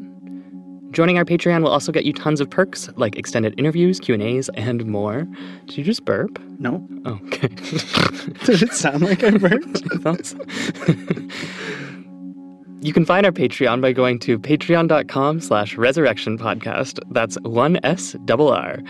Joining 0.92 1.18
our 1.18 1.24
Patreon 1.24 1.62
will 1.62 1.70
also 1.70 1.92
get 1.92 2.04
you 2.04 2.12
tons 2.12 2.40
of 2.40 2.48
perks 2.48 2.88
like 2.96 3.16
extended 3.16 3.54
interviews, 3.58 4.00
Q&As, 4.00 4.48
and 4.54 4.86
more. 4.86 5.26
Did 5.66 5.78
you 5.78 5.84
just 5.84 6.04
burp? 6.04 6.40
No. 6.58 6.86
Oh, 7.04 7.20
okay. 7.26 7.48
Did 8.44 8.62
it 8.62 8.72
sound 8.72 9.02
like 9.02 9.22
I 9.22 9.30
burped? 9.30 9.82
I 12.86 12.94
thought 12.94 13.06
so. 13.06 13.22
you 13.22 13.24
can 13.26 13.26
find 13.26 13.26
our 13.26 13.32
Patreon 13.32 13.80
by 13.80 13.92
going 13.92 14.18
to 14.20 14.38
patreon.com 14.38 15.40
slash 15.40 15.76
resurrection 15.76 16.38
podcast. 16.38 17.00
That's 17.10 17.36
one 17.42 17.78
S 17.84 18.16
double 18.24 18.50
R. 18.50 18.80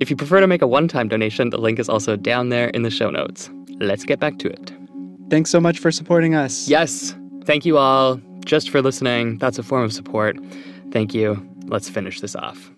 If 0.00 0.10
you 0.10 0.16
prefer 0.16 0.40
to 0.40 0.46
make 0.46 0.62
a 0.62 0.66
one-time 0.66 1.08
donation, 1.08 1.50
the 1.50 1.58
link 1.58 1.78
is 1.78 1.88
also 1.88 2.16
down 2.16 2.48
there 2.50 2.68
in 2.68 2.82
the 2.82 2.90
show 2.90 3.10
notes. 3.10 3.50
Let's 3.80 4.04
get 4.04 4.20
back 4.20 4.38
to 4.38 4.48
it. 4.48 4.72
Thanks 5.30 5.50
so 5.50 5.60
much 5.60 5.78
for 5.78 5.90
supporting 5.90 6.34
us. 6.34 6.68
Yes. 6.68 7.14
Thank 7.44 7.64
you 7.64 7.78
all 7.78 8.20
just 8.44 8.70
for 8.70 8.82
listening. 8.82 9.38
That's 9.38 9.58
a 9.58 9.62
form 9.62 9.84
of 9.84 9.92
support. 9.92 10.38
Thank 10.92 11.14
you. 11.14 11.46
Let's 11.66 11.88
finish 11.88 12.20
this 12.20 12.36
off. 12.36 12.70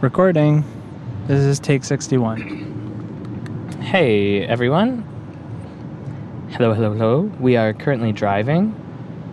Recording. 0.00 0.64
This 1.28 1.40
is 1.40 1.60
take 1.60 1.84
61. 1.84 3.78
Hey, 3.82 4.46
everyone. 4.46 5.02
Hello, 6.52 6.72
hello, 6.72 6.92
hello. 6.92 7.20
We 7.40 7.56
are 7.56 7.74
currently 7.74 8.12
driving. 8.12 8.74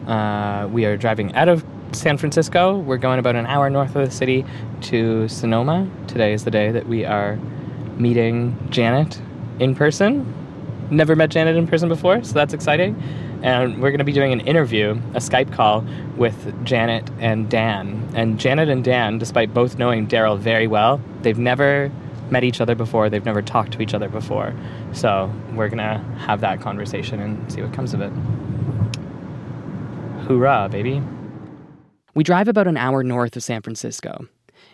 Uh, 0.08 0.68
we 0.72 0.86
are 0.86 0.98
driving 0.98 1.34
out 1.36 1.50
of 1.50 1.66
San 1.92 2.18
Francisco. 2.18 2.78
We're 2.78 2.98
going 2.98 3.20
about 3.20 3.36
an 3.36 3.46
hour 3.46 3.70
north 3.70 3.96
of 3.96 4.06
the 4.06 4.12
city 4.12 4.46
to 4.82 5.28
Sonoma. 5.28 5.90
Today 6.08 6.34
is 6.34 6.44
the 6.44 6.52
day 6.52 6.72
that 6.72 6.88
we 6.88 7.06
are 7.06 7.38
meeting 7.98 8.58
Janet 8.70 9.20
in 9.60 9.74
person. 9.76 10.32
Never 10.92 11.16
met 11.16 11.30
Janet 11.32 11.56
in 11.56 11.66
person 11.66 11.90
before, 11.90 12.24
so 12.24 12.34
that's 12.34 12.54
exciting. 12.54 13.02
and 13.42 13.82
we're 13.82 13.90
going 13.90 14.00
to 14.00 14.06
be 14.06 14.12
doing 14.12 14.32
an 14.32 14.40
interview, 14.42 14.92
a 15.14 15.20
Skype 15.20 15.54
call 15.54 15.86
with 16.18 16.66
Janet 16.66 17.10
and 17.20 17.50
Dan. 17.50 18.10
And 18.16 18.40
Janet 18.40 18.70
and 18.70 18.84
Dan, 18.84 19.18
despite 19.18 19.54
both 19.54 19.78
knowing 19.78 20.08
Daryl 20.08 20.38
very 20.38 20.68
well, 20.68 21.00
they've 21.22 21.38
never 21.38 21.92
met 22.32 22.44
each 22.44 22.60
other 22.60 22.74
before, 22.74 23.10
they've 23.10 23.26
never 23.26 23.42
talked 23.44 23.74
to 23.74 23.82
each 23.82 23.94
other 23.94 24.10
before. 24.10 24.54
So 24.94 25.32
we're 25.54 25.70
going 25.70 25.78
to 25.78 26.04
have 26.20 26.42
that 26.42 26.60
conversation 26.60 27.20
and 27.20 27.52
see 27.52 27.62
what 27.62 27.72
comes 27.74 27.94
of 27.94 28.02
it. 28.02 28.12
Hoorah, 30.28 30.70
baby. 30.72 31.02
We 32.16 32.24
drive 32.24 32.48
about 32.48 32.68
an 32.68 32.78
hour 32.78 33.04
north 33.04 33.36
of 33.36 33.44
San 33.44 33.62
Francisco, 33.62 34.28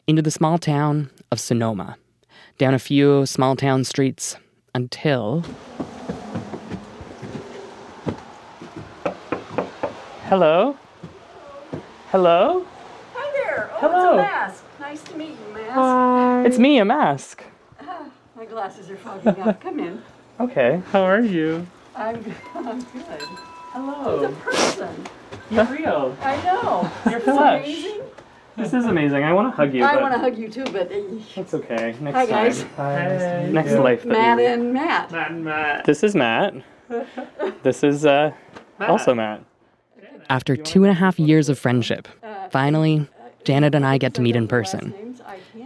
into 0.07 0.21
the 0.21 0.31
small 0.31 0.57
town 0.57 1.09
of 1.31 1.39
Sonoma, 1.39 1.97
down 2.57 2.73
a 2.73 2.79
few 2.79 3.25
small 3.25 3.55
town 3.55 3.83
streets 3.83 4.37
until. 4.73 5.43
Hello? 10.29 10.77
Hello? 12.11 12.65
Hi 13.15 13.31
there. 13.33 13.69
Oh, 13.73 13.77
Hello. 13.79 14.11
it's 14.11 14.13
a 14.13 14.31
mask. 14.31 14.63
Nice 14.79 15.03
to 15.03 15.17
meet 15.17 15.31
you, 15.31 15.53
mask. 15.53 15.71
Hi. 15.73 16.43
It's 16.45 16.57
me, 16.57 16.77
a 16.77 16.85
mask. 16.85 17.43
Ah, 17.81 18.05
my 18.37 18.45
glasses 18.45 18.89
are 18.89 18.97
fogging 18.97 19.41
up. 19.41 19.59
Come 19.61 19.79
in. 19.79 20.01
Okay, 20.39 20.81
how 20.91 21.03
are 21.03 21.19
you? 21.21 21.67
I'm, 21.95 22.15
I'm 22.55 22.81
good. 22.81 23.21
Hello. 23.73 24.23
It's 24.23 24.33
a 24.33 24.41
person. 24.41 25.05
You're 25.49 25.65
real. 25.65 26.17
I 26.21 26.35
know. 26.43 26.91
You're 27.09 27.19
flesh. 27.21 27.63
amazing? 27.65 28.01
This 28.57 28.73
is 28.73 28.85
amazing. 28.85 29.23
I 29.23 29.31
want 29.33 29.51
to 29.51 29.55
hug 29.55 29.73
you. 29.73 29.83
I 29.83 29.93
but 29.93 30.01
want 30.01 30.13
to 30.13 30.19
hug 30.19 30.37
you 30.37 30.49
too, 30.49 30.65
but 30.65 30.91
uh, 30.91 30.95
That's 31.35 31.53
okay. 31.53 31.95
Next 32.01 32.15
Hi, 32.15 32.25
time. 32.25 32.45
guys. 32.45 32.65
Hi. 32.75 33.45
Next 33.49 33.71
life. 33.73 34.05
Matt 34.05 34.37
we- 34.37 34.45
and 34.45 34.73
Matt. 34.73 35.11
Matt 35.11 35.31
and 35.31 35.45
Matt. 35.45 35.85
This 35.85 36.03
is 36.03 36.15
Matt. 36.15 36.53
This 37.63 37.83
is 37.83 38.05
uh, 38.05 38.31
also 38.81 39.13
Matt. 39.15 39.43
After 40.29 40.55
two 40.57 40.83
and 40.83 40.91
a 40.91 40.93
half 40.95 41.17
years 41.19 41.47
of 41.47 41.57
friendship, 41.57 42.07
finally, 42.51 43.07
Janet 43.45 43.73
and 43.75 43.85
I 43.85 43.97
get 43.97 44.13
to 44.15 44.21
meet 44.21 44.35
in 44.35 44.47
person. 44.47 45.15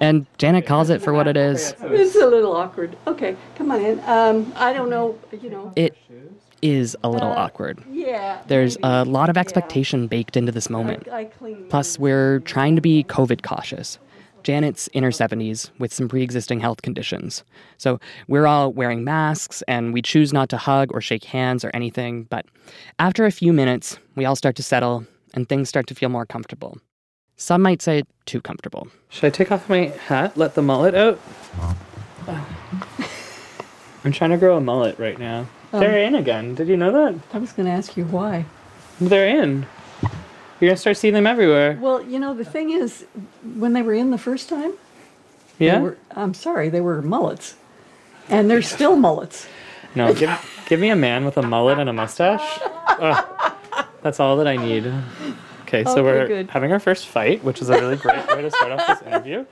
And 0.02 0.26
Janet 0.38 0.66
calls 0.68 0.90
it 0.90 1.02
for 1.02 1.14
what 1.14 1.28
it 1.28 1.38
is. 1.38 1.74
It's 1.82 2.16
a 2.16 2.28
little 2.28 2.56
awkward. 2.56 2.96
Okay, 3.08 3.36
come 3.56 3.72
on 3.72 3.82
in. 3.82 4.00
Um, 4.02 4.54
I 4.58 4.74
don't 4.74 4.90
know, 4.90 5.18
you 5.42 5.50
know. 5.50 5.74
It 5.76 5.96
is 6.66 6.98
a 7.04 7.10
little 7.10 7.32
uh, 7.32 7.36
awkward. 7.36 7.84
Yeah. 7.92 8.42
There's 8.48 8.76
a 8.82 9.06
lot 9.06 9.30
of 9.30 9.38
expectation 9.38 10.08
baked 10.08 10.36
into 10.36 10.52
this 10.52 10.68
moment. 10.70 11.08
I 11.10 11.26
clean. 11.26 11.68
Plus, 11.70 12.00
we're 12.00 12.40
trying 12.40 12.76
to 12.76 12.82
be 12.82 13.04
COVID 13.04 13.44
cautious. 13.44 14.00
Janet's 14.44 14.88
in 14.88 15.04
her 15.04 15.10
70s 15.10 15.70
with 15.80 15.94
some 15.94 16.08
pre 16.08 16.24
existing 16.24 16.60
health 16.60 16.82
conditions. 16.82 17.44
So 17.78 18.00
we're 18.28 18.48
all 18.48 18.72
wearing 18.72 19.04
masks 19.04 19.64
and 19.68 19.94
we 19.94 20.02
choose 20.02 20.34
not 20.34 20.50
to 20.50 20.58
hug 20.58 20.92
or 20.92 21.02
shake 21.02 21.24
hands 21.24 21.64
or 21.64 21.72
anything. 21.74 22.24
But 22.24 22.46
after 23.00 23.26
a 23.26 23.32
few 23.32 23.54
minutes, 23.54 23.98
we 24.16 24.26
all 24.26 24.36
start 24.36 24.56
to 24.58 24.64
settle 24.64 25.06
and 25.34 25.48
things 25.48 25.70
start 25.70 25.88
to 25.88 25.96
feel 25.96 26.10
more 26.10 26.26
comfortable. 26.26 26.78
Some 27.38 27.62
might 27.62 27.82
say 27.82 28.04
too 28.26 28.40
comfortable. 28.42 28.88
Should 29.10 29.26
I 29.26 29.30
take 29.30 29.52
off 29.52 29.68
my 29.68 29.88
hat, 30.08 30.38
let 30.38 30.56
the 30.56 30.62
mullet 30.62 30.96
out? 30.96 31.20
I'm 34.06 34.12
trying 34.12 34.30
to 34.32 34.38
grow 34.38 34.58
a 34.58 34.62
mullet 34.62 34.98
right 35.00 35.18
now. 35.18 35.48
Um, 35.76 35.82
They're 35.82 35.98
in 36.00 36.16
again. 36.16 36.56
Did 36.56 36.68
you 36.68 36.78
know 36.78 36.92
that? 36.92 37.20
I 37.34 37.38
was 37.38 37.52
going 37.52 37.66
to 37.68 37.72
ask 37.74 37.96
you 37.98 38.06
why. 38.06 38.46
They're 39.02 39.28
in. 39.44 39.66
You're 40.62 40.70
gonna 40.70 40.78
start 40.78 40.96
seeing 40.96 41.14
them 41.14 41.28
everywhere. 41.28 41.78
Well, 41.82 42.02
you 42.02 42.18
know, 42.18 42.34
the 42.34 42.46
thing 42.46 42.70
is, 42.70 43.06
when 43.58 43.74
they 43.74 43.82
were 43.82 43.94
in 43.94 44.12
the 44.12 44.18
first 44.18 44.48
time, 44.48 44.72
Yeah? 45.60 45.76
they 45.76 45.82
were, 45.82 45.98
I'm 46.12 46.34
sorry, 46.34 46.70
they 46.70 46.80
were 46.80 47.02
mullets. 47.02 47.56
And 48.30 48.50
they're 48.50 48.62
still 48.62 48.96
mullets. 48.96 49.48
No, 49.96 50.14
give 50.14 50.30
give 50.70 50.80
me 50.80 50.90
a 50.90 50.96
man 50.96 51.26
with 51.26 51.38
a 51.38 51.42
mullet 51.42 51.78
and 51.78 51.90
a 51.90 51.94
mustache. 51.94 52.60
Ugh, 52.88 53.54
that's 54.02 54.22
all 54.22 54.38
that 54.38 54.48
I 54.48 54.56
need. 54.56 54.88
Okay, 55.64 55.84
so 55.84 55.92
Okay, 55.92 56.02
we're 56.04 56.28
good. 56.28 56.50
having 56.50 56.72
our 56.72 56.80
first 56.80 57.08
fight, 57.08 57.44
which 57.44 57.62
is 57.62 57.70
a 57.70 57.74
really 57.74 57.98
great 57.98 58.26
way 58.30 58.42
to 58.42 58.50
start 58.50 58.72
off 58.72 58.88
this 58.88 59.02
interview. 59.06 59.46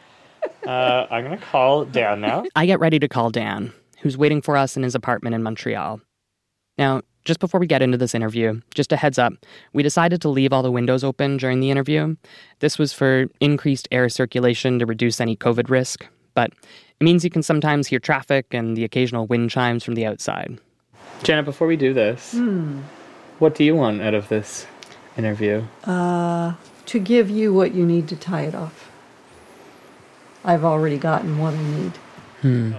Uh, 0.65 1.05
I'm 1.11 1.25
gonna 1.25 1.37
call 1.37 1.83
Dan 1.83 2.21
now. 2.21 2.45
I 2.55 2.65
get 2.65 2.79
ready 2.79 2.97
to 2.99 3.09
call 3.09 3.29
Dan, 3.29 3.73
who's 4.01 4.17
waiting 4.17 4.41
for 4.41 4.55
us 4.55 4.77
in 4.77 4.83
his 4.83 4.95
apartment 4.95 5.35
in 5.35 5.43
Montreal. 5.43 5.99
Now, 6.77 7.01
just 7.23 7.39
before 7.39 7.59
we 7.59 7.67
get 7.67 7.81
into 7.81 7.97
this 7.97 8.15
interview, 8.15 8.59
just 8.73 8.91
a 8.91 8.97
heads 8.97 9.17
up, 9.17 9.33
we 9.73 9.83
decided 9.83 10.21
to 10.21 10.29
leave 10.29 10.51
all 10.51 10.63
the 10.63 10.71
windows 10.71 11.03
open 11.03 11.37
during 11.37 11.59
the 11.59 11.71
interview. 11.71 12.15
This 12.59 12.77
was 12.77 12.91
for 12.91 13.27
increased 13.39 13.87
air 13.91 14.09
circulation 14.09 14.79
to 14.79 14.85
reduce 14.85 15.21
any 15.21 15.35
COVID 15.37 15.69
risk, 15.69 16.05
but 16.33 16.51
it 16.99 17.03
means 17.03 17.23
you 17.23 17.29
can 17.29 17.43
sometimes 17.43 17.87
hear 17.87 17.99
traffic 17.99 18.47
and 18.53 18.75
the 18.75 18.83
occasional 18.83 19.25
wind 19.27 19.51
chimes 19.51 19.83
from 19.83 19.95
the 19.95 20.05
outside. 20.05 20.59
Janet, 21.21 21.45
before 21.45 21.67
we 21.67 21.77
do 21.77 21.93
this, 21.93 22.33
Hmm. 22.33 22.79
what 23.39 23.55
do 23.55 23.63
you 23.63 23.75
want 23.75 24.01
out 24.01 24.13
of 24.13 24.27
this 24.27 24.65
interview? 25.17 25.63
Uh, 25.85 26.53
to 26.87 26.99
give 26.99 27.29
you 27.29 27.53
what 27.53 27.73
you 27.73 27.85
need 27.85 28.07
to 28.09 28.15
tie 28.15 28.41
it 28.41 28.55
off. 28.55 28.89
I've 30.43 30.65
already 30.65 30.97
gotten 30.97 31.37
what 31.37 31.53
I 31.53 31.63
need. 31.63 31.91
Hmm. 32.41 32.73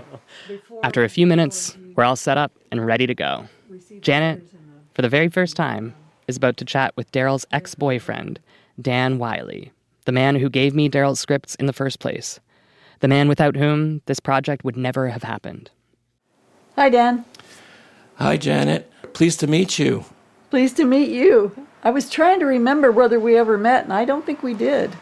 After 0.83 1.05
a 1.05 1.09
few 1.09 1.27
minutes, 1.27 1.79
we're 1.97 2.05
all 2.05 2.17
set 2.17 2.37
up 2.37 2.53
and 2.71 2.85
ready 2.85 3.07
to 3.07 3.15
go. 3.15 3.49
Janet, 4.01 4.43
for 4.95 5.03
the 5.03 5.09
very 5.09 5.29
first 5.29 5.57
time, 5.57 5.95
is 6.27 6.37
about 6.37 6.57
to 6.59 6.65
chat 6.65 6.93
with 6.97 7.11
Daryl's 7.13 7.47
ex 7.53 7.75
boyfriend, 7.75 8.41
Dan 8.81 9.19
Wiley, 9.19 9.73
the 10.05 10.13
man 10.13 10.37
who 10.37 10.49
gave 10.49 10.75
me 10.75 10.89
Daryl's 10.89 11.21
scripts 11.21 11.55
in 11.57 11.67
the 11.67 11.73
first 11.73 11.99
place, 11.99 12.41
the 13.01 13.09
man 13.09 13.29
without 13.29 13.57
whom 13.57 14.01
this 14.07 14.21
project 14.21 14.65
would 14.65 14.77
never 14.77 15.09
have 15.09 15.23
happened. 15.23 15.71
Hi, 16.77 16.89
Dan. 16.89 17.25
Hi, 18.17 18.37
Janet. 18.37 18.91
Pleased 19.13 19.41
to 19.41 19.47
meet 19.47 19.79
you. 19.79 20.05
Pleased 20.51 20.77
to 20.77 20.85
meet 20.85 21.11
you. 21.11 21.55
I 21.83 21.91
was 21.91 22.09
trying 22.09 22.41
to 22.41 22.47
remember 22.47 22.91
whether 22.91 23.21
we 23.21 23.37
ever 23.37 23.59
met, 23.59 23.85
and 23.85 23.93
I 23.93 24.05
don't 24.05 24.25
think 24.25 24.43
we 24.43 24.55
did. 24.55 24.93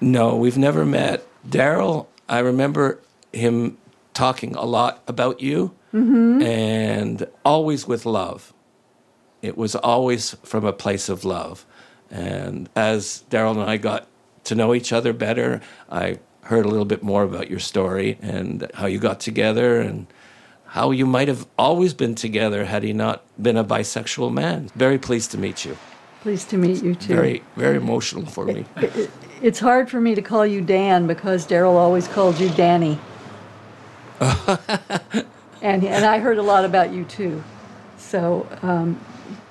No, 0.00 0.36
we've 0.36 0.58
never 0.58 0.84
met. 0.84 1.26
Daryl, 1.48 2.06
I 2.28 2.40
remember 2.40 3.00
him 3.32 3.78
talking 4.14 4.54
a 4.54 4.64
lot 4.64 5.02
about 5.06 5.40
you 5.40 5.74
Mm-hmm. 5.94 6.42
and 6.42 7.26
always 7.44 7.86
with 7.88 8.04
love. 8.04 8.52
It 9.40 9.56
was 9.56 9.74
always 9.74 10.34
from 10.42 10.64
a 10.66 10.72
place 10.72 11.08
of 11.08 11.24
love. 11.24 11.64
And 12.10 12.68
as 12.76 13.24
Daryl 13.30 13.52
and 13.52 13.70
I 13.70 13.76
got 13.78 14.06
to 14.44 14.54
know 14.54 14.74
each 14.74 14.92
other 14.92 15.12
better, 15.12 15.60
I 15.90 16.18
heard 16.42 16.66
a 16.66 16.68
little 16.68 16.84
bit 16.84 17.02
more 17.02 17.22
about 17.22 17.48
your 17.48 17.58
story 17.58 18.18
and 18.20 18.70
how 18.74 18.86
you 18.86 18.98
got 18.98 19.20
together 19.20 19.80
and 19.80 20.06
how 20.66 20.90
you 20.90 21.06
might 21.06 21.28
have 21.28 21.46
always 21.58 21.94
been 21.94 22.14
together 22.14 22.64
had 22.66 22.82
he 22.82 22.92
not 22.92 23.22
been 23.42 23.56
a 23.56 23.64
bisexual 23.64 24.32
man. 24.32 24.70
Very 24.74 24.98
pleased 24.98 25.30
to 25.30 25.38
meet 25.38 25.64
you. 25.64 25.76
Pleased 26.20 26.50
to 26.50 26.58
meet 26.58 26.82
you, 26.82 26.94
too. 26.94 27.14
Very, 27.14 27.42
very 27.56 27.76
emotional 27.76 28.26
for 28.26 28.44
me. 28.44 28.66
It- 28.76 29.10
it's 29.40 29.60
hard 29.60 29.88
for 29.88 30.00
me 30.00 30.16
to 30.16 30.20
call 30.22 30.44
you 30.44 30.60
Dan 30.60 31.06
because 31.06 31.46
Daryl 31.46 31.74
always 31.76 32.08
called 32.08 32.40
you 32.40 32.48
Danny. 32.50 32.98
and, 35.62 35.84
and 35.84 36.04
I 36.04 36.18
heard 36.18 36.38
a 36.38 36.42
lot 36.42 36.64
about 36.64 36.92
you, 36.92 37.04
too. 37.04 37.42
So, 37.96 38.48
um, 38.62 39.00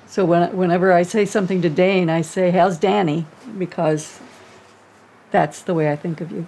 so 0.06 0.24
when, 0.24 0.56
whenever 0.56 0.92
I 0.92 1.02
say 1.02 1.24
something 1.24 1.62
to 1.62 1.70
Dane, 1.70 2.08
I 2.10 2.22
say, 2.22 2.50
How's 2.50 2.78
Danny? 2.78 3.26
Because 3.58 4.20
that's 5.30 5.62
the 5.62 5.74
way 5.74 5.90
I 5.92 5.96
think 5.96 6.20
of 6.20 6.32
you. 6.32 6.46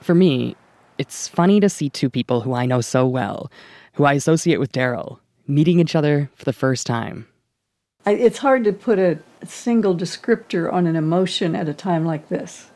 For 0.00 0.14
me, 0.14 0.56
it's 0.96 1.28
funny 1.28 1.60
to 1.60 1.68
see 1.68 1.88
two 1.88 2.08
people 2.08 2.42
who 2.42 2.54
I 2.54 2.66
know 2.66 2.80
so 2.80 3.06
well, 3.06 3.50
who 3.94 4.04
I 4.04 4.14
associate 4.14 4.58
with 4.58 4.72
Daryl, 4.72 5.18
meeting 5.46 5.80
each 5.80 5.94
other 5.94 6.30
for 6.34 6.44
the 6.44 6.52
first 6.52 6.86
time. 6.86 7.26
I, 8.06 8.12
it's 8.12 8.38
hard 8.38 8.64
to 8.64 8.72
put 8.72 8.98
a 8.98 9.18
single 9.44 9.96
descriptor 9.96 10.72
on 10.72 10.86
an 10.86 10.96
emotion 10.96 11.54
at 11.54 11.68
a 11.68 11.74
time 11.74 12.04
like 12.04 12.28
this. 12.28 12.70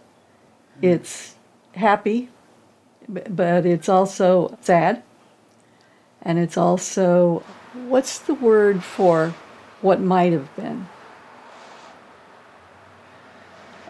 It's 0.80 1.36
happy, 1.74 2.28
but 3.08 3.64
it's 3.64 3.88
also 3.88 4.58
sad. 4.60 5.02
And 6.24 6.38
it's 6.38 6.56
also, 6.56 7.42
what's 7.74 8.18
the 8.18 8.34
word 8.34 8.82
for 8.84 9.34
what 9.80 10.00
might 10.00 10.32
have 10.32 10.54
been? 10.56 10.88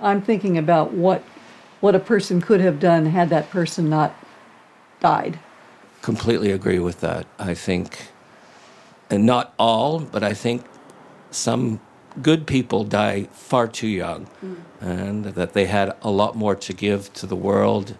I'm 0.01 0.22
thinking 0.22 0.59
about 0.59 0.93
what, 0.93 1.22
what 1.80 1.95
a 1.95 2.01
person 2.01 2.41
could 2.41 2.61
have 2.61 2.80
done 2.80 3.07
had 3.07 3.28
that 3.30 3.51
person 3.51 3.89
not 3.89 4.14
died. 5.01 5.39
Completely 6.01 6.51
agree 6.51 6.78
with 6.78 7.01
that. 7.01 7.26
I 7.39 7.55
think, 7.55 8.09
and 9.11 9.24
not 9.24 9.55
all, 9.59 10.01
but 10.01 10.24
I 10.24 10.35
think 10.35 10.64
some 11.30 11.80
good 12.20 12.47
people 12.47 12.85
die 12.85 13.24
far 13.33 13.68
too 13.68 13.87
young, 13.87 14.26
mm. 14.45 14.57
and 14.80 15.24
that 15.24 15.53
they 15.53 15.66
had 15.66 15.97
a 16.03 16.11
lot 16.11 16.35
more 16.35 16.55
to 16.57 16.72
give 16.72 17.12
to 17.14 17.26
the 17.26 17.37
world 17.37 17.97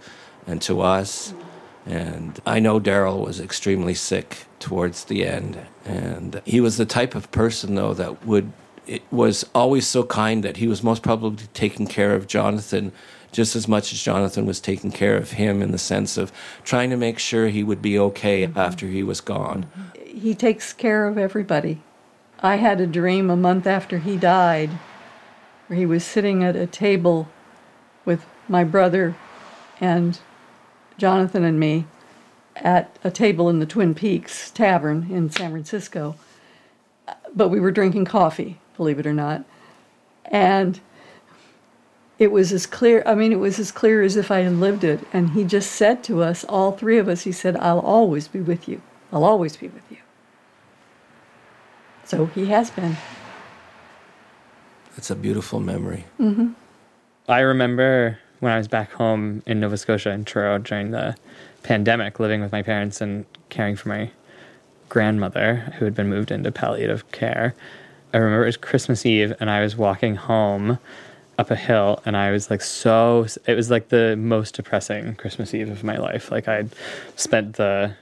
and 0.47 0.61
to 0.62 0.80
us. 0.80 1.33
Mm. 1.33 1.45
And 1.85 2.41
I 2.47 2.61
know 2.61 2.78
Daryl 2.78 3.24
was 3.24 3.41
extremely 3.41 3.95
sick 3.95 4.45
towards 4.61 5.05
the 5.05 5.26
end, 5.26 5.59
and 5.85 6.41
he 6.45 6.61
was 6.61 6.76
the 6.76 6.87
type 6.87 7.14
of 7.14 7.30
person, 7.33 7.74
though, 7.74 7.95
that 7.95 8.24
would 8.24 8.53
it 8.87 9.03
was 9.11 9.49
always 9.55 9.87
so 9.87 10.03
kind 10.03 10.43
that 10.43 10.57
he 10.57 10.66
was 10.66 10.83
most 10.83 11.03
probably 11.03 11.47
taking 11.55 11.87
care 11.87 12.14
of 12.14 12.26
Jonathan 12.26 12.93
just 13.30 13.57
as 13.57 13.66
much 13.66 13.93
as 13.93 14.03
Jonathan 14.03 14.45
was 14.45 14.61
taking 14.61 14.93
care 14.93 15.16
of 15.16 15.33
him 15.33 15.62
in 15.62 15.70
the 15.72 15.78
sense 15.78 16.18
of 16.18 16.30
trying 16.64 16.91
to 16.91 16.97
make 16.97 17.18
sure 17.18 17.49
he 17.49 17.62
would 17.62 17.80
be 17.80 17.99
okay 17.99 18.47
mm-hmm. 18.47 18.59
after 18.59 18.87
he 18.87 19.03
was 19.03 19.20
gone. 19.20 19.66
He 20.05 20.35
takes 20.35 20.72
care 20.72 21.07
of 21.07 21.16
everybody. 21.16 21.80
I 22.41 22.57
had 22.57 22.80
a 22.80 22.87
dream 22.87 23.30
a 23.30 23.37
month 23.37 23.66
after 23.66 23.99
he 23.99 24.16
died 24.16 24.70
where 25.66 25.78
he 25.78 25.87
was 25.87 26.05
sitting 26.05 26.45
at 26.45 26.57
a 26.57 26.66
table 26.66 27.28
with 28.05 28.26
my 28.49 28.64
brother 28.64 29.16
and 29.80 30.18
Jonathan 30.99 31.45
and 31.45 31.59
me 31.59 31.86
at 32.57 32.97
a 33.03 33.11
table 33.11 33.49
in 33.49 33.59
the 33.59 33.66
Twin 33.66 33.95
Peaks 33.95 34.51
Tavern 34.51 35.09
in 35.11 35.30
San 35.30 35.51
Francisco. 35.51 36.16
But 37.34 37.49
we 37.49 37.61
were 37.61 37.70
drinking 37.70 38.05
coffee, 38.05 38.59
believe 38.76 38.99
it 38.99 39.07
or 39.07 39.14
not. 39.14 39.45
And 40.26 40.80
it 42.18 42.30
was 42.30 42.53
as 42.53 42.66
clear, 42.66 43.03
I 43.07 43.14
mean, 43.14 43.32
it 43.32 43.40
was 43.40 43.59
as 43.59 43.72
clear 43.72 44.03
as 44.03 44.16
if 44.16 44.30
I 44.30 44.40
had 44.40 44.53
lived 44.53 44.84
it. 44.84 45.01
And 45.12 45.30
he 45.30 45.45
just 45.45 45.72
said 45.72 46.05
to 46.05 46.22
us, 46.22 46.45
all 46.45 46.72
three 46.72 46.99
of 46.99 47.09
us, 47.09 47.22
he 47.22 47.32
said, 47.32 47.57
I'll 47.57 47.80
always 47.80 48.28
be 48.28 48.40
with 48.40 48.68
you. 48.68 48.80
I'll 49.12 49.24
always 49.24 49.57
be 49.57 49.68
with 49.68 49.82
you. 49.90 49.99
So 52.05 52.26
he 52.26 52.47
has 52.47 52.70
been. 52.70 52.97
That's 54.95 55.11
a 55.11 55.16
beautiful 55.16 55.61
memory. 55.61 56.05
Mm-hmm. 56.20 56.53
I 57.28 57.40
remember 57.40 58.18
when 58.43 58.51
I 58.51 58.59
was 58.59 58.66
back 58.66 58.90
home 58.90 59.40
in 59.47 59.61
Nova 59.61 59.76
Scotia 59.76 60.11
in 60.11 60.24
Truro 60.24 60.59
during 60.59 60.90
the 60.90 61.14
pandemic, 61.62 62.18
living 62.18 62.40
with 62.40 62.51
my 62.51 62.61
parents 62.61 63.01
and 63.01 63.24
caring 63.51 63.76
for 63.76 63.88
my 63.88 64.11
grandmother 64.88 65.72
who 65.78 65.84
had 65.84 65.95
been 65.95 66.09
moved 66.09 66.32
into 66.32 66.51
palliative 66.51 67.09
care. 67.12 67.55
I 68.12 68.16
remember 68.16 68.43
it 68.43 68.47
was 68.47 68.57
Christmas 68.57 69.07
Eve 69.07 69.32
and 69.38 69.49
I 69.49 69.61
was 69.61 69.76
walking 69.76 70.16
home 70.16 70.80
up 71.38 71.53
a 71.53 71.57
hill 71.57 72.03
and 72.05 72.16
I 72.16 72.32
was 72.32 72.51
like 72.51 72.62
so 72.62 73.28
it 73.47 73.55
was 73.55 73.70
like 73.70 73.90
the 73.90 74.16
most 74.16 74.57
depressing 74.57 75.14
Christmas 75.14 75.55
Eve 75.55 75.70
of 75.70 75.84
my 75.84 75.97
life. 75.97 76.32
Like 76.32 76.49
I'd 76.49 76.70
spent 77.14 77.55
the 77.55 77.95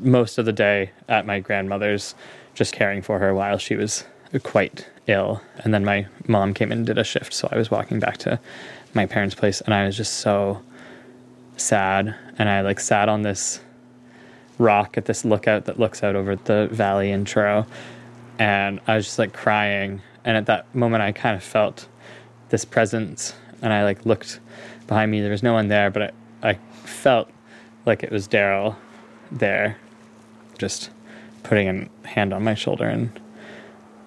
most 0.00 0.38
of 0.38 0.44
the 0.44 0.52
day 0.52 0.92
at 1.08 1.26
my 1.26 1.40
grandmother's 1.40 2.14
just 2.54 2.72
caring 2.72 3.02
for 3.02 3.18
her 3.18 3.34
while 3.34 3.58
she 3.58 3.74
was 3.74 4.04
quite 4.44 4.88
ill. 5.08 5.42
And 5.58 5.74
then 5.74 5.84
my 5.84 6.06
mom 6.28 6.54
came 6.54 6.70
in 6.70 6.78
and 6.78 6.86
did 6.86 6.98
a 6.98 7.04
shift, 7.04 7.32
so 7.32 7.48
I 7.50 7.56
was 7.56 7.68
walking 7.68 7.98
back 7.98 8.18
to 8.18 8.38
my 8.94 9.06
parents' 9.06 9.34
place 9.34 9.60
and 9.60 9.74
I 9.74 9.86
was 9.86 9.96
just 9.96 10.14
so 10.14 10.62
sad. 11.56 12.14
And 12.38 12.48
I 12.48 12.62
like 12.62 12.80
sat 12.80 13.08
on 13.08 13.22
this 13.22 13.60
rock 14.58 14.96
at 14.96 15.06
this 15.06 15.24
lookout 15.24 15.66
that 15.66 15.78
looks 15.78 16.02
out 16.02 16.16
over 16.16 16.36
the 16.36 16.68
valley 16.70 17.10
in 17.10 17.24
Truro 17.24 17.66
and 18.38 18.80
I 18.86 18.96
was 18.96 19.06
just 19.06 19.18
like 19.18 19.32
crying. 19.32 20.02
And 20.24 20.36
at 20.36 20.46
that 20.46 20.74
moment 20.74 21.02
I 21.02 21.12
kind 21.12 21.36
of 21.36 21.42
felt 21.42 21.86
this 22.50 22.64
presence 22.64 23.34
and 23.62 23.72
I 23.72 23.84
like 23.84 24.04
looked 24.04 24.40
behind 24.86 25.10
me. 25.10 25.20
There 25.20 25.30
was 25.30 25.42
no 25.42 25.52
one 25.52 25.68
there 25.68 25.90
but 25.90 26.02
I, 26.42 26.50
I 26.50 26.54
felt 26.84 27.30
like 27.86 28.02
it 28.02 28.10
was 28.10 28.28
Daryl 28.28 28.76
there 29.30 29.76
just 30.58 30.90
putting 31.42 31.90
a 32.04 32.08
hand 32.08 32.34
on 32.34 32.44
my 32.44 32.54
shoulder 32.54 32.86
and 32.86 33.18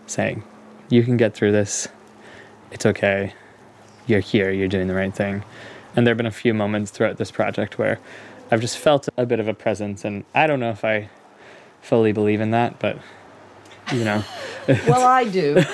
saying 0.06 0.44
you 0.90 1.04
can 1.04 1.18
get 1.18 1.34
through 1.34 1.52
this. 1.52 1.88
It's 2.72 2.86
okay 2.86 3.34
you're 4.08 4.20
here 4.20 4.52
you're 4.52 4.68
doing 4.68 4.88
the 4.88 4.96
right 4.96 5.14
thing 5.14 5.44
and 5.96 6.06
there 6.06 6.12
have 6.12 6.18
been 6.18 6.26
a 6.26 6.32
few 6.32 6.54
moments 6.54 6.92
throughout 6.92 7.18
this 7.18 7.32
project 7.32 7.78
where 7.78 8.00
I've 8.52 8.62
just 8.62 8.78
felt 8.78 9.08
a 9.18 9.26
bit 9.26 9.40
of 9.40 9.48
a 9.48 9.54
presence 9.54 10.04
and 10.06 10.24
I 10.34 10.48
don't 10.48 10.60
know 10.60 10.72
if 10.72 10.84
I 10.84 11.10
fully 11.82 12.12
believe 12.12 12.42
in 12.42 12.52
that 12.52 12.80
but 12.80 12.98
you 13.92 14.04
know 14.04 14.24
well, 14.88 15.04
I 15.04 15.26
do. 15.26 15.58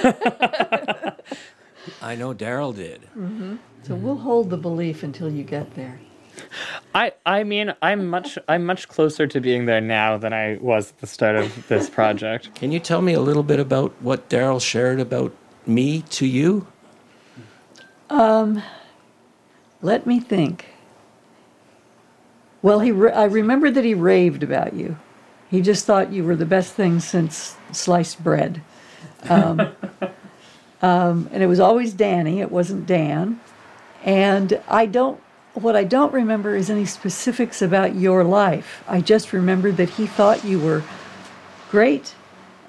I 2.01 2.15
know 2.15 2.33
Daryl 2.33 2.75
did. 2.75 3.01
hmm 3.13 3.57
So 3.83 3.95
we'll 3.95 4.17
hold 4.17 4.49
the 4.49 4.57
belief 4.57 5.03
until 5.03 5.29
you 5.29 5.43
get 5.43 5.75
there. 5.75 5.99
I 6.95 7.13
I 7.25 7.43
mean 7.43 7.73
I'm 7.81 8.07
much 8.07 8.37
I'm 8.47 8.65
much 8.65 8.87
closer 8.87 9.27
to 9.27 9.39
being 9.39 9.65
there 9.65 9.81
now 9.81 10.17
than 10.17 10.33
I 10.33 10.57
was 10.61 10.91
at 10.91 10.99
the 10.99 11.07
start 11.07 11.35
of 11.35 11.67
this 11.67 11.89
project. 11.89 12.55
Can 12.55 12.71
you 12.71 12.79
tell 12.79 13.01
me 13.01 13.13
a 13.13 13.19
little 13.21 13.43
bit 13.43 13.59
about 13.59 13.91
what 14.01 14.29
Daryl 14.29 14.61
shared 14.61 14.99
about 14.99 15.33
me 15.67 16.01
to 16.03 16.25
you? 16.25 16.65
Um, 18.09 18.63
let 19.81 20.05
me 20.07 20.19
think. 20.19 20.65
Well, 22.61 22.79
he 22.79 22.91
ra- 22.91 23.11
I 23.11 23.25
remember 23.25 23.71
that 23.71 23.85
he 23.85 23.93
raved 23.93 24.43
about 24.43 24.73
you. 24.73 24.97
He 25.49 25.61
just 25.61 25.85
thought 25.85 26.11
you 26.11 26.23
were 26.23 26.35
the 26.35 26.45
best 26.45 26.73
thing 26.73 26.99
since 26.99 27.55
sliced 27.71 28.23
bread. 28.23 28.61
Um, 29.29 29.59
um, 30.81 31.29
and 31.31 31.41
it 31.41 31.47
was 31.47 31.59
always 31.59 31.93
Danny, 31.93 32.41
it 32.41 32.51
wasn't 32.51 32.85
Dan. 32.85 33.39
And 34.03 34.61
I 34.67 34.85
don't, 34.85 35.21
what 35.53 35.75
I 35.75 35.83
don't 35.83 36.13
remember 36.13 36.55
is 36.55 36.69
any 36.69 36.85
specifics 36.85 37.61
about 37.61 37.95
your 37.95 38.23
life. 38.23 38.83
I 38.87 39.01
just 39.01 39.33
remember 39.33 39.71
that 39.71 39.91
he 39.91 40.05
thought 40.05 40.43
you 40.43 40.59
were 40.59 40.83
great 41.69 42.15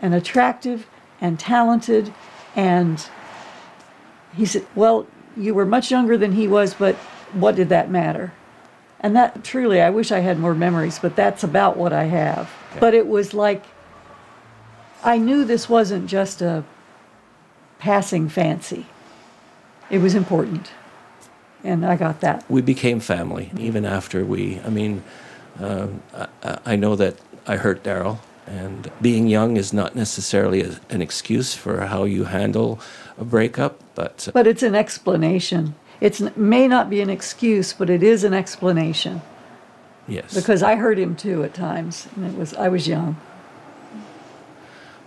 and 0.01 0.15
attractive 0.15 0.87
and 1.21 1.39
talented. 1.39 2.13
And 2.57 3.05
he 4.35 4.47
said, 4.47 4.67
Well, 4.75 5.07
you 5.37 5.55
were 5.55 5.67
much 5.67 5.91
younger 5.91 6.17
than 6.17 6.33
he 6.33 6.49
was, 6.49 6.75
but 6.75 6.97
what 7.33 7.57
did 7.57 7.69
that 7.69 7.91
matter? 7.91 8.33
And 9.01 9.17
that 9.17 9.43
truly, 9.43 9.81
I 9.81 9.91
wish 9.91 10.13
I 10.13 10.19
had 10.19 10.39
more 10.39 10.55
memories, 10.55 10.99
but 10.99 11.17
that's 11.17 11.43
about 11.43 11.77
what 11.77 11.93
I 11.93 12.05
have. 12.05 12.51
But 12.79 12.95
it 12.95 13.07
was 13.07 13.33
like, 13.33 13.65
I 15.03 15.17
knew 15.17 15.45
this 15.45 15.69
wasn't 15.69 16.07
just 16.07 16.43
a 16.43 16.65
passing 17.79 18.29
fancy, 18.29 18.87
it 19.89 19.99
was 19.99 20.15
important. 20.15 20.71
And 21.63 21.85
I 21.85 21.97
got 21.97 22.21
that. 22.21 22.51
We 22.51 22.63
became 22.63 23.01
family 23.01 23.51
even 23.59 23.85
after 23.85 24.25
we. 24.25 24.61
I 24.61 24.71
mean, 24.71 25.03
um, 25.59 26.03
I, 26.43 26.59
I 26.65 26.77
know 26.77 26.97
that 26.97 27.17
I 27.47 27.57
hurt 27.57 27.83
Daryl, 27.83 28.19
and 28.47 28.91
being 29.03 29.29
young 29.29 29.59
is 29.59 29.73
not 29.73 29.95
necessarily 29.95 30.63
a, 30.63 30.81
an 30.89 31.03
excuse 31.03 31.55
for 31.55 31.83
how 31.87 32.05
you 32.05 32.25
handle 32.25 32.81
a 33.21 33.25
breakup, 33.25 33.81
but 33.95 34.27
uh, 34.29 34.33
But 34.33 34.47
it's 34.47 34.63
an 34.63 34.75
explanation. 34.75 35.75
It 36.01 36.37
may 36.37 36.67
not 36.67 36.89
be 36.89 37.03
an 37.03 37.11
excuse, 37.11 37.75
but 37.75 37.91
it 37.91 38.03
is 38.03 38.25
an 38.25 38.33
explanation. 38.33 39.21
yes. 40.09 40.35
Because 40.35 40.63
I 40.63 40.77
heard 40.77 40.99
him 40.99 41.15
too 41.15 41.45
at 41.45 41.53
times, 41.55 42.09
and 42.17 42.25
it 42.25 42.37
was 42.37 42.55
I 42.55 42.69
was 42.69 42.89
young. 42.89 43.17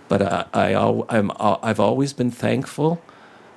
but 0.08 0.22
I, 0.22 0.44
I 0.54 0.72
al- 0.74 1.06
I'm, 1.08 1.32
I've 1.40 1.80
always 1.80 2.12
been 2.12 2.30
thankful 2.30 3.02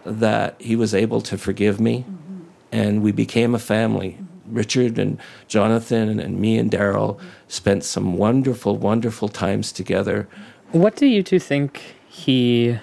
that 0.05 0.55
he 0.59 0.75
was 0.75 0.93
able 0.95 1.21
to 1.21 1.37
forgive 1.37 1.79
me, 1.79 1.99
mm-hmm. 1.99 2.43
and 2.71 3.03
we 3.03 3.11
became 3.11 3.53
a 3.53 3.59
family. 3.59 4.11
Mm-hmm. 4.11 4.55
Richard 4.55 4.97
and 4.97 5.19
Jonathan 5.49 6.19
and 6.21 6.39
me 6.39 6.57
and 6.57 6.71
Daryl 6.71 7.17
mm-hmm. 7.17 7.27
spent 7.49 7.83
some 7.83 8.17
wonderful, 8.17 8.77
wonderful 8.77 9.27
times 9.29 9.71
together. 9.73 10.27
What 10.71 10.95
do 10.95 11.05
you 11.05 11.21
two 11.21 11.39
think 11.39 11.81
he 12.07 12.79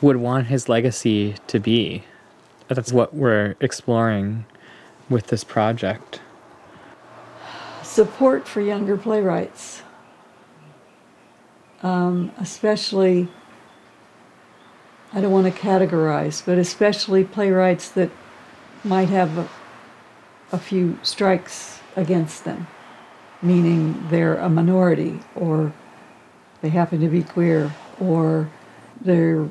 would 0.00 0.16
want 0.16 0.46
his 0.46 0.68
legacy 0.68 1.34
to 1.46 1.58
be? 1.58 2.04
That's 2.68 2.92
what 2.92 3.14
we're 3.14 3.56
exploring 3.60 4.44
with 5.08 5.28
this 5.28 5.44
project. 5.44 6.20
Support 7.82 8.46
for 8.46 8.60
younger 8.60 8.96
playwrights, 8.96 9.82
um, 11.82 12.30
especially. 12.38 13.28
I 15.10 15.22
don't 15.22 15.32
want 15.32 15.52
to 15.52 15.58
categorize, 15.58 16.44
but 16.44 16.58
especially 16.58 17.24
playwrights 17.24 17.90
that 17.92 18.10
might 18.84 19.08
have 19.08 19.38
a, 19.38 19.48
a 20.52 20.58
few 20.58 20.98
strikes 21.02 21.80
against 21.96 22.44
them, 22.44 22.66
meaning 23.40 24.06
they're 24.10 24.36
a 24.36 24.50
minority 24.50 25.20
or 25.34 25.72
they 26.60 26.68
happen 26.68 27.00
to 27.00 27.08
be 27.08 27.22
queer 27.22 27.74
or 27.98 28.50
they're 29.00 29.48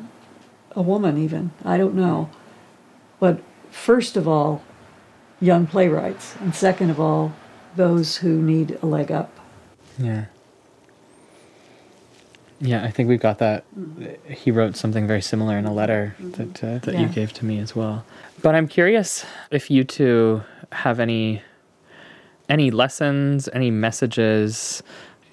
a 0.77 0.81
woman, 0.81 1.17
even. 1.17 1.51
I 1.65 1.77
don't 1.77 1.95
know. 1.95 2.29
But 3.19 3.41
first 3.71 4.15
of 4.15 4.27
all, 4.27 4.61
young 5.41 5.65
playwrights, 5.67 6.35
and 6.39 6.53
second 6.55 6.91
of 6.91 6.99
all, 6.99 7.33
those 7.75 8.17
who 8.17 8.41
need 8.41 8.77
a 8.81 8.85
leg 8.85 9.11
up. 9.11 9.37
Yeah. 9.97 10.25
Yeah, 12.59 12.83
I 12.83 12.89
think 12.89 13.09
we've 13.09 13.19
got 13.19 13.39
that. 13.39 13.65
He 14.27 14.51
wrote 14.51 14.75
something 14.75 15.05
very 15.05 15.21
similar 15.21 15.57
in 15.57 15.65
a 15.65 15.73
letter 15.73 16.15
that 16.19 16.63
uh, 16.63 16.77
that 16.79 16.97
you 16.99 17.07
gave 17.07 17.31
to 17.33 17.45
me 17.45 17.59
as 17.59 17.75
well. 17.75 18.03
But 18.41 18.55
I'm 18.55 18.67
curious 18.67 19.25
if 19.51 19.69
you 19.69 19.83
two 19.83 20.41
have 20.71 20.99
any 20.99 21.43
any 22.49 22.71
lessons, 22.71 23.47
any 23.53 23.69
messages 23.69 24.81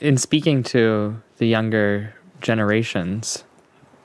in 0.01 0.19
speaking 0.19 0.63
to 0.65 1.23
the 1.39 1.47
younger 1.47 2.15
generations. 2.43 3.45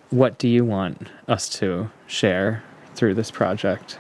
What 0.09 0.39
do 0.39 0.47
you 0.47 0.65
want 0.65 1.09
us 1.27 1.47
to 1.59 1.91
share 2.07 2.63
through 2.95 3.13
this 3.13 3.29
project? 3.29 3.99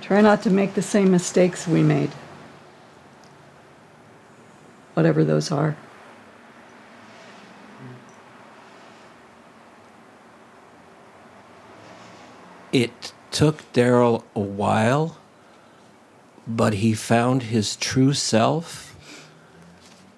Try 0.00 0.20
not 0.20 0.42
to 0.42 0.50
make 0.50 0.74
the 0.74 0.82
same 0.82 1.12
mistakes 1.12 1.68
we 1.68 1.84
made, 1.84 2.10
whatever 4.94 5.22
those 5.22 5.52
are. 5.52 5.76
It 12.72 13.12
took 13.30 13.72
Daryl 13.72 14.24
a 14.34 14.40
while, 14.40 15.18
but 16.48 16.74
he 16.74 16.94
found 16.94 17.44
his 17.44 17.76
true 17.76 18.12
self 18.12 18.96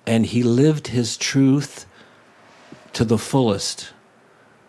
and 0.07 0.24
he 0.24 0.42
lived 0.42 0.88
his 0.88 1.18
truth 1.18 1.84
to 2.93 3.05
the 3.05 3.18
fullest. 3.18 3.93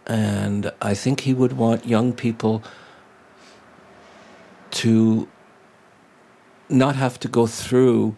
And 0.08 0.72
I 0.82 0.94
think 0.94 1.22
he 1.22 1.34
would 1.34 1.54
want 1.54 1.86
young 1.86 2.14
people 2.14 2.64
to 4.72 5.28
not 6.70 6.96
have 6.96 7.20
to 7.20 7.28
go 7.28 7.48
through 7.48 8.16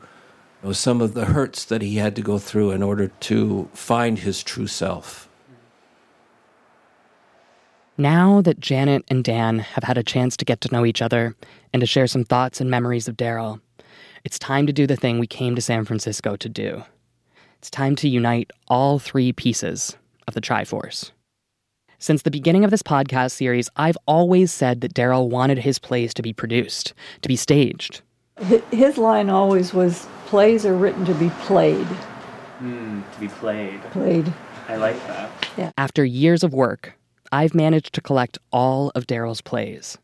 you 0.61 0.67
know, 0.67 0.73
some 0.73 1.01
of 1.01 1.13
the 1.13 1.25
hurts 1.25 1.65
that 1.65 1.81
he 1.81 1.95
had 1.95 2.15
to 2.15 2.21
go 2.21 2.37
through 2.37 2.71
in 2.71 2.83
order 2.83 3.07
to 3.07 3.69
find 3.73 4.19
his 4.19 4.43
true 4.43 4.67
self. 4.67 5.29
Now 7.97 8.41
that 8.41 8.59
Janet 8.59 9.03
and 9.09 9.23
Dan 9.23 9.59
have 9.59 9.83
had 9.83 9.97
a 9.97 10.03
chance 10.03 10.35
to 10.37 10.45
get 10.45 10.61
to 10.61 10.71
know 10.71 10.85
each 10.85 11.01
other 11.01 11.35
and 11.73 11.81
to 11.81 11.85
share 11.85 12.07
some 12.07 12.23
thoughts 12.23 12.59
and 12.59 12.69
memories 12.69 13.07
of 13.07 13.17
Daryl, 13.17 13.61
it's 14.23 14.39
time 14.39 14.65
to 14.67 14.73
do 14.73 14.87
the 14.87 14.95
thing 14.95 15.19
we 15.19 15.27
came 15.27 15.55
to 15.55 15.61
San 15.61 15.85
Francisco 15.85 16.35
to 16.35 16.49
do. 16.49 16.83
It's 17.61 17.69
time 17.69 17.95
to 17.97 18.09
unite 18.09 18.49
all 18.69 18.97
three 18.97 19.31
pieces 19.31 19.95
of 20.27 20.33
the 20.33 20.41
Triforce. 20.41 21.11
Since 21.99 22.23
the 22.23 22.31
beginning 22.31 22.63
of 22.63 22.71
this 22.71 22.81
podcast 22.81 23.33
series, 23.33 23.69
I've 23.75 23.99
always 24.07 24.51
said 24.51 24.81
that 24.81 24.95
Daryl 24.95 25.29
wanted 25.29 25.59
his 25.59 25.77
plays 25.77 26.11
to 26.15 26.23
be 26.23 26.33
produced, 26.33 26.95
to 27.21 27.29
be 27.29 27.35
staged. 27.35 28.01
His 28.71 28.97
line 28.97 29.29
always 29.29 29.75
was 29.75 30.07
plays 30.25 30.65
are 30.65 30.75
written 30.75 31.05
to 31.05 31.13
be 31.13 31.29
played. 31.41 31.85
Hmm, 32.57 33.01
to 33.13 33.19
be 33.19 33.27
played. 33.27 33.79
Played. 33.91 34.33
I 34.67 34.77
like 34.77 34.97
that. 35.05 35.29
Yeah. 35.55 35.71
After 35.77 36.03
years 36.03 36.43
of 36.43 36.55
work, 36.55 36.97
I've 37.31 37.53
managed 37.53 37.93
to 37.93 38.01
collect 38.01 38.39
all 38.51 38.91
of 38.95 39.05
Daryl's 39.05 39.41
plays. 39.41 39.99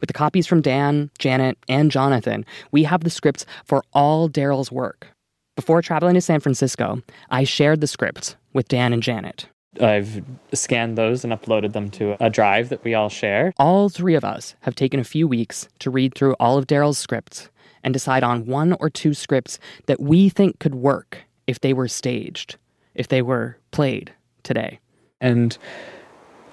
With 0.00 0.08
the 0.08 0.14
copies 0.14 0.48
from 0.48 0.62
Dan, 0.62 1.12
Janet, 1.20 1.58
and 1.68 1.92
Jonathan, 1.92 2.44
we 2.72 2.82
have 2.82 3.04
the 3.04 3.10
scripts 3.10 3.46
for 3.64 3.84
all 3.92 4.28
Daryl's 4.28 4.72
work. 4.72 5.14
Before 5.58 5.82
traveling 5.82 6.14
to 6.14 6.20
San 6.20 6.38
Francisco, 6.38 7.02
I 7.30 7.42
shared 7.42 7.80
the 7.80 7.88
scripts 7.88 8.36
with 8.52 8.68
Dan 8.68 8.92
and 8.92 9.02
Janet. 9.02 9.48
I've 9.80 10.22
scanned 10.52 10.96
those 10.96 11.24
and 11.24 11.32
uploaded 11.32 11.72
them 11.72 11.90
to 11.90 12.16
a 12.24 12.30
drive 12.30 12.68
that 12.68 12.84
we 12.84 12.94
all 12.94 13.08
share. 13.08 13.52
All 13.56 13.88
three 13.88 14.14
of 14.14 14.22
us 14.22 14.54
have 14.60 14.76
taken 14.76 15.00
a 15.00 15.04
few 15.04 15.26
weeks 15.26 15.68
to 15.80 15.90
read 15.90 16.14
through 16.14 16.34
all 16.38 16.58
of 16.58 16.68
Daryl's 16.68 16.98
scripts 16.98 17.50
and 17.82 17.92
decide 17.92 18.22
on 18.22 18.46
one 18.46 18.74
or 18.74 18.88
two 18.88 19.14
scripts 19.14 19.58
that 19.86 19.98
we 19.98 20.28
think 20.28 20.60
could 20.60 20.76
work 20.76 21.24
if 21.48 21.58
they 21.58 21.72
were 21.72 21.88
staged, 21.88 22.54
if 22.94 23.08
they 23.08 23.20
were 23.20 23.58
played 23.72 24.12
today. 24.44 24.78
And 25.20 25.58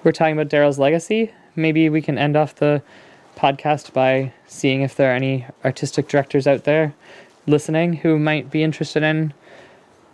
we're 0.02 0.10
talking 0.10 0.36
about 0.36 0.48
Daryl's 0.50 0.80
legacy. 0.80 1.30
Maybe 1.54 1.88
we 1.90 2.02
can 2.02 2.18
end 2.18 2.36
off 2.36 2.56
the 2.56 2.82
podcast 3.36 3.92
by 3.92 4.32
seeing 4.48 4.82
if 4.82 4.96
there 4.96 5.12
are 5.12 5.14
any 5.14 5.46
artistic 5.64 6.08
directors 6.08 6.48
out 6.48 6.64
there 6.64 6.92
listening 7.46 7.94
who 7.94 8.18
might 8.18 8.50
be 8.50 8.62
interested 8.62 9.02
in 9.02 9.32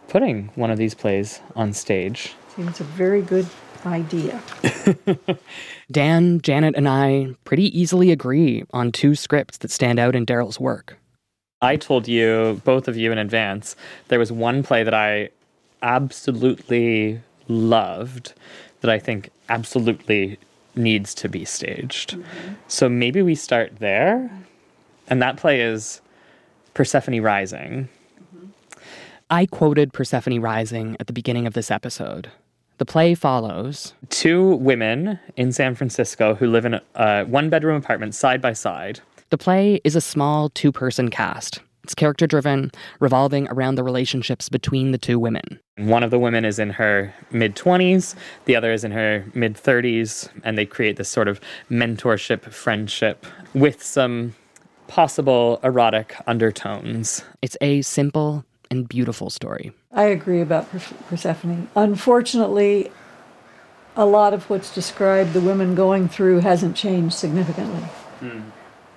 putting 0.09 0.51
one 0.55 0.70
of 0.70 0.78
these 0.78 0.95
plays 0.95 1.41
on 1.57 1.72
stage. 1.72 2.35
Seems 2.55 2.80
a 2.80 2.85
very 2.85 3.22
good 3.22 3.47
idea. 3.87 4.41
Dan, 5.91 6.41
Janet, 6.43 6.74
and 6.76 6.89
I 6.89 7.35
pretty 7.45 7.78
easily 7.78 8.11
agree 8.11 8.64
on 8.72 8.93
two 8.93 9.14
scripts 9.14 9.59
that 9.59 9.70
stand 9.70 9.99
out 9.99 10.14
in 10.14 10.26
Daryl's 10.26 10.61
work. 10.61 10.99
I 11.62 11.76
told 11.76 12.09
you, 12.09 12.61
both 12.64 12.89
of 12.89 12.97
you 12.97 13.11
in 13.12 13.18
advance, 13.18 13.76
there 14.09 14.18
was 14.18 14.30
one 14.30 14.62
play 14.62 14.83
that 14.83 14.95
I 14.95 15.30
absolutely 15.80 17.20
loved 17.49 18.35
that 18.80 18.91
I 18.91 18.99
think 18.99 19.30
absolutely 19.49 20.39
needs 20.74 21.14
to 21.14 21.28
be 21.28 21.45
staged. 21.45 22.16
Mm-hmm. 22.16 22.55
So 22.68 22.89
maybe 22.89 23.22
we 23.22 23.35
start 23.35 23.78
there. 23.78 24.30
And 25.09 25.22
that 25.22 25.37
play 25.37 25.62
is 25.62 26.02
Persephone 26.75 27.20
Rising. 27.20 27.89
Mm-hmm. 28.18 28.47
I 29.31 29.47
quoted 29.47 29.93
Persephone 29.93 30.41
Rising 30.41 30.97
at 31.01 31.07
the 31.07 31.12
beginning 31.12 31.47
of 31.47 31.55
this 31.55 31.70
episode. 31.70 32.31
The 32.79 32.87
play 32.87 33.14
follows 33.14 33.95
Two 34.09 34.57
women 34.57 35.18
in 35.37 35.53
San 35.53 35.75
Francisco 35.75 36.35
who 36.35 36.49
live 36.49 36.64
in 36.64 36.81
a 36.95 37.25
one 37.25 37.51
bedroom 37.51 37.77
apartment 37.77 38.14
side 38.14 38.41
by 38.41 38.55
side. 38.55 39.01
The 39.31 39.39
play 39.39 39.81
is 39.85 39.97
a 39.97 40.01
small 40.01 40.49
two 40.51 40.73
person 40.73 41.09
cast. 41.11 41.61
It's 41.85 41.95
character 41.95 42.27
driven, 42.27 42.70
revolving 43.01 43.49
around 43.49 43.75
the 43.75 43.83
relationships 43.83 44.49
between 44.49 44.93
the 44.93 44.99
two 44.99 45.18
women. 45.18 45.59
One 45.79 46.05
of 46.05 46.11
the 46.12 46.18
women 46.18 46.45
is 46.45 46.59
in 46.59 46.70
her 46.70 47.12
mid 47.33 47.57
20s, 47.57 48.14
the 48.45 48.55
other 48.55 48.73
is 48.73 48.85
in 48.85 48.93
her 48.93 49.25
mid 49.35 49.55
30s, 49.55 50.29
and 50.45 50.57
they 50.57 50.66
create 50.66 50.97
this 50.97 51.09
sort 51.09 51.27
of 51.29 51.41
mentorship, 51.70 52.53
friendship 52.53 53.27
with 53.53 53.83
some 53.83 54.35
possible 54.93 55.59
erotic 55.64 56.14
undertones. 56.26 57.24
It's 57.40 57.57
a 57.62 57.80
simple 57.80 58.45
and 58.70 58.86
beautiful 58.86 59.30
story. 59.30 59.72
I 59.90 60.03
agree 60.03 60.43
about 60.43 60.70
Persephone. 61.09 61.68
Unfortunately, 61.74 62.93
a 63.97 64.05
lot 64.05 64.34
of 64.34 64.51
what's 64.51 64.74
described 64.74 65.32
the 65.32 65.40
women 65.40 65.74
going 65.74 66.11
through 66.11 66.40
hasn't 66.40 66.76
changed 66.76 67.14
significantly. 67.14 67.88
Hmm. 68.20 68.40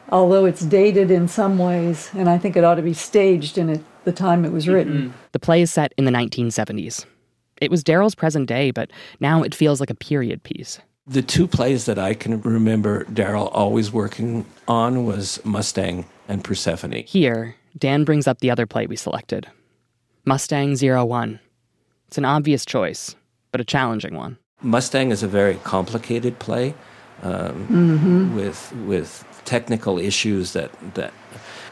Although 0.09 0.43
it's 0.43 0.65
dated 0.65 1.11
in 1.11 1.29
some 1.29 1.57
ways, 1.57 2.09
and 2.13 2.29
I 2.29 2.37
think 2.39 2.57
it 2.57 2.65
ought 2.65 2.75
to 2.75 2.81
be 2.81 2.93
staged 2.93 3.57
in 3.57 3.69
it, 3.69 3.81
the 4.03 4.11
time 4.11 4.43
it 4.43 4.51
was 4.51 4.67
written. 4.67 5.11
Hmm. 5.11 5.17
The 5.31 5.39
play 5.39 5.61
is 5.61 5.71
set 5.71 5.93
in 5.97 6.03
the 6.03 6.11
1970s. 6.11 7.05
It 7.61 7.71
was 7.71 7.85
Daryl's 7.85 8.15
present 8.15 8.49
day, 8.49 8.71
but 8.71 8.91
now 9.21 9.43
it 9.43 9.55
feels 9.55 9.79
like 9.79 9.89
a 9.89 9.95
period 9.95 10.43
piece. 10.43 10.77
The 11.08 11.22
two 11.22 11.47
plays 11.47 11.86
that 11.86 11.99
I 11.99 12.16
can 12.16 12.41
remember 12.41 13.03
Daryl 13.06 13.49
always 13.53 13.91
working 13.91 14.45
on 14.68 15.06
was 15.06 15.39
Mustang 15.45 16.06
and 16.28 16.43
Persephone. 16.43 17.03
Here, 17.06 17.56
Dan 17.78 18.03
brings 18.06 18.28
up 18.28 18.39
the 18.39 18.49
other 18.49 18.66
play 18.66 18.88
we 18.88 18.95
selected 18.95 19.47
Mustang 20.26 20.76
Zero 20.76 21.06
One. 21.06 21.39
It's 22.08 22.18
an 22.18 22.26
obvious 22.26 22.66
choice, 22.66 23.16
but 23.51 23.62
a 23.62 23.64
challenging 23.64 24.16
one. 24.16 24.38
Mustang 24.62 25.12
is 25.12 25.22
a 25.22 25.28
very 25.28 25.56
complicated 25.64 26.39
play 26.39 26.74
um, 27.22 27.68
Mhm. 27.70 28.36
with 28.36 28.74
with 28.88 29.24
technical 29.45 29.99
issues 29.99 30.53
that 30.53 30.72
that 30.95 31.14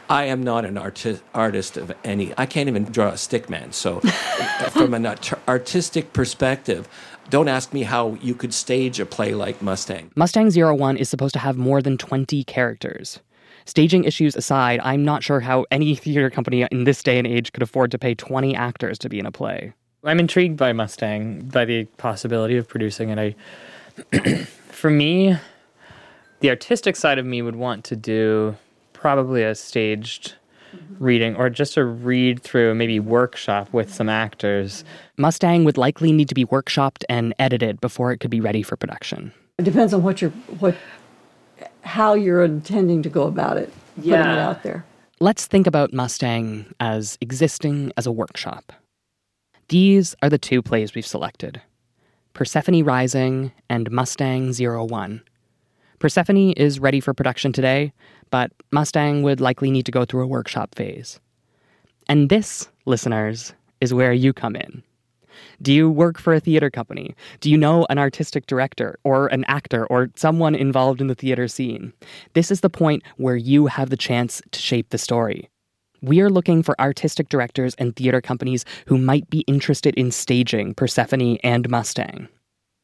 I 0.08 0.24
am 0.24 0.42
not 0.44 0.64
an 0.64 0.76
arti- 0.78 1.18
artist 1.34 1.76
of 1.76 1.90
any. 2.04 2.32
I 2.38 2.46
can't 2.46 2.68
even 2.68 2.84
draw 2.84 3.08
a 3.08 3.16
stick 3.16 3.48
man. 3.50 3.72
So, 3.72 4.00
from 4.70 4.94
an 4.94 5.06
art- 5.06 5.32
artistic 5.48 6.12
perspective, 6.12 6.86
don't 7.30 7.48
ask 7.48 7.72
me 7.72 7.82
how 7.82 8.14
you 8.20 8.34
could 8.34 8.54
stage 8.54 9.00
a 9.00 9.06
play 9.06 9.34
like 9.34 9.60
Mustang. 9.62 10.10
Mustang 10.14 10.50
Zero 10.50 10.74
One 10.74 10.96
is 10.96 11.08
supposed 11.08 11.32
to 11.34 11.38
have 11.38 11.56
more 11.56 11.80
than 11.82 11.98
20 11.98 12.44
characters. 12.44 13.20
Staging 13.66 14.04
issues 14.04 14.36
aside, 14.36 14.80
I'm 14.82 15.04
not 15.04 15.22
sure 15.22 15.40
how 15.40 15.64
any 15.70 15.94
theater 15.94 16.28
company 16.28 16.66
in 16.70 16.84
this 16.84 17.02
day 17.02 17.18
and 17.18 17.26
age 17.26 17.52
could 17.52 17.62
afford 17.62 17.90
to 17.92 17.98
pay 17.98 18.14
20 18.14 18.54
actors 18.54 18.98
to 18.98 19.08
be 19.08 19.18
in 19.18 19.26
a 19.26 19.32
play. 19.32 19.72
I'm 20.04 20.20
intrigued 20.20 20.58
by 20.58 20.74
Mustang, 20.74 21.48
by 21.48 21.64
the 21.64 21.84
possibility 21.96 22.58
of 22.58 22.68
producing 22.68 23.08
it. 23.08 23.36
I, 24.12 24.44
for 24.68 24.90
me, 24.90 25.36
the 26.40 26.50
artistic 26.50 26.94
side 26.94 27.18
of 27.18 27.24
me 27.24 27.40
would 27.40 27.56
want 27.56 27.84
to 27.84 27.96
do 27.96 28.56
probably 28.92 29.42
a 29.42 29.54
staged 29.54 30.34
reading 30.98 31.36
or 31.36 31.50
just 31.50 31.76
a 31.76 31.84
read 31.84 32.40
through, 32.42 32.74
maybe 32.74 33.00
workshop 33.00 33.72
with 33.72 33.92
some 33.92 34.08
actors. 34.08 34.84
Mustang 35.16 35.64
would 35.64 35.76
likely 35.78 36.12
need 36.12 36.28
to 36.28 36.34
be 36.34 36.44
workshopped 36.44 37.04
and 37.08 37.34
edited 37.38 37.80
before 37.80 38.12
it 38.12 38.18
could 38.18 38.30
be 38.30 38.40
ready 38.40 38.62
for 38.62 38.76
production. 38.76 39.32
It 39.58 39.62
depends 39.64 39.92
on 39.94 40.02
what 40.02 40.20
you're, 40.20 40.30
what, 40.58 40.76
how 41.82 42.14
you're 42.14 42.44
intending 42.44 43.02
to 43.02 43.08
go 43.08 43.24
about 43.24 43.56
it, 43.56 43.72
putting 43.96 44.12
it 44.12 44.16
Yeah. 44.16 44.48
out 44.48 44.62
there. 44.62 44.84
Let's 45.20 45.46
think 45.46 45.66
about 45.66 45.92
Mustang 45.92 46.66
as 46.80 47.16
existing 47.20 47.92
as 47.96 48.06
a 48.06 48.12
workshop. 48.12 48.72
These 49.68 50.14
are 50.22 50.28
the 50.28 50.38
two 50.38 50.60
plays 50.60 50.94
we've 50.94 51.06
selected 51.06 51.62
Persephone 52.34 52.82
Rising 52.82 53.52
and 53.70 53.90
Mustang 53.90 54.52
Zero 54.52 54.84
One. 54.84 55.22
Persephone 55.98 56.52
is 56.52 56.80
ready 56.80 57.00
for 57.00 57.14
production 57.14 57.52
today, 57.52 57.92
but 58.30 58.52
Mustang 58.72 59.22
would 59.22 59.40
likely 59.40 59.70
need 59.70 59.86
to 59.86 59.92
go 59.92 60.04
through 60.04 60.22
a 60.22 60.26
workshop 60.26 60.74
phase. 60.74 61.20
And 62.08 62.28
this, 62.28 62.68
listeners, 62.84 63.54
is 63.80 63.94
where 63.94 64.12
you 64.12 64.32
come 64.32 64.56
in. 64.56 64.82
Do 65.62 65.72
you 65.72 65.90
work 65.90 66.18
for 66.18 66.34
a 66.34 66.40
theater 66.40 66.70
company? 66.70 67.14
Do 67.40 67.50
you 67.50 67.56
know 67.56 67.86
an 67.90 67.98
artistic 67.98 68.46
director 68.46 68.98
or 69.04 69.28
an 69.28 69.44
actor 69.46 69.86
or 69.86 70.10
someone 70.14 70.54
involved 70.54 71.00
in 71.00 71.06
the 71.06 71.14
theater 71.14 71.48
scene? 71.48 71.92
This 72.34 72.50
is 72.50 72.60
the 72.60 72.70
point 72.70 73.02
where 73.16 73.36
you 73.36 73.66
have 73.66 73.90
the 73.90 73.96
chance 73.96 74.42
to 74.50 74.60
shape 74.60 74.90
the 74.90 74.98
story. 74.98 75.48
We 76.02 76.20
are 76.20 76.30
looking 76.30 76.62
for 76.62 76.78
artistic 76.80 77.28
directors 77.30 77.74
and 77.76 77.96
theater 77.96 78.20
companies 78.20 78.64
who 78.86 78.98
might 78.98 79.28
be 79.30 79.40
interested 79.40 79.94
in 79.94 80.10
staging 80.10 80.74
Persephone 80.74 81.38
and 81.38 81.68
Mustang. 81.70 82.28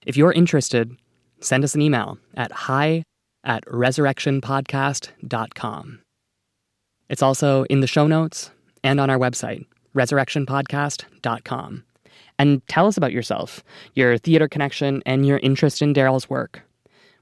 If 0.06 0.16
you're 0.16 0.32
interested, 0.32 0.96
send 1.40 1.64
us 1.64 1.74
an 1.74 1.82
email 1.82 2.18
at 2.34 2.52
hi 2.52 3.02
at 3.44 3.64
resurrectionpodcast.com. 3.66 6.00
It's 7.08 7.22
also 7.22 7.64
in 7.64 7.80
the 7.80 7.86
show 7.86 8.06
notes 8.06 8.50
and 8.84 9.00
on 9.00 9.10
our 9.10 9.18
website, 9.18 9.66
resurrectionpodcast.com. 9.94 11.84
And 12.38 12.66
tell 12.68 12.86
us 12.86 12.96
about 12.96 13.12
yourself, 13.12 13.62
your 13.94 14.16
theater 14.16 14.48
connection, 14.48 15.02
and 15.04 15.26
your 15.26 15.38
interest 15.38 15.82
in 15.82 15.92
Daryl's 15.92 16.30
work. 16.30 16.62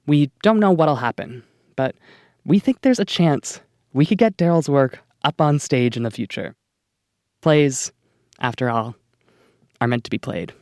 We 0.07 0.31
don't 0.43 0.61
know 0.61 0.71
what'll 0.71 0.97
happen, 0.97 1.43
but 1.75 1.97
we 2.45 2.59
think 2.59 2.83
there's 2.83 3.01
a 3.01 3.05
chance 3.05 3.61
we 3.93 4.07
could 4.07 4.19
get 4.19 4.37
Daryl's 4.37 4.69
work 4.69 5.01
up 5.25 5.41
on 5.41 5.59
stage 5.59 5.97
in 5.97 6.03
the 6.03 6.11
future. 6.11 6.55
Plays, 7.41 7.93
after 8.41 8.71
all, 8.71 8.95
are 9.81 9.89
meant 9.89 10.05
to 10.05 10.11
be 10.11 10.19
played. 10.19 10.53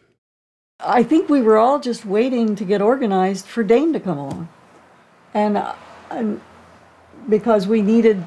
I 0.80 1.02
think 1.02 1.28
we 1.28 1.40
were 1.40 1.56
all 1.56 1.80
just 1.80 2.04
waiting 2.04 2.54
to 2.56 2.64
get 2.64 2.82
organized 2.82 3.46
for 3.46 3.64
Dane 3.64 3.92
to 3.92 4.00
come 4.00 4.18
along. 4.18 4.48
And, 5.32 5.56
uh, 5.56 5.74
and 6.10 6.40
because 7.28 7.66
we 7.66 7.82
needed 7.82 8.26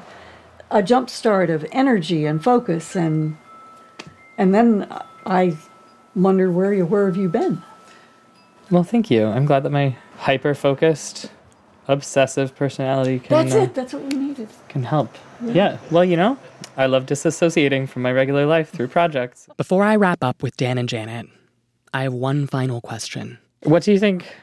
a 0.70 0.82
jump 0.82 1.10
start 1.10 1.50
of 1.50 1.64
energy 1.72 2.26
and 2.26 2.42
focus 2.42 2.94
and 2.94 3.36
and 4.38 4.54
then 4.54 4.86
I 5.26 5.56
wonder 6.14 6.50
where 6.50 6.72
you 6.72 6.86
where 6.86 7.06
have 7.06 7.16
you 7.16 7.28
been? 7.28 7.62
Well, 8.70 8.84
thank 8.84 9.10
you. 9.10 9.26
I'm 9.26 9.46
glad 9.46 9.64
that 9.64 9.70
my 9.70 9.96
hyper 10.18 10.54
focused, 10.54 11.30
obsessive 11.88 12.54
personality 12.54 13.18
can 13.18 13.28
That's 13.36 13.54
uh, 13.54 13.62
it. 13.62 13.74
That's 13.74 13.92
what 13.92 14.02
we 14.04 14.16
needed. 14.16 14.48
can 14.68 14.84
help. 14.84 15.14
Yeah. 15.42 15.52
Yeah. 15.52 15.78
Well, 15.90 16.04
you 16.04 16.16
know, 16.16 16.38
I 16.76 16.86
love 16.86 17.06
disassociating 17.06 17.88
from 17.88 18.02
my 18.02 18.12
regular 18.12 18.46
life 18.46 18.70
through 18.70 18.88
projects. 18.88 19.48
Before 19.56 19.82
I 19.82 19.96
wrap 19.96 20.22
up 20.22 20.42
with 20.42 20.56
Dan 20.56 20.78
and 20.78 20.88
Janet, 20.88 21.26
I 21.92 22.02
have 22.02 22.12
one 22.12 22.46
final 22.46 22.80
question. 22.80 23.38
What 23.64 23.82
do 23.82 23.92
you 23.92 23.98
think 23.98 24.36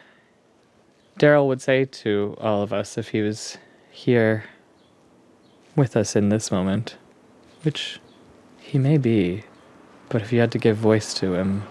Daryl 1.17 1.47
would 1.47 1.61
say 1.61 1.85
to 1.85 2.35
all 2.41 2.61
of 2.61 2.73
us 2.73 2.97
if 2.97 3.09
he 3.09 3.21
was 3.21 3.57
here 3.89 4.43
with 5.75 5.95
us 5.95 6.15
in 6.15 6.29
this 6.29 6.51
moment? 6.51 6.97
Which 7.63 7.99
he 8.59 8.77
may 8.77 8.97
be, 8.97 9.43
but 10.09 10.21
if 10.21 10.33
you 10.33 10.41
had 10.41 10.51
to 10.51 10.59
give 10.59 10.75
voice 10.75 11.13
to 11.15 11.35
him, 11.35 11.63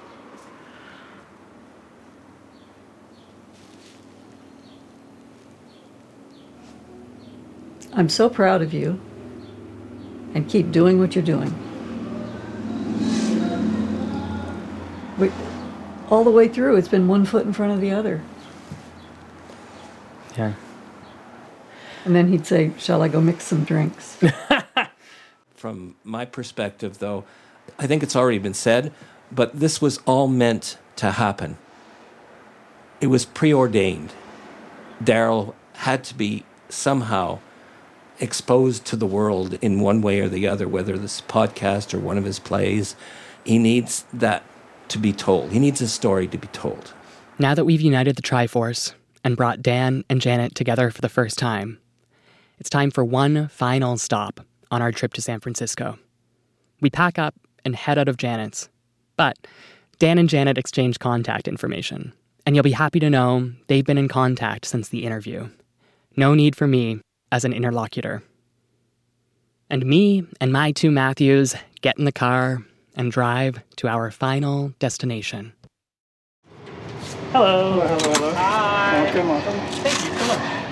I'm 7.92 8.08
so 8.08 8.28
proud 8.28 8.62
of 8.62 8.72
you. 8.72 9.00
And 10.34 10.46
keep 10.50 10.70
doing 10.70 10.98
what 10.98 11.14
you're 11.14 11.24
doing. 11.24 11.54
We, 15.16 15.30
all 16.10 16.24
the 16.24 16.30
way 16.30 16.48
through, 16.48 16.76
it's 16.76 16.88
been 16.88 17.08
one 17.08 17.24
foot 17.24 17.46
in 17.46 17.52
front 17.52 17.72
of 17.72 17.80
the 17.80 17.90
other. 17.90 18.22
yeah. 20.36 20.54
And 22.04 22.14
then 22.14 22.28
he'd 22.28 22.46
say, 22.46 22.72
Shall 22.78 23.02
I 23.02 23.08
go 23.08 23.20
mix 23.20 23.44
some 23.44 23.64
drinks? 23.64 24.18
From 25.56 25.96
my 26.04 26.24
perspective, 26.24 26.98
though, 26.98 27.24
I 27.78 27.86
think 27.88 28.02
it's 28.02 28.14
already 28.14 28.38
been 28.38 28.54
said, 28.54 28.92
but 29.32 29.58
this 29.58 29.82
was 29.82 29.98
all 30.06 30.28
meant 30.28 30.78
to 30.96 31.12
happen. 31.12 31.58
It 33.00 33.08
was 33.08 33.24
preordained. 33.24 34.12
Daryl 35.02 35.54
had 35.74 36.04
to 36.04 36.14
be 36.14 36.44
somehow 36.68 37.40
exposed 38.20 38.84
to 38.86 38.96
the 38.96 39.06
world 39.06 39.54
in 39.54 39.80
one 39.80 40.00
way 40.00 40.20
or 40.20 40.28
the 40.28 40.46
other, 40.46 40.68
whether 40.68 40.96
this 40.96 41.20
podcast 41.20 41.92
or 41.92 41.98
one 41.98 42.16
of 42.16 42.24
his 42.24 42.38
plays. 42.38 42.96
He 43.44 43.58
needs 43.58 44.04
that 44.12 44.42
to 44.88 44.98
be 44.98 45.12
told. 45.12 45.52
He 45.52 45.58
needs 45.58 45.80
a 45.80 45.88
story 45.88 46.26
to 46.28 46.38
be 46.38 46.48
told. 46.48 46.92
Now 47.38 47.54
that 47.54 47.64
we've 47.64 47.80
united 47.80 48.16
the 48.16 48.22
Triforce 48.22 48.94
and 49.24 49.36
brought 49.36 49.62
Dan 49.62 50.04
and 50.08 50.20
Janet 50.20 50.54
together 50.54 50.90
for 50.90 51.00
the 51.00 51.08
first 51.08 51.38
time, 51.38 51.78
it's 52.58 52.70
time 52.70 52.90
for 52.90 53.04
one 53.04 53.48
final 53.48 53.98
stop 53.98 54.40
on 54.70 54.80
our 54.80 54.92
trip 54.92 55.12
to 55.14 55.22
San 55.22 55.40
Francisco. 55.40 55.98
We 56.80 56.90
pack 56.90 57.18
up 57.18 57.34
and 57.64 57.76
head 57.76 57.98
out 57.98 58.08
of 58.08 58.16
Janet's, 58.16 58.68
but 59.16 59.36
Dan 59.98 60.18
and 60.18 60.28
Janet 60.28 60.58
exchange 60.58 60.98
contact 60.98 61.48
information, 61.48 62.12
and 62.44 62.54
you'll 62.54 62.62
be 62.62 62.72
happy 62.72 63.00
to 63.00 63.10
know 63.10 63.52
they've 63.66 63.84
been 63.84 63.98
in 63.98 64.08
contact 64.08 64.64
since 64.64 64.88
the 64.88 65.04
interview. 65.04 65.48
No 66.16 66.34
need 66.34 66.56
for 66.56 66.66
me 66.66 67.00
as 67.32 67.44
an 67.44 67.52
interlocutor. 67.52 68.22
And 69.68 69.84
me 69.84 70.24
and 70.40 70.52
my 70.52 70.72
two 70.72 70.90
Matthews 70.90 71.54
get 71.80 71.98
in 71.98 72.04
the 72.04 72.12
car 72.12 72.64
and 72.96 73.12
drive 73.12 73.60
to 73.76 73.88
our 73.88 74.10
final 74.10 74.72
destination. 74.78 75.52
Hello. 77.32 77.80
Hello, 77.80 77.98
hello. 77.98 78.34
Hi. 78.34 79.02
Welcome, 79.04 79.28
welcome. 79.28 79.52
Thank 79.82 80.04
you 80.04 80.18
so 80.18 80.26
much. 80.26 80.66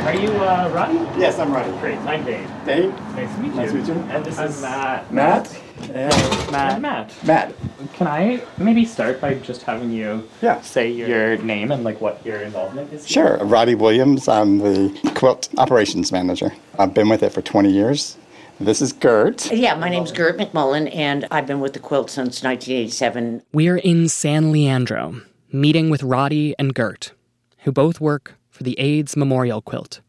Are 0.00 0.14
you 0.14 0.30
uh, 0.30 0.70
Roddy? 0.72 0.94
Yes, 1.20 1.38
I'm 1.38 1.52
Roddy. 1.52 1.70
Great. 1.78 1.98
I'm 1.98 2.24
Dave. 2.24 2.50
Dave? 2.64 2.90
Nice 3.14 3.34
to 3.34 3.40
meet 3.40 3.48
you. 3.48 3.54
Nice 3.54 3.70
to 3.70 3.76
meet 3.76 3.86
you. 3.86 3.94
And 3.94 4.24
this 4.24 4.38
is 4.38 4.62
Matt. 4.62 5.12
Matt? 5.12 5.60
Matt. 5.88 6.50
Matt. 6.50 6.80
Matt. 6.80 7.24
Matt. 7.24 7.54
Can 7.94 8.06
I 8.06 8.42
maybe 8.56 8.84
start 8.86 9.20
by 9.20 9.34
just 9.34 9.62
having 9.62 9.90
you 9.90 10.26
say 10.62 10.90
your 10.90 11.36
name 11.38 11.70
and 11.70 11.84
like 11.84 12.00
what 12.00 12.24
your 12.24 12.38
involvement 12.40 12.92
is? 12.92 13.06
Sure. 13.06 13.36
Roddy 13.44 13.74
Williams. 13.74 14.26
I'm 14.26 14.58
the 14.58 15.12
quilt 15.14 15.48
operations 15.58 16.12
manager. 16.12 16.50
I've 16.78 16.94
been 16.94 17.08
with 17.08 17.22
it 17.22 17.32
for 17.32 17.42
20 17.42 17.70
years. 17.70 18.16
This 18.60 18.82
is 18.82 18.92
Gert. 18.92 19.50
Yeah, 19.50 19.74
my 19.74 19.88
name's 19.88 20.12
Gert 20.12 20.36
McMullin, 20.36 20.94
and 20.94 21.26
I've 21.30 21.46
been 21.46 21.60
with 21.60 21.72
the 21.72 21.78
quilt 21.78 22.10
since 22.10 22.42
1987. 22.42 23.42
We're 23.54 23.78
in 23.78 24.06
San 24.10 24.52
Leandro, 24.52 25.22
meeting 25.50 25.88
with 25.88 26.02
Roddy 26.02 26.54
and 26.58 26.74
Gert, 26.74 27.12
who 27.60 27.72
both 27.72 28.02
work 28.02 28.34
for 28.50 28.62
the 28.62 28.78
AIDS 28.78 29.16
Memorial 29.16 29.62
Quilt, 29.62 30.02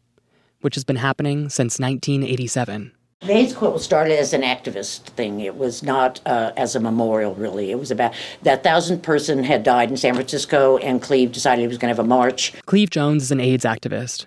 which 0.60 0.74
has 0.74 0.84
been 0.84 0.96
happening 0.96 1.48
since 1.48 1.78
1987. 1.78 2.92
The 3.20 3.32
AIDS 3.32 3.54
quilt 3.54 3.72
was 3.72 3.84
started 3.84 4.18
as 4.18 4.34
an 4.34 4.42
activist 4.42 5.04
thing. 5.04 5.40
It 5.40 5.56
was 5.56 5.82
not 5.82 6.20
uh, 6.26 6.52
as 6.54 6.76
a 6.76 6.80
memorial, 6.80 7.34
really. 7.34 7.70
It 7.70 7.78
was 7.78 7.90
about 7.90 8.12
that 8.42 8.62
thousand 8.62 9.02
person 9.02 9.44
had 9.44 9.62
died 9.62 9.90
in 9.90 9.96
San 9.96 10.12
Francisco, 10.12 10.76
and 10.76 11.00
Cleve 11.00 11.32
decided 11.32 11.62
he 11.62 11.68
was 11.68 11.78
going 11.78 11.88
to 11.88 11.96
have 11.96 12.04
a 12.04 12.08
march. 12.08 12.52
Cleve 12.66 12.90
Jones 12.90 13.22
is 13.22 13.30
an 13.30 13.40
AIDS 13.40 13.64
activist. 13.64 14.26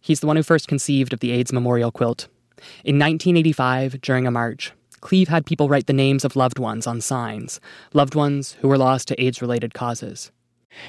He's 0.00 0.20
the 0.20 0.26
one 0.26 0.36
who 0.36 0.42
first 0.42 0.68
conceived 0.68 1.12
of 1.12 1.20
the 1.20 1.32
AIDS 1.32 1.52
Memorial 1.52 1.92
Quilt. 1.92 2.28
In 2.84 2.98
1985, 2.98 4.00
during 4.00 4.26
a 4.26 4.30
march, 4.30 4.72
Cleve 5.00 5.28
had 5.28 5.46
people 5.46 5.68
write 5.68 5.86
the 5.86 5.92
names 5.92 6.24
of 6.24 6.36
loved 6.36 6.58
ones 6.58 6.86
on 6.86 7.00
signs, 7.00 7.60
loved 7.92 8.14
ones 8.14 8.56
who 8.60 8.68
were 8.68 8.78
lost 8.78 9.08
to 9.08 9.22
AIDS 9.22 9.40
related 9.40 9.74
causes. 9.74 10.30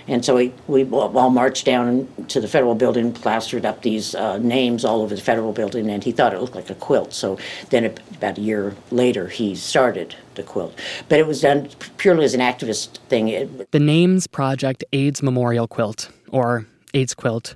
And 0.08 0.24
so 0.24 0.36
we, 0.36 0.54
we 0.68 0.84
all 0.92 1.30
marched 1.30 1.66
down 1.66 2.08
to 2.28 2.42
the 2.42 2.48
federal 2.48 2.76
building, 2.76 3.14
plastered 3.14 3.66
up 3.66 3.82
these 3.82 4.14
uh, 4.14 4.38
names 4.38 4.86
all 4.86 5.02
over 5.02 5.16
the 5.16 5.22
federal 5.22 5.52
building, 5.52 5.90
and 5.90 6.04
he 6.04 6.12
thought 6.12 6.34
it 6.34 6.40
looked 6.40 6.56
like 6.56 6.70
a 6.70 6.76
quilt. 6.76 7.14
So 7.14 7.38
then, 7.70 7.86
about 7.86 8.38
a 8.38 8.42
year 8.42 8.76
later, 8.92 9.28
he 9.28 9.56
started 9.56 10.16
the 10.36 10.44
quilt. 10.44 10.78
But 11.08 11.20
it 11.20 11.28
was 11.28 11.42
done 11.42 11.70
purely 11.98 12.26
as 12.26 12.34
an 12.34 12.42
activist 12.42 12.98
thing. 13.10 13.30
It, 13.30 13.72
The 13.72 13.80
Names 13.80 14.28
Project 14.28 14.84
AIDS 14.94 15.24
Memorial 15.24 15.68
Quilt, 15.68 16.10
or 16.30 16.68
AIDS 16.94 17.14
Quilt, 17.14 17.56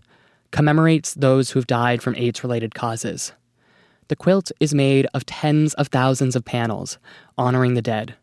commemorates 0.51 1.13
those 1.15 1.51
who've 1.51 1.67
died 1.67 2.01
from 2.01 2.15
AIDS 2.15 2.43
related 2.43 2.73
causes. 2.73 3.33
The 4.07 4.15
quilt 4.15 4.51
is 4.59 4.73
made 4.73 5.07
of 5.13 5.25
tens 5.25 5.73
of 5.75 5.87
thousands 5.87 6.35
of 6.35 6.43
panels 6.45 6.97
honoring 7.37 7.73
the 7.73 7.81
dead. 7.81 8.15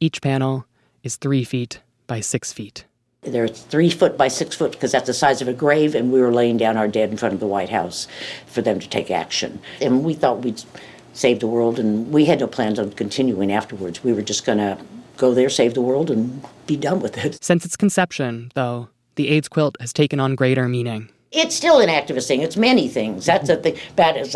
Each 0.00 0.22
panel 0.22 0.64
is 1.02 1.16
three 1.16 1.44
feet 1.44 1.80
by 2.06 2.20
six 2.20 2.52
feet. 2.52 2.84
They're 3.22 3.48
three 3.48 3.90
foot 3.90 4.16
by 4.16 4.28
six 4.28 4.54
foot 4.54 4.72
because 4.72 4.92
that's 4.92 5.06
the 5.06 5.14
size 5.14 5.42
of 5.42 5.48
a 5.48 5.52
grave, 5.52 5.94
and 5.94 6.12
we 6.12 6.20
were 6.20 6.32
laying 6.32 6.56
down 6.56 6.76
our 6.76 6.86
dead 6.86 7.10
in 7.10 7.16
front 7.16 7.34
of 7.34 7.40
the 7.40 7.46
White 7.46 7.68
House 7.68 8.06
for 8.46 8.62
them 8.62 8.78
to 8.78 8.88
take 8.88 9.10
action. 9.10 9.60
And 9.80 10.04
we 10.04 10.14
thought 10.14 10.44
we'd 10.44 10.62
save 11.14 11.40
the 11.40 11.48
world, 11.48 11.80
and 11.80 12.12
we 12.12 12.26
had 12.26 12.38
no 12.38 12.46
plans 12.46 12.78
on 12.78 12.92
continuing 12.92 13.50
afterwards. 13.50 14.04
We 14.04 14.12
were 14.12 14.22
just 14.22 14.46
going 14.46 14.58
to 14.58 14.78
go 15.16 15.34
there, 15.34 15.50
save 15.50 15.74
the 15.74 15.82
world, 15.82 16.10
and 16.12 16.42
be 16.66 16.76
done 16.76 17.00
with 17.00 17.18
it. 17.18 17.42
Since 17.42 17.64
its 17.64 17.76
conception, 17.76 18.52
though, 18.54 18.88
the 19.16 19.28
AIDS 19.28 19.48
quilt 19.48 19.76
has 19.80 19.92
taken 19.92 20.20
on 20.20 20.36
greater 20.36 20.68
meaning. 20.68 21.10
It's 21.30 21.54
still 21.54 21.80
an 21.80 21.90
activist 21.90 22.26
thing. 22.26 22.40
It's 22.40 22.56
many 22.56 22.88
things. 22.88 23.26
That's 23.26 23.48
the 23.48 23.56
thing. 23.56 23.76
Bad 23.96 24.16
is 24.16 24.34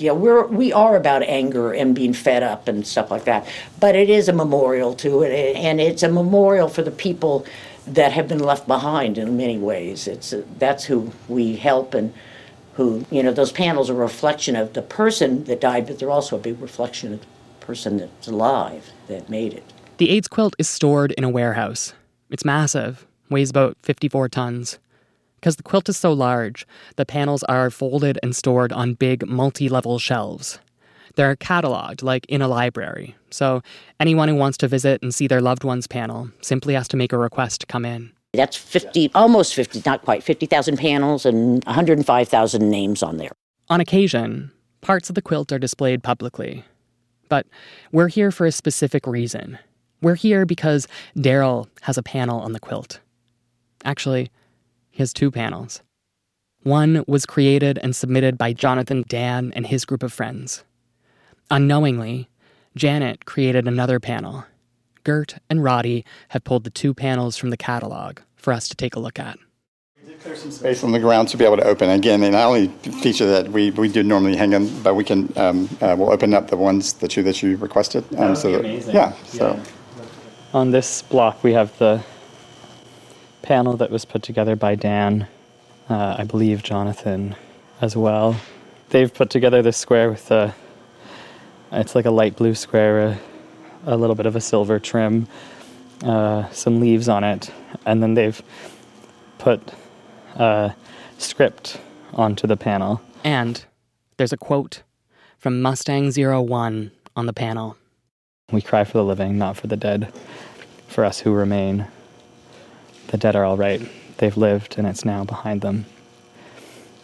you 0.00 0.08
know, 0.08 0.14
we're 0.14 0.46
we 0.46 0.72
are 0.72 0.96
about 0.96 1.22
anger 1.22 1.72
and 1.72 1.94
being 1.94 2.12
fed 2.12 2.42
up 2.42 2.66
and 2.66 2.84
stuff 2.84 3.12
like 3.12 3.24
that. 3.24 3.46
But 3.78 3.94
it 3.94 4.10
is 4.10 4.28
a 4.28 4.32
memorial 4.32 4.94
to 4.94 5.22
it, 5.22 5.56
and 5.56 5.80
it's 5.80 6.02
a 6.02 6.08
memorial 6.08 6.68
for 6.68 6.82
the 6.82 6.90
people 6.90 7.46
that 7.86 8.12
have 8.12 8.26
been 8.26 8.40
left 8.40 8.66
behind 8.66 9.18
in 9.18 9.36
many 9.36 9.56
ways. 9.56 10.08
It's 10.08 10.34
that's 10.58 10.84
who 10.84 11.12
we 11.28 11.56
help 11.56 11.94
and 11.94 12.12
who 12.74 13.06
you 13.10 13.22
know 13.22 13.32
those 13.32 13.52
panels 13.52 13.88
are 13.88 13.94
a 13.94 13.96
reflection 13.96 14.56
of 14.56 14.72
the 14.72 14.82
person 14.82 15.44
that 15.44 15.60
died, 15.60 15.86
but 15.86 16.00
they're 16.00 16.10
also 16.10 16.36
a 16.36 16.40
big 16.40 16.60
reflection 16.60 17.14
of 17.14 17.20
the 17.20 17.26
person 17.60 17.98
that's 17.98 18.26
alive 18.26 18.90
that 19.06 19.28
made 19.28 19.52
it. 19.52 19.72
The 19.98 20.10
AIDS 20.10 20.26
quilt 20.26 20.56
is 20.58 20.68
stored 20.68 21.12
in 21.12 21.22
a 21.22 21.28
warehouse. 21.28 21.94
It's 22.30 22.44
massive, 22.44 23.06
weighs 23.30 23.50
about 23.50 23.76
54 23.82 24.28
tons. 24.28 24.80
Because 25.42 25.56
the 25.56 25.64
quilt 25.64 25.88
is 25.88 25.96
so 25.96 26.12
large, 26.12 26.64
the 26.94 27.04
panels 27.04 27.42
are 27.42 27.68
folded 27.68 28.16
and 28.22 28.34
stored 28.34 28.72
on 28.72 28.94
big 28.94 29.26
multi 29.26 29.68
level 29.68 29.98
shelves. 29.98 30.60
They're 31.16 31.34
cataloged 31.34 32.04
like 32.04 32.24
in 32.26 32.40
a 32.40 32.46
library, 32.46 33.16
so 33.28 33.60
anyone 33.98 34.28
who 34.28 34.36
wants 34.36 34.56
to 34.58 34.68
visit 34.68 35.02
and 35.02 35.12
see 35.12 35.26
their 35.26 35.40
loved 35.40 35.64
one's 35.64 35.88
panel 35.88 36.30
simply 36.42 36.74
has 36.74 36.86
to 36.88 36.96
make 36.96 37.12
a 37.12 37.18
request 37.18 37.62
to 37.62 37.66
come 37.66 37.84
in. 37.84 38.12
That's 38.34 38.56
50, 38.56 39.10
almost 39.16 39.54
50, 39.54 39.82
not 39.84 40.02
quite, 40.02 40.22
50,000 40.22 40.78
panels 40.78 41.26
and 41.26 41.62
105,000 41.64 42.70
names 42.70 43.02
on 43.02 43.16
there. 43.16 43.32
On 43.68 43.80
occasion, 43.80 44.52
parts 44.80 45.08
of 45.08 45.16
the 45.16 45.22
quilt 45.22 45.50
are 45.50 45.58
displayed 45.58 46.04
publicly. 46.04 46.64
But 47.28 47.46
we're 47.90 48.08
here 48.08 48.30
for 48.30 48.46
a 48.46 48.52
specific 48.52 49.08
reason. 49.08 49.58
We're 50.00 50.14
here 50.14 50.46
because 50.46 50.86
Daryl 51.16 51.66
has 51.82 51.98
a 51.98 52.02
panel 52.02 52.40
on 52.40 52.52
the 52.52 52.60
quilt. 52.60 53.00
Actually, 53.84 54.30
he 54.92 54.98
has 55.02 55.12
two 55.12 55.30
panels. 55.32 55.82
One 56.62 57.02
was 57.08 57.26
created 57.26 57.78
and 57.82 57.96
submitted 57.96 58.38
by 58.38 58.52
Jonathan 58.52 59.04
Dan 59.08 59.52
and 59.56 59.66
his 59.66 59.84
group 59.84 60.02
of 60.04 60.12
friends. 60.12 60.62
Unknowingly, 61.50 62.28
Janet 62.76 63.24
created 63.24 63.66
another 63.66 63.98
panel, 63.98 64.44
Gert 65.04 65.36
and 65.50 65.64
Roddy 65.64 66.04
have 66.28 66.44
pulled 66.44 66.62
the 66.64 66.70
two 66.70 66.94
panels 66.94 67.36
from 67.36 67.50
the 67.50 67.56
catalog 67.56 68.20
for 68.36 68.52
us 68.52 68.68
to 68.68 68.76
take 68.76 68.94
a 68.94 69.00
look 69.00 69.18
at. 69.18 69.36
There's 70.22 70.40
some 70.40 70.52
space 70.52 70.84
on 70.84 70.92
the 70.92 71.00
ground 71.00 71.28
to 71.30 71.36
be 71.36 71.44
able 71.44 71.56
to 71.56 71.64
open. 71.64 71.90
Again, 71.90 72.22
and 72.22 72.32
not 72.32 72.46
only 72.46 72.68
feature 73.02 73.26
that 73.26 73.48
we, 73.48 73.72
we 73.72 73.88
do 73.88 74.04
normally 74.04 74.36
hang 74.36 74.50
them, 74.50 74.70
but 74.82 74.94
we 74.94 75.02
can 75.02 75.32
um, 75.36 75.68
uh, 75.80 75.96
we'll 75.98 76.12
open 76.12 76.32
up 76.32 76.48
the 76.48 76.56
ones 76.56 76.92
the 76.92 77.08
two 77.08 77.24
that 77.24 77.42
you 77.42 77.56
requested. 77.56 78.04
Um, 78.12 78.16
That 78.18 78.28
would 78.28 78.38
so 78.38 78.48
be 78.48 78.52
that- 78.52 78.60
amazing. 78.64 78.94
Yeah. 78.94 79.12
So 79.24 79.60
On 80.54 80.70
this 80.70 81.02
block, 81.02 81.42
we 81.42 81.52
have 81.54 81.76
the 81.78 82.04
panel 83.42 83.76
that 83.76 83.90
was 83.90 84.04
put 84.04 84.22
together 84.22 84.56
by 84.56 84.74
Dan, 84.74 85.26
uh, 85.90 86.16
I 86.18 86.24
believe 86.24 86.62
Jonathan 86.62 87.34
as 87.80 87.96
well. 87.96 88.36
They've 88.90 89.12
put 89.12 89.30
together 89.30 89.62
this 89.62 89.76
square 89.76 90.10
with 90.10 90.30
a, 90.30 90.54
it's 91.72 91.94
like 91.94 92.04
a 92.04 92.10
light 92.10 92.36
blue 92.36 92.54
square, 92.54 93.00
a, 93.00 93.18
a 93.86 93.96
little 93.96 94.14
bit 94.14 94.26
of 94.26 94.36
a 94.36 94.40
silver 94.40 94.78
trim, 94.78 95.26
uh, 96.04 96.48
some 96.50 96.80
leaves 96.80 97.08
on 97.08 97.24
it, 97.24 97.50
and 97.84 98.02
then 98.02 98.14
they've 98.14 98.40
put 99.38 99.60
uh, 100.36 100.70
script 101.18 101.80
onto 102.14 102.46
the 102.46 102.56
panel. 102.56 103.00
And 103.24 103.64
there's 104.16 104.32
a 104.32 104.36
quote 104.36 104.82
from 105.38 105.60
Mustang 105.60 106.10
Zero 106.10 106.40
One 106.40 106.92
on 107.16 107.26
the 107.26 107.32
panel. 107.32 107.76
We 108.52 108.62
cry 108.62 108.84
for 108.84 108.98
the 108.98 109.04
living, 109.04 109.38
not 109.38 109.56
for 109.56 109.66
the 109.66 109.76
dead. 109.76 110.12
For 110.88 111.04
us 111.04 111.20
who 111.20 111.32
remain, 111.32 111.86
the 113.12 113.18
dead 113.18 113.36
are 113.36 113.44
all 113.44 113.58
right. 113.58 113.80
They've 114.16 114.36
lived, 114.36 114.78
and 114.78 114.86
it's 114.86 115.04
now 115.04 115.22
behind 115.22 115.60
them. 115.60 115.84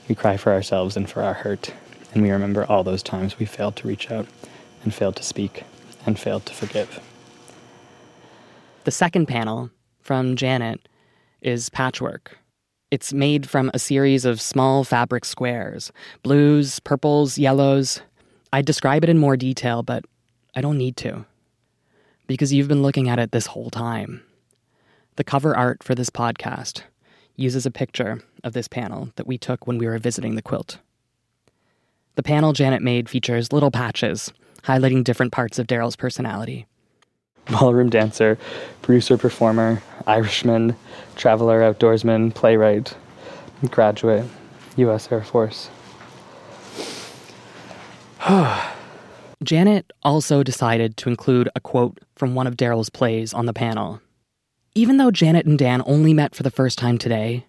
We 0.09 0.15
cry 0.15 0.39
for 0.39 0.53
ourselves 0.53 0.97
and 0.97 1.09
for 1.09 1.23
our 1.23 1.35
hurt, 1.35 1.73
and 2.13 2.23
we 2.23 2.31
remember 2.31 2.65
all 2.65 2.83
those 2.83 3.03
times 3.03 3.39
we 3.39 3.45
failed 3.45 3.77
to 3.77 3.87
reach 3.87 4.11
out, 4.11 4.27
and 4.83 4.93
failed 4.93 5.17
to 5.17 5.23
speak, 5.23 5.65
and 6.07 6.19
failed 6.19 6.47
to 6.47 6.55
forgive. 6.55 6.99
The 8.85 8.91
second 8.91 9.27
panel 9.27 9.71
from 10.01 10.35
Janet 10.35 10.89
is 11.43 11.69
patchwork. 11.69 12.39
It's 12.91 13.13
made 13.13 13.47
from 13.47 13.71
a 13.75 13.79
series 13.79 14.25
of 14.25 14.41
small 14.41 14.85
fabric 14.85 15.27
squares 15.27 15.93
blues, 16.23 16.81
purples, 16.81 17.37
yellows. 17.37 18.01
I'd 18.51 18.65
describe 18.65 19.05
it 19.05 19.11
in 19.11 19.19
more 19.19 19.37
detail, 19.37 19.83
but 19.83 20.07
I 20.57 20.63
don't 20.63 20.79
need 20.79 20.97
to. 20.99 21.27
Because 22.27 22.51
you've 22.51 22.67
been 22.69 22.83
looking 22.83 23.11
at 23.11 23.19
it 23.19 23.33
this 23.33 23.45
whole 23.45 23.69
time. 23.69 24.23
The 25.19 25.25
cover 25.25 25.57
art 25.57 25.83
for 25.83 25.97
this 25.97 26.11
podcast 26.11 26.83
uses 27.35 27.67
a 27.67 27.73
picture 27.73 28.23
of 28.45 28.53
this 28.53 28.69
panel 28.69 29.11
that 29.17 29.27
we 29.27 29.37
took 29.37 29.67
when 29.67 29.77
we 29.77 29.89
were 29.89 29.99
visiting 29.99 30.37
the 30.37 30.43
quilt. 30.43 30.79
The 32.15 32.23
panel 32.23 32.53
Janet 32.53 32.83
made 32.83 33.09
features 33.09 33.53
little 33.53 33.73
patches 33.73 34.33
highlighting 34.63 35.03
different 35.03 35.33
parts 35.33 35.59
of 35.59 35.67
Daryl's 35.67 35.97
personality. 35.97 36.69
Ballroom 37.47 37.91
dancer, 37.91 38.39
producer 38.81 39.19
performer, 39.19 39.83
Irishman, 40.07 40.77
traveler, 41.17 41.63
outdoorsman, 41.63 42.33
playwright, 42.33 42.95
graduate, 43.73 44.25
U.S. 44.77 45.11
Air 45.11 45.25
Force. 45.25 45.69
Janet 49.43 49.93
also 50.05 50.45
decided 50.45 50.97
to 50.99 51.09
include 51.09 51.49
a 51.57 51.61
quote 51.61 51.99
from 52.15 52.37
one 52.37 52.47
of 52.47 52.57
Daryl's 52.57 52.89
plays 52.89 53.35
on 53.35 53.47
the 53.47 53.53
panel. 53.53 54.01
Even 54.79 54.97
though 54.97 55.11
Janet 55.11 55.45
and 55.45 55.59
Dan 55.59 55.83
only 55.87 56.15
met 56.15 56.37
for 56.37 56.45
the 56.45 56.53
first 56.53 56.79
time 56.79 56.99
today, 56.99 57.45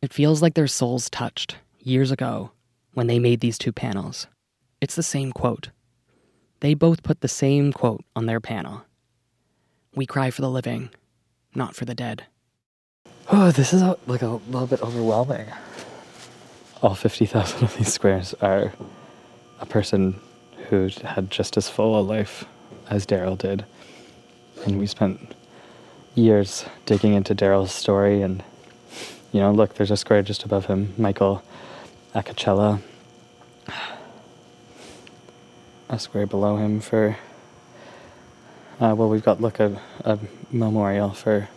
it 0.00 0.12
feels 0.12 0.40
like 0.40 0.54
their 0.54 0.68
souls 0.68 1.10
touched 1.10 1.56
years 1.80 2.12
ago 2.12 2.52
when 2.94 3.08
they 3.08 3.18
made 3.18 3.40
these 3.40 3.58
two 3.58 3.72
panels. 3.72 4.28
It's 4.80 4.94
the 4.94 5.02
same 5.02 5.32
quote. 5.32 5.70
They 6.60 6.74
both 6.74 7.02
put 7.02 7.20
the 7.20 7.26
same 7.26 7.72
quote 7.72 8.04
on 8.14 8.26
their 8.26 8.38
panel. 8.38 8.84
We 9.96 10.06
cry 10.06 10.30
for 10.30 10.40
the 10.40 10.48
living, 10.48 10.90
not 11.52 11.74
for 11.74 11.84
the 11.84 11.96
dead. 11.96 12.26
Oh, 13.32 13.50
this 13.50 13.72
is 13.72 13.82
a, 13.82 13.98
like 14.06 14.22
a 14.22 14.28
little 14.28 14.68
bit 14.68 14.82
overwhelming. 14.82 15.48
All 16.80 16.94
50,000 16.94 17.64
of 17.64 17.76
these 17.76 17.92
squares 17.92 18.34
are 18.34 18.72
a 19.58 19.66
person 19.66 20.14
who 20.68 20.90
had 21.02 21.28
just 21.28 21.56
as 21.56 21.68
full 21.68 21.98
a 21.98 22.02
life 22.02 22.44
as 22.88 23.04
Daryl 23.04 23.36
did. 23.36 23.64
And 24.64 24.78
we 24.78 24.86
spent 24.86 25.34
years 26.14 26.64
digging 26.86 27.14
into 27.14 27.34
Daryl's 27.34 27.72
story. 27.72 28.22
And, 28.22 28.42
you 29.32 29.40
know, 29.40 29.52
look, 29.52 29.74
there's 29.74 29.90
a 29.90 29.96
square 29.96 30.22
just 30.22 30.44
above 30.44 30.66
him 30.66 30.94
Michael 30.96 31.42
Acacella. 32.14 32.80
A 35.88 35.98
square 35.98 36.26
below 36.26 36.56
him 36.56 36.80
for. 36.80 37.16
Uh, 38.80 38.94
well, 38.96 39.08
we've 39.08 39.22
got, 39.22 39.40
look, 39.40 39.60
a, 39.60 39.80
a 40.04 40.18
memorial 40.50 41.10
for 41.10 41.48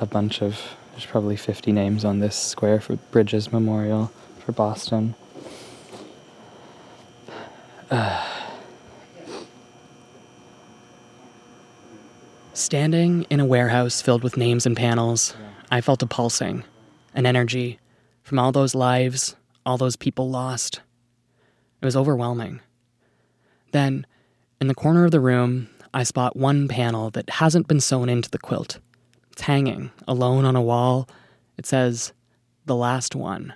a 0.00 0.06
bunch 0.06 0.42
of 0.42 0.76
there's 0.96 1.04
probably 1.04 1.36
50 1.36 1.72
names 1.72 2.06
on 2.06 2.20
this 2.20 2.34
square 2.34 2.80
for 2.80 2.96
Bridges 2.96 3.52
Memorial 3.52 4.10
for 4.38 4.52
Boston. 4.52 5.14
Uh, 7.88 8.26
Standing 12.56 13.24
in 13.28 13.38
a 13.38 13.44
warehouse 13.44 14.00
filled 14.00 14.24
with 14.24 14.38
names 14.38 14.64
and 14.64 14.74
panels, 14.74 15.36
I 15.70 15.82
felt 15.82 16.02
a 16.02 16.06
pulsing, 16.06 16.64
an 17.14 17.26
energy 17.26 17.78
from 18.22 18.38
all 18.38 18.50
those 18.50 18.74
lives, 18.74 19.36
all 19.66 19.76
those 19.76 19.94
people 19.94 20.30
lost. 20.30 20.80
It 21.82 21.84
was 21.84 21.94
overwhelming. 21.94 22.60
Then, 23.72 24.06
in 24.58 24.68
the 24.68 24.74
corner 24.74 25.04
of 25.04 25.10
the 25.10 25.20
room, 25.20 25.68
I 25.92 26.02
spot 26.04 26.34
one 26.34 26.66
panel 26.66 27.10
that 27.10 27.28
hasn't 27.28 27.68
been 27.68 27.78
sewn 27.78 28.08
into 28.08 28.30
the 28.30 28.38
quilt. 28.38 28.78
It's 29.32 29.42
hanging, 29.42 29.90
alone 30.08 30.46
on 30.46 30.56
a 30.56 30.62
wall. 30.62 31.10
It 31.58 31.66
says, 31.66 32.14
The 32.64 32.74
Last 32.74 33.14
One. 33.14 33.52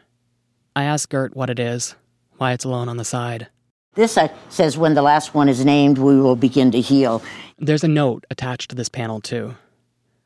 I 0.77 0.85
ask 0.85 1.09
Gert 1.09 1.35
what 1.35 1.49
it 1.49 1.59
is, 1.59 1.95
why 2.37 2.53
it's 2.53 2.67
alone 2.67 2.91
on 2.91 2.99
the 2.99 3.07
side. 3.07 3.49
This 3.95 4.17
uh, 4.17 4.29
says 4.49 4.79
when 4.79 4.95
the 4.95 5.03
last 5.03 5.35
one 5.35 5.49
is 5.49 5.65
named, 5.65 5.99
we 5.99 6.21
will 6.21 6.37
begin 6.37 6.71
to 6.71 6.81
heal. 6.81 7.23
There's 7.59 7.83
a 7.83 7.89
note 7.89 8.25
attached 8.31 8.71
to 8.71 8.77
this 8.77 8.89
panel, 8.89 9.21
too. 9.21 9.57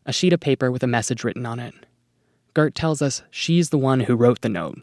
A 0.05 0.13
sheet 0.13 0.35
of 0.35 0.41
paper 0.41 0.71
with 0.71 0.83
a 0.83 0.87
message 0.87 1.25
written 1.25 1.47
on 1.47 1.59
it. 1.59 1.73
Gert 2.53 2.75
tells 2.75 3.01
us 3.01 3.23
she's 3.31 3.71
the 3.71 3.79
one 3.79 4.01
who 4.01 4.17
wrote 4.17 4.43
the 4.43 4.51
note, 4.51 4.83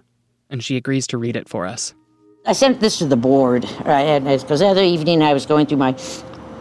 and 0.49 0.63
she 0.63 0.77
agrees 0.77 1.05
to 1.07 1.19
read 1.19 1.35
it 1.35 1.47
for 1.47 1.67
us. 1.67 1.93
I 2.43 2.53
sent 2.53 2.79
this 2.79 2.97
to 2.97 3.05
the 3.05 3.15
board, 3.15 3.69
right? 3.85 4.19
Because 4.19 4.59
the 4.59 4.65
other 4.65 4.83
evening 4.83 5.21
I 5.21 5.33
was 5.33 5.45
going 5.45 5.67
through 5.67 5.77
my 5.77 5.95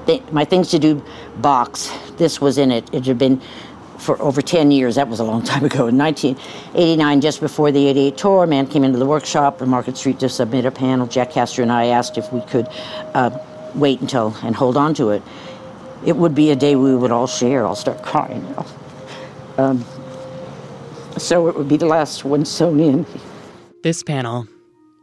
th- 0.04 0.22
my 0.30 0.44
things 0.44 0.70
to 0.70 0.78
do 0.78 1.02
box. 1.38 1.90
This 2.18 2.38
was 2.38 2.58
in 2.58 2.70
it. 2.70 2.92
It 2.92 3.06
had 3.06 3.16
been 3.16 3.40
for 4.00 4.20
over 4.20 4.40
10 4.40 4.70
years. 4.70 4.94
That 4.94 5.08
was 5.08 5.20
a 5.20 5.24
long 5.24 5.42
time 5.42 5.64
ago. 5.64 5.86
In 5.86 5.98
1989, 5.98 7.20
just 7.20 7.40
before 7.40 7.70
the 7.70 7.86
88 7.88 8.16
tour, 8.16 8.44
a 8.44 8.46
man 8.46 8.66
came 8.66 8.82
into 8.82 8.98
the 8.98 9.06
workshop 9.06 9.60
on 9.62 9.68
Market 9.68 9.96
Street 9.96 10.18
to 10.20 10.28
submit 10.28 10.64
a 10.64 10.70
panel. 10.70 11.06
Jack 11.06 11.32
Castor 11.32 11.62
and 11.62 11.70
I 11.70 11.86
asked 11.86 12.18
if 12.18 12.32
we 12.32 12.40
could 12.42 12.66
uh, 13.14 13.30
wait 13.74 14.00
until 14.00 14.34
and 14.42 14.56
hold 14.56 14.76
on 14.76 14.94
to 14.94 15.10
it. 15.10 15.22
It 16.04 16.16
would 16.16 16.34
be 16.34 16.50
a 16.50 16.56
day 16.56 16.76
we 16.76 16.96
would 16.96 17.10
all 17.10 17.26
share. 17.26 17.66
I'll 17.66 17.76
start 17.76 18.02
crying 18.02 18.42
now. 18.52 18.66
Um, 19.58 19.84
so 21.18 21.48
it 21.48 21.56
would 21.56 21.68
be 21.68 21.76
the 21.76 21.86
last 21.86 22.24
one 22.24 22.44
sewn 22.46 22.80
in. 22.80 23.06
This 23.82 24.02
panel 24.02 24.46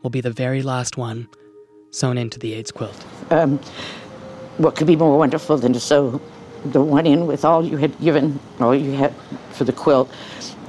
will 0.02 0.10
be 0.10 0.22
the 0.22 0.32
very 0.32 0.64
last 0.64 0.98
one 0.98 1.28
sewn 1.91 2.18
into 2.18 2.39
the 2.39 2.54
AIDS 2.54 2.72
quilt. 2.72 3.06
Um, 3.30 3.60
what 4.58 4.76
could 4.76 4.88
be 4.88 4.95
more 4.95 5.18
wonderful 5.18 5.58
than 5.58 5.74
to 5.74 5.80
sew 5.80 6.20
the 6.66 6.82
one 6.82 7.05
in 7.05 7.28
with 7.28 7.45
all 7.45 7.64
you 7.64 7.78
had 7.78 7.99
given, 7.99 8.39
all 8.60 8.76
you 8.76 8.91
had 8.93 9.14
for 9.51 9.64
the 9.64 9.74
quilt, 9.74 10.10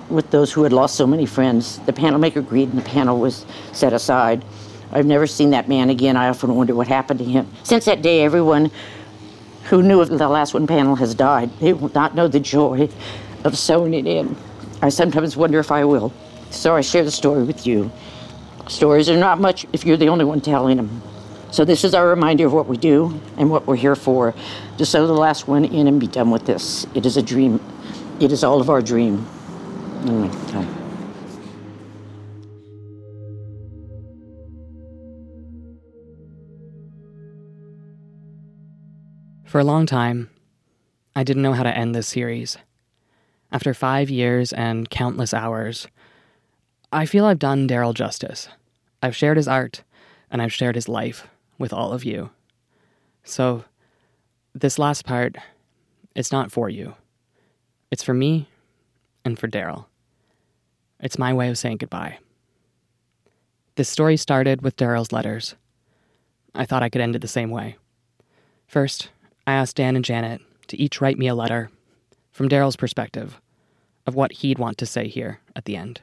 with 0.09 0.31
those 0.31 0.53
who 0.53 0.63
had 0.63 0.73
lost 0.73 0.97
so 0.97 1.07
many 1.07 1.27
friends? 1.27 1.79
The 1.81 1.93
panel 1.93 2.19
maker 2.19 2.41
agreed, 2.41 2.71
and 2.71 2.79
the 2.79 2.89
panel 2.89 3.19
was 3.19 3.45
set 3.73 3.93
aside. 3.93 4.45
I've 4.93 5.07
never 5.07 5.27
seen 5.27 5.51
that 5.51 5.69
man 5.69 5.91
again. 5.91 6.17
I 6.17 6.29
often 6.29 6.55
wonder 6.55 6.75
what 6.75 6.89
happened 6.89 7.19
to 7.19 7.25
him. 7.25 7.47
Since 7.63 7.85
that 7.85 8.01
day, 8.01 8.23
everyone 8.23 8.71
who 9.65 9.83
knew 9.83 10.01
of 10.01 10.09
the 10.09 10.29
last 10.29 10.55
one 10.55 10.67
panel 10.67 10.97
has 10.97 11.15
died. 11.15 11.51
They 11.61 11.75
will 11.75 11.93
not 11.95 12.15
know 12.15 12.27
the 12.27 12.41
joy 12.41 12.89
of 13.45 13.59
sewing 13.59 13.93
it 13.93 14.07
in. 14.07 14.35
I 14.81 14.89
sometimes 14.89 15.37
wonder 15.37 15.59
if 15.59 15.71
I 15.71 15.85
will. 15.85 16.13
So 16.51 16.75
I 16.75 16.81
share 16.81 17.05
the 17.05 17.11
story 17.11 17.43
with 17.43 17.67
you. 17.67 17.91
Stories 18.69 19.11
are 19.11 19.17
not 19.17 19.41
much 19.41 19.67
if 19.73 19.85
you're 19.85 19.97
the 19.97 20.09
only 20.09 20.25
one 20.25 20.41
telling 20.41 20.79
them. 20.79 21.03
So 21.51 21.65
this 21.65 21.83
is 21.83 21.95
our 21.95 22.07
reminder 22.07 22.47
of 22.47 22.53
what 22.53 22.67
we 22.67 22.77
do 22.77 23.19
and 23.39 23.51
what 23.51 23.67
we're 23.67 23.77
here 23.77 23.97
for. 23.97 24.35
To 24.77 24.85
sew 24.85 25.07
the 25.07 25.15
last 25.15 25.49
one 25.49 25.65
in 25.65 25.89
and 25.89 25.99
be 25.99 26.07
done 26.07 26.31
with 26.31 26.45
this. 26.47 26.87
It 26.95 27.07
is 27.07 27.17
a 27.17 27.23
dream. 27.23 27.61
It 28.21 28.33
is 28.33 28.45
all 28.45 28.61
of 28.61 28.69
our 28.69 28.83
dream. 28.83 29.27
Oh 30.05 30.25
okay. 30.49 30.67
For 39.47 39.59
a 39.59 39.65
long 39.65 39.87
time, 39.87 40.29
I 41.17 41.25
didn't 41.25 41.43
know 41.43 41.55
how 41.55 41.63
to 41.63 41.75
end 41.75 41.95
this 41.95 42.07
series. 42.07 42.59
After 43.51 43.73
five 43.73 44.11
years 44.11 44.53
and 44.53 44.91
countless 44.91 45.33
hours, 45.33 45.89
I 46.93 47.07
feel 47.07 47.25
I've 47.25 47.39
done 47.39 47.67
Daryl 47.67 47.95
justice. 47.95 48.49
I've 49.03 49.17
shared 49.17 49.39
his 49.39 49.49
art, 49.49 49.83
and 50.31 50.43
I've 50.43 50.53
shared 50.53 50.75
his 50.75 50.89
life 50.89 51.27
with 51.59 51.73
all 51.73 51.93
of 51.93 52.05
you. 52.05 52.31
So, 53.25 53.65
this 54.55 54.79
last 54.79 55.05
part, 55.05 55.37
It's 56.15 56.33
not 56.33 56.51
for 56.51 56.69
you. 56.69 56.95
It's 57.93 58.03
for 58.03 58.15
me 58.15 58.49
and 59.25 59.39
for 59.39 59.47
Daryl. 59.47 59.87
It's 61.01 61.19
my 61.19 61.33
way 61.33 61.49
of 61.49 61.59
saying 61.59 61.77
goodbye. 61.77 62.19
This 63.77 63.89
story 63.89 64.17
started 64.17 64.63
with 64.63 64.77
Daryl's 64.77 65.13
letters. 65.13 65.55
I 66.55 66.65
thought 66.65 66.83
I 66.83 66.89
could 66.89 67.01
end 67.01 67.15
it 67.15 67.21
the 67.21 67.29
same 67.29 67.51
way. 67.51 67.77
First, 68.67 69.11
I 69.47 69.53
asked 69.53 69.77
Dan 69.77 69.95
and 69.95 70.05
Janet 70.05 70.41
to 70.67 70.77
each 70.77 71.01
write 71.01 71.19
me 71.19 71.29
a 71.29 71.37
letter 71.37 71.71
from 72.33 72.49
Daryl's 72.49 72.77
perspective 72.77 73.41
of 74.07 74.17
what 74.17 74.33
he'd 74.33 74.59
want 74.59 74.77
to 74.79 74.87
say 74.87 75.07
here 75.07 75.39
at 75.55 75.67
the 75.67 75.77
end. 75.77 76.01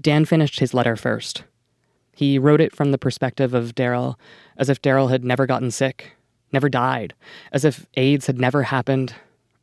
Dan 0.00 0.24
finished 0.24 0.60
his 0.60 0.74
letter 0.74 0.94
first. 0.94 1.42
He 2.16 2.38
wrote 2.38 2.62
it 2.62 2.74
from 2.74 2.92
the 2.92 2.98
perspective 2.98 3.52
of 3.52 3.74
Daryl 3.74 4.14
as 4.56 4.70
if 4.70 4.80
Daryl 4.80 5.10
had 5.10 5.22
never 5.22 5.44
gotten 5.44 5.70
sick, 5.70 6.12
never 6.50 6.70
died, 6.70 7.12
as 7.52 7.62
if 7.62 7.84
AIDS 7.92 8.26
had 8.26 8.40
never 8.40 8.62
happened, 8.62 9.14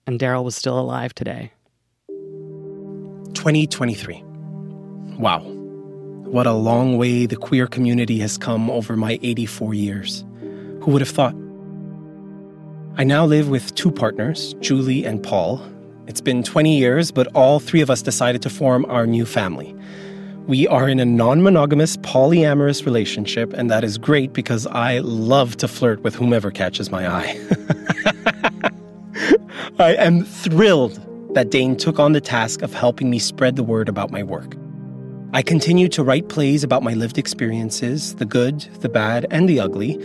and 0.06 0.20
Daryl 0.20 0.44
was 0.44 0.56
still 0.56 0.80
alive 0.80 1.16
today. 1.16 1.52
2023. 3.34 4.22
Wow. 5.18 5.40
What 5.40 6.46
a 6.46 6.54
long 6.54 7.00
way 7.00 7.26
the 7.26 7.36
queer 7.36 7.66
community 7.66 8.20
has 8.20 8.38
come 8.38 8.70
over 8.70 8.96
my 8.96 9.18
84 9.24 9.74
years. 9.74 10.24
Who 10.82 10.92
would 10.92 11.02
have 11.02 11.10
thought? 11.10 11.34
I 12.98 13.04
now 13.04 13.26
live 13.26 13.50
with 13.50 13.74
two 13.74 13.90
partners, 13.90 14.54
Julie 14.60 15.06
and 15.06 15.24
Paul. 15.24 15.60
It's 16.06 16.22
been 16.22 16.44
20 16.44 16.78
years, 16.78 17.10
but 17.10 17.26
all 17.34 17.60
three 17.60 17.82
of 17.82 17.90
us 17.90 18.04
decided 18.04 18.44
to 18.44 18.52
form 18.52 18.86
our 18.86 19.08
new 19.08 19.26
family. 19.26 19.76
We 20.48 20.68
are 20.68 20.90
in 20.90 21.00
a 21.00 21.06
non 21.06 21.42
monogamous, 21.42 21.96
polyamorous 21.98 22.86
relationship, 22.86 23.54
and 23.54 23.72
that 23.72 23.86
is 23.86 23.98
great 23.98 24.34
because 24.34 24.68
I 24.68 25.00
love 25.00 25.56
to 25.58 25.70
flirt 25.70 26.02
with 26.02 26.16
whomever 26.16 26.52
catches 26.52 26.92
my 26.92 27.08
eye. 27.08 27.40
I 29.80 29.96
am 29.96 30.26
thrilled 30.26 31.00
that 31.34 31.50
Dane 31.50 31.78
took 31.78 31.98
on 31.98 32.12
the 32.12 32.20
task 32.20 32.62
of 32.62 32.74
helping 32.74 33.10
me 33.10 33.20
spread 33.20 33.56
the 33.56 33.64
word 33.64 33.88
about 33.88 34.12
my 34.12 34.22
work. 34.22 34.58
I 35.32 35.44
continue 35.44 35.88
to 35.88 36.04
write 36.04 36.28
plays 36.28 36.62
about 36.62 36.84
my 36.84 36.94
lived 36.94 37.18
experiences, 37.18 38.16
the 38.16 38.26
good, 38.26 38.60
the 38.82 38.90
bad, 38.90 39.26
and 39.32 39.48
the 39.48 39.62
ugly, 39.62 39.98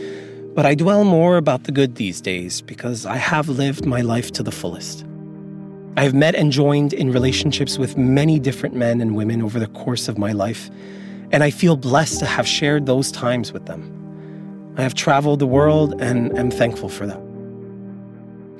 but 0.54 0.66
I 0.66 0.76
dwell 0.76 1.02
more 1.02 1.36
about 1.36 1.64
the 1.64 1.72
good 1.72 1.96
these 1.96 2.20
days 2.20 2.60
because 2.60 3.04
I 3.04 3.16
have 3.16 3.48
lived 3.48 3.86
my 3.86 4.02
life 4.02 4.30
to 4.32 4.44
the 4.44 4.52
fullest. 4.52 5.04
I 5.96 6.02
have 6.02 6.14
met 6.14 6.34
and 6.34 6.52
joined 6.52 6.92
in 6.92 7.10
relationships 7.10 7.78
with 7.78 7.96
many 7.96 8.38
different 8.38 8.74
men 8.74 9.00
and 9.00 9.16
women 9.16 9.42
over 9.42 9.58
the 9.58 9.66
course 9.68 10.08
of 10.08 10.18
my 10.18 10.32
life, 10.32 10.70
and 11.32 11.42
I 11.42 11.50
feel 11.50 11.76
blessed 11.76 12.20
to 12.20 12.26
have 12.26 12.46
shared 12.46 12.86
those 12.86 13.10
times 13.10 13.52
with 13.52 13.66
them. 13.66 13.94
I 14.76 14.82
have 14.82 14.94
traveled 14.94 15.40
the 15.40 15.46
world 15.46 16.00
and 16.00 16.36
am 16.38 16.50
thankful 16.50 16.88
for 16.88 17.06
that. 17.06 17.20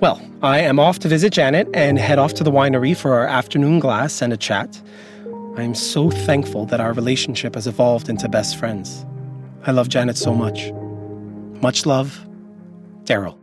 Well, 0.01 0.21
I 0.43 0.61
am 0.61 0.79
off 0.79 0.99
to 1.01 1.09
visit 1.09 1.33
Janet 1.33 1.69
and 1.75 1.99
head 1.99 2.19
off 2.19 2.35
to 2.35 2.45
the 2.45 2.53
winery 2.53 2.97
for 2.97 3.15
our 3.15 3.27
afternoon 3.27 3.79
glass 3.79 4.23
and 4.23 4.33
a 4.33 4.37
chat. 4.37 4.81
I 5.57 5.63
am 5.63 5.75
so 5.75 6.11
thankful 6.11 6.67
that 6.67 6.81
our 6.81 6.93
relationship 6.93 7.57
has 7.57 7.67
evolved 7.67 8.09
into 8.09 8.29
best 8.29 8.57
friends. 8.57 9.05
I 9.67 9.73
love 9.73 9.89
Janet 9.89 10.17
so 10.17 10.35
much. 10.35 10.73
Much 11.61 11.85
love, 11.85 12.25
Daryl. 13.05 13.37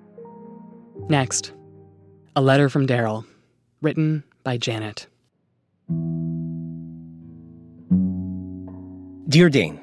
Next, 1.10 1.52
a 2.38 2.42
letter 2.42 2.70
from 2.70 2.88
Daryl, 2.88 3.26
written 3.86 4.24
by 4.44 4.58
Janet. 4.58 5.06
Dear 9.30 9.50
Dane, 9.50 9.80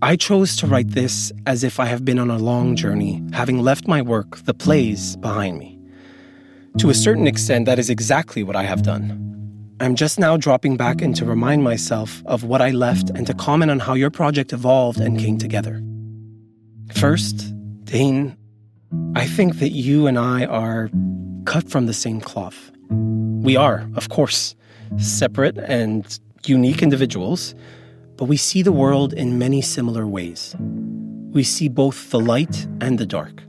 I 0.00 0.16
chose 0.16 0.56
to 0.56 0.66
write 0.66 0.92
this 0.92 1.30
as 1.46 1.62
if 1.62 1.78
I 1.78 1.84
have 1.84 2.06
been 2.06 2.18
on 2.18 2.30
a 2.30 2.38
long 2.38 2.74
journey, 2.74 3.22
having 3.34 3.58
left 3.58 3.86
my 3.86 4.00
work, 4.00 4.38
the 4.46 4.54
plays, 4.54 5.16
behind 5.16 5.58
me. 5.58 5.78
To 6.78 6.88
a 6.88 6.94
certain 6.94 7.26
extent, 7.26 7.66
that 7.66 7.78
is 7.78 7.90
exactly 7.90 8.42
what 8.42 8.56
I 8.56 8.62
have 8.62 8.82
done. 8.82 9.24
I'm 9.80 9.94
just 9.94 10.18
now 10.18 10.38
dropping 10.38 10.78
back 10.78 11.02
in 11.02 11.12
to 11.14 11.26
remind 11.26 11.62
myself 11.62 12.22
of 12.24 12.44
what 12.44 12.62
I 12.62 12.70
left 12.70 13.10
and 13.10 13.26
to 13.26 13.34
comment 13.34 13.70
on 13.70 13.78
how 13.78 13.92
your 13.92 14.10
project 14.10 14.54
evolved 14.54 15.00
and 15.00 15.18
came 15.18 15.36
together. 15.36 15.82
First, 16.94 17.52
Dane, 17.84 18.36
I 19.14 19.26
think 19.26 19.58
that 19.58 19.72
you 19.72 20.06
and 20.06 20.18
I 20.18 20.46
are 20.46 20.88
cut 21.48 21.70
from 21.70 21.86
the 21.86 21.94
same 21.94 22.20
cloth. 22.20 22.70
We 22.90 23.56
are, 23.56 23.88
of 23.96 24.10
course, 24.10 24.54
separate 24.98 25.56
and 25.56 26.04
unique 26.44 26.82
individuals, 26.82 27.54
but 28.16 28.26
we 28.26 28.36
see 28.36 28.60
the 28.60 28.70
world 28.82 29.14
in 29.14 29.38
many 29.38 29.62
similar 29.62 30.06
ways. 30.06 30.54
We 31.32 31.42
see 31.42 31.70
both 31.70 32.10
the 32.10 32.20
light 32.20 32.66
and 32.82 32.98
the 32.98 33.06
dark, 33.06 33.42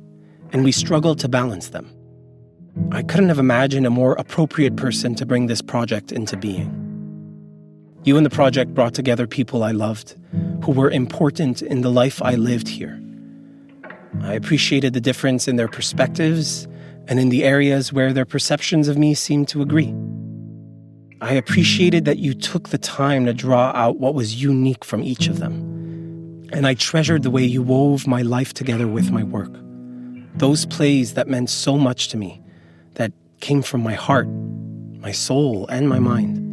and 0.54 0.64
we 0.64 0.72
struggle 0.72 1.14
to 1.16 1.28
balance 1.28 1.70
them. 1.70 1.94
I 2.94 3.04
couldn't 3.04 3.28
have 3.28 3.38
imagined 3.38 3.86
a 3.86 3.90
more 3.90 4.14
appropriate 4.14 4.78
person 4.78 5.14
to 5.16 5.26
bring 5.26 5.48
this 5.48 5.62
project 5.62 6.14
into 6.14 6.38
being. 6.38 6.70
You 8.06 8.16
and 8.16 8.26
the 8.26 8.38
project 8.42 8.74
brought 8.74 8.94
together 8.94 9.28
people 9.28 9.62
I 9.62 9.72
loved, 9.72 10.16
who 10.64 10.72
were 10.72 10.90
important 10.90 11.62
in 11.62 11.82
the 11.82 11.92
life 11.92 12.22
I 12.22 12.36
lived 12.36 12.70
here. 12.70 12.98
I 14.22 14.36
appreciated 14.36 14.94
the 14.94 15.02
difference 15.02 15.50
in 15.50 15.58
their 15.58 15.68
perspectives 15.68 16.66
and 17.08 17.20
in 17.20 17.30
the 17.30 17.44
areas 17.44 17.92
where 17.94 18.14
their 18.14 18.26
perceptions 18.26 18.88
of 18.88 18.98
me 18.98 19.14
seemed 19.14 19.48
to 19.50 19.62
agree. 19.62 19.94
I 21.22 21.34
appreciated 21.34 22.06
that 22.06 22.20
you 22.20 22.34
took 22.34 22.70
the 22.70 22.78
time 22.78 23.26
to 23.26 23.34
draw 23.34 23.72
out 23.76 24.00
what 24.00 24.14
was 24.14 24.42
unique 24.42 24.86
from 24.86 25.04
each 25.04 25.28
of 25.28 25.40
them. 25.40 25.54
And 26.54 26.66
I 26.66 26.76
treasured 26.76 27.24
the 27.24 27.32
way 27.32 27.44
you 27.44 27.62
wove 27.62 28.08
my 28.08 28.22
life 28.22 28.54
together 28.54 28.88
with 28.88 29.12
my 29.12 29.24
work. 29.24 29.52
Those 30.36 30.66
plays 30.66 31.16
that 31.16 31.28
meant 31.28 31.50
so 31.50 31.78
much 31.78 32.08
to 32.10 32.18
me, 32.18 32.42
that 32.96 33.12
came 33.42 33.62
from 33.62 33.84
my 33.84 33.94
heart, 33.94 34.28
my 35.00 35.12
soul, 35.12 35.68
and 35.68 35.90
my 35.90 36.00
mind. 36.00 36.46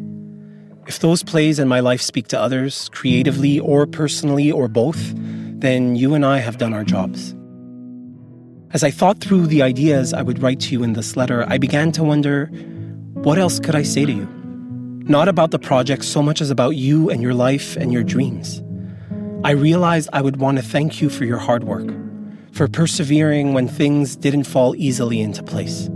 If 0.88 0.99
those 0.99 1.22
plays 1.22 1.59
and 1.59 1.68
my 1.68 1.80
life 1.80 2.01
speak 2.01 2.28
to 2.28 2.40
others, 2.40 2.88
creatively 2.90 3.59
or 3.61 3.86
personally 3.86 4.51
or 4.51 4.68
both, 4.68 5.14
then 5.61 5.97
you 5.97 6.14
and 6.14 6.24
I 6.24 6.38
have 6.38 6.59
done 6.59 6.74
our 6.74 6.84
jobs. 6.84 7.34
As 8.72 8.82
I 8.82 8.90
thought 8.90 9.20
through 9.20 9.46
the 9.46 9.62
ideas 9.62 10.12
I 10.12 10.22
would 10.22 10.42
write 10.42 10.58
to 10.60 10.72
you 10.72 10.82
in 10.82 10.94
this 10.94 11.16
letter, 11.16 11.44
I 11.48 11.56
began 11.56 11.92
to 11.92 12.02
wonder 12.02 12.46
what 13.12 13.38
else 13.38 13.60
could 13.60 13.76
I 13.76 13.84
say 13.84 14.04
to 14.04 14.12
you? 14.12 14.26
Not 15.08 15.28
about 15.28 15.52
the 15.52 15.58
project 15.58 16.04
so 16.04 16.20
much 16.20 16.40
as 16.40 16.50
about 16.50 16.70
you 16.70 17.08
and 17.08 17.22
your 17.22 17.32
life 17.32 17.76
and 17.76 17.92
your 17.92 18.02
dreams. 18.02 18.60
I 19.44 19.52
realized 19.52 20.08
I 20.12 20.20
would 20.20 20.38
want 20.38 20.58
to 20.58 20.64
thank 20.64 21.00
you 21.00 21.08
for 21.08 21.24
your 21.24 21.38
hard 21.38 21.62
work, 21.62 21.88
for 22.50 22.66
persevering 22.66 23.54
when 23.54 23.68
things 23.68 24.16
didn't 24.16 24.44
fall 24.44 24.74
easily 24.74 25.20
into 25.20 25.44
place, 25.44 25.86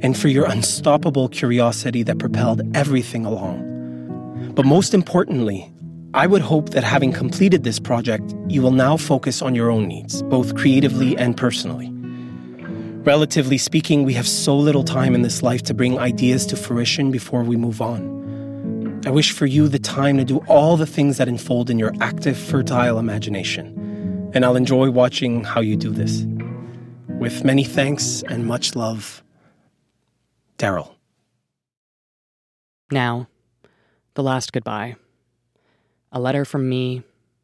and 0.00 0.16
for 0.16 0.28
your 0.28 0.44
unstoppable 0.44 1.28
curiosity 1.28 2.04
that 2.04 2.20
propelled 2.20 2.62
everything 2.76 3.26
along. 3.26 4.52
But 4.54 4.64
most 4.64 4.94
importantly, 4.94 5.72
I 6.14 6.26
would 6.26 6.40
hope 6.40 6.70
that 6.70 6.84
having 6.84 7.12
completed 7.12 7.64
this 7.64 7.78
project, 7.78 8.34
you 8.48 8.62
will 8.62 8.70
now 8.70 8.96
focus 8.96 9.42
on 9.42 9.54
your 9.54 9.70
own 9.70 9.86
needs, 9.86 10.22
both 10.22 10.54
creatively 10.56 11.16
and 11.18 11.36
personally. 11.36 11.90
Relatively 13.04 13.58
speaking, 13.58 14.04
we 14.04 14.14
have 14.14 14.26
so 14.26 14.56
little 14.56 14.84
time 14.84 15.14
in 15.14 15.20
this 15.20 15.42
life 15.42 15.62
to 15.64 15.74
bring 15.74 15.98
ideas 15.98 16.46
to 16.46 16.56
fruition 16.56 17.10
before 17.10 17.42
we 17.42 17.56
move 17.56 17.82
on. 17.82 19.02
I 19.06 19.10
wish 19.10 19.32
for 19.32 19.44
you 19.44 19.68
the 19.68 19.78
time 19.78 20.16
to 20.16 20.24
do 20.24 20.38
all 20.48 20.78
the 20.78 20.86
things 20.86 21.18
that 21.18 21.28
unfold 21.28 21.68
in 21.68 21.78
your 21.78 21.92
active, 22.00 22.38
fertile 22.38 22.98
imagination, 22.98 24.30
and 24.32 24.46
I'll 24.46 24.56
enjoy 24.56 24.90
watching 24.90 25.44
how 25.44 25.60
you 25.60 25.76
do 25.76 25.90
this. 25.90 26.24
With 27.20 27.44
many 27.44 27.64
thanks 27.64 28.22
and 28.28 28.46
much 28.46 28.74
love, 28.74 29.22
Daryl. 30.56 30.94
Now, 32.90 33.28
the 34.14 34.22
last 34.22 34.52
goodbye. 34.52 34.96
A 36.10 36.20
letter 36.20 36.44
from 36.44 36.68
me 36.68 37.02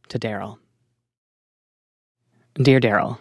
to 0.09 0.19
Daryl. 0.19 0.59
Dear 2.55 2.81
Daryl, 2.81 3.19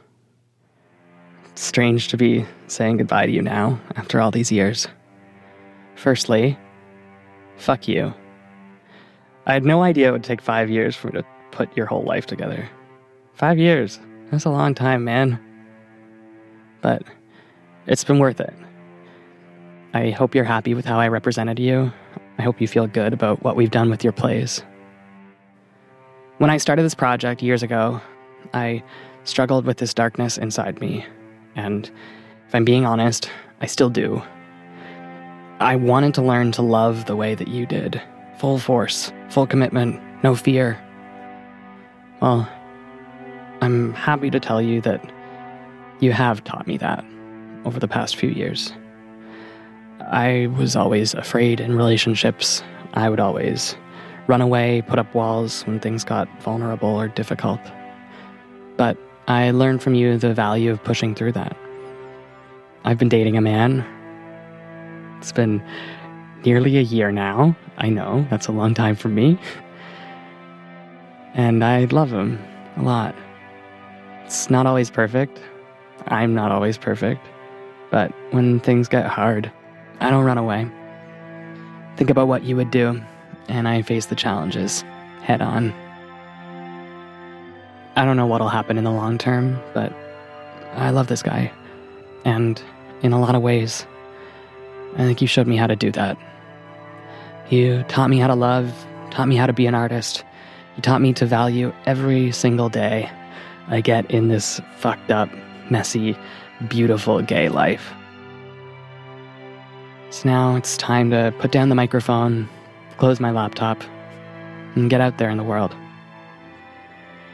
it's 1.50 1.64
strange 1.64 2.08
to 2.10 2.18
be 2.18 2.46
saying 2.68 2.98
goodbye 2.98 3.26
to 3.26 3.32
you 3.32 3.42
now 3.42 3.80
after 3.96 4.22
all 4.22 4.32
these 4.32 4.52
years. 4.52 4.88
Firstly, 5.96 6.58
fuck 7.58 7.88
you. 7.88 8.14
I 9.46 9.54
had 9.54 9.66
no 9.66 9.84
idea 9.84 10.10
it 10.10 10.12
would 10.12 10.24
take 10.24 10.42
five 10.42 10.70
years 10.70 10.96
for 10.96 11.08
me 11.08 11.14
to 11.14 11.26
put 11.52 11.76
your 11.76 11.88
whole 11.88 12.04
life 12.04 12.26
together. 12.26 12.70
Five 13.34 13.58
years. 13.60 14.00
That's 14.32 14.46
a 14.46 14.50
long 14.50 14.74
time, 14.74 15.04
man. 15.04 15.40
But 16.82 17.04
it's 17.86 18.04
been 18.06 18.20
worth 18.20 18.40
it. 18.40 18.54
I 19.94 20.12
hope 20.12 20.34
you're 20.34 20.46
happy 20.46 20.74
with 20.74 20.86
how 20.86 21.00
I 21.00 21.10
represented 21.10 21.60
you. 21.60 21.92
I 22.38 22.44
hope 22.44 22.62
you 22.62 22.68
feel 22.68 22.88
good 22.88 23.12
about 23.12 23.44
what 23.44 23.58
we've 23.58 23.72
done 23.72 23.90
with 23.90 24.04
your 24.04 24.14
plays. 24.14 24.64
When 26.40 26.50
I 26.50 26.58
started 26.58 26.84
this 26.84 26.96
project 26.96 27.42
years 27.42 27.64
ago, 27.64 28.02
I 28.54 28.84
struggled 29.24 29.66
with 29.66 29.78
this 29.78 29.94
darkness 29.94 30.38
inside 30.38 30.82
me. 30.82 31.06
And 31.56 31.90
if 32.48 32.56
I'm 32.56 32.66
being 32.66 32.86
honest, 32.86 33.30
I 33.62 33.68
still 33.68 33.90
do. 33.90 34.22
I 35.60 35.76
wanted 35.76 36.14
to 36.16 36.22
learn 36.22 36.52
to 36.54 36.62
love 36.62 37.06
the 37.06 37.16
way 37.16 37.36
that 37.36 37.48
you 37.48 37.66
did 37.66 38.02
full 38.40 38.58
force, 38.58 39.14
full 39.30 39.48
commitment, 39.48 40.02
no 40.24 40.36
fear. 40.36 40.78
Well, 42.22 42.50
I'm 43.62 43.94
happy 43.94 44.30
to 44.32 44.40
tell 44.40 44.62
you 44.62 44.82
that 44.82 45.12
you 46.00 46.12
have 46.12 46.44
taught 46.44 46.68
me 46.68 46.78
that. 46.78 47.06
over 47.66 47.80
the 47.80 47.88
past 47.88 48.16
few 48.16 48.30
years. 48.30 48.74
I 50.12 50.48
was 50.58 50.76
always 50.76 51.14
afraid 51.14 51.60
in 51.60 51.76
relationships. 51.76 52.62
I 52.94 53.10
would 53.10 53.20
always 53.20 53.76
run 54.28 54.42
away, 54.42 54.82
put 54.88 55.00
up 55.00 55.14
walls 55.14 55.64
when 55.64 55.80
things 55.80 56.04
got 56.04 56.28
vulnerable 56.42 56.90
or 56.90 57.08
difficult. 57.08 57.60
But 58.78 58.98
I 59.28 59.52
learned 59.52 59.82
from 59.82 59.96
you 59.96 60.18
the 60.18 60.34
value 60.34 60.72
of 60.72 60.84
pushing 60.84 61.16
through 61.16 61.34
that. 61.34 61.56
I've 62.86 62.98
been 62.98 63.10
dating 63.10 63.38
a 63.38 63.42
man. 63.42 63.86
It's 65.20 65.32
been 65.32 65.64
nearly 66.44 66.78
a 66.78 66.82
year 66.82 67.12
now. 67.12 67.56
I 67.78 67.90
know, 67.90 68.26
that's 68.30 68.48
a 68.48 68.52
long 68.52 68.74
time 68.74 68.96
for 68.96 69.08
me. 69.08 69.38
And 71.34 71.64
I 71.64 71.86
love 71.86 72.12
him 72.12 72.40
a 72.78 72.84
lot. 72.84 73.16
It's 74.26 74.50
not 74.50 74.66
always 74.66 74.90
perfect. 74.90 75.42
I'm 76.08 76.34
not 76.36 76.52
always 76.52 76.78
perfect. 76.78 77.26
But 77.90 78.12
when 78.32 78.60
things 78.60 78.88
get 78.88 79.06
hard, 79.06 79.52
I 80.00 80.10
don't 80.10 80.26
run 80.26 80.38
away. 80.38 80.70
Think 81.96 82.10
about 82.10 82.28
what 82.28 82.44
you 82.44 82.56
would 82.56 82.72
do, 82.72 83.02
and 83.48 83.68
I 83.68 83.82
face 83.82 84.08
the 84.08 84.16
challenges 84.16 84.84
head 85.22 85.42
on. 85.42 85.74
I 87.96 88.06
don't 88.06 88.18
know 88.18 88.26
what'll 88.26 88.50
happen 88.50 88.78
in 88.78 88.84
the 88.84 88.92
long 88.92 89.18
term, 89.18 89.60
but 89.74 89.94
I 90.74 90.90
love 90.90 91.08
this 91.08 91.22
guy. 91.22 91.52
And 92.26 92.62
in 93.02 93.14
a 93.14 93.20
lot 93.20 93.36
of 93.36 93.42
ways, 93.42 93.86
I 94.96 95.00
think 95.00 95.22
you 95.22 95.28
showed 95.28 95.48
me 95.48 95.58
how 95.58 95.68
to 95.68 95.76
do 95.76 95.92
that. 95.92 96.18
You 97.50 97.84
taught 97.84 98.10
me 98.10 98.18
how 98.18 98.28
to 98.28 98.36
love, 98.36 98.74
taught 99.12 99.28
me 99.28 99.36
how 99.36 99.46
to 99.46 99.54
be 99.54 99.68
an 99.68 99.76
artist. 99.76 100.24
You 100.76 100.82
taught 100.82 101.02
me 101.02 101.14
to 101.14 101.26
value 101.26 101.74
every 101.86 102.32
single 102.32 102.70
day 102.70 103.10
I 103.68 103.82
get 103.82 104.10
in 104.12 104.28
this 104.28 104.60
fucked 104.78 105.12
up, 105.12 105.30
messy, 105.70 106.18
beautiful 106.68 107.22
gay 107.22 107.50
life. 107.50 107.94
So 110.10 110.30
now 110.30 110.56
it's 110.56 110.78
time 110.78 111.10
to 111.12 111.34
put 111.40 111.52
down 111.52 111.70
the 111.70 111.76
microphone, 111.76 112.50
close 112.98 113.20
my 113.20 113.32
laptop, 113.32 113.82
and 114.76 114.90
get 114.90 115.02
out 115.02 115.18
there 115.18 115.30
in 115.30 115.38
the 115.38 115.44
world. 115.44 115.76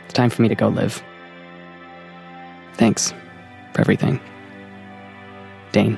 It's 0.05 0.13
time 0.13 0.29
for 0.29 0.41
me 0.41 0.47
to 0.47 0.55
go 0.55 0.67
live. 0.67 1.03
Thanks 2.73 3.13
for 3.73 3.81
everything. 3.81 4.19
Dane. 5.71 5.97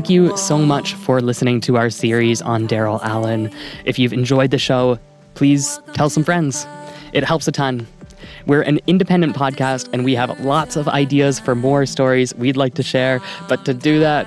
Thank 0.00 0.08
you 0.08 0.34
so 0.34 0.56
much 0.56 0.94
for 0.94 1.20
listening 1.20 1.60
to 1.60 1.76
our 1.76 1.90
series 1.90 2.40
on 2.40 2.66
Daryl 2.66 3.02
Allen. 3.02 3.52
If 3.84 3.98
you've 3.98 4.14
enjoyed 4.14 4.50
the 4.50 4.56
show, 4.56 4.98
please 5.34 5.78
tell 5.92 6.08
some 6.08 6.24
friends. 6.24 6.66
It 7.12 7.22
helps 7.22 7.46
a 7.48 7.52
ton. 7.52 7.86
We're 8.46 8.62
an 8.62 8.80
independent 8.86 9.36
podcast 9.36 9.90
and 9.92 10.02
we 10.02 10.14
have 10.14 10.40
lots 10.40 10.76
of 10.76 10.88
ideas 10.88 11.38
for 11.38 11.54
more 11.54 11.84
stories 11.84 12.34
we'd 12.36 12.56
like 12.56 12.72
to 12.76 12.82
share, 12.82 13.20
but 13.46 13.66
to 13.66 13.74
do 13.74 14.00
that, 14.00 14.26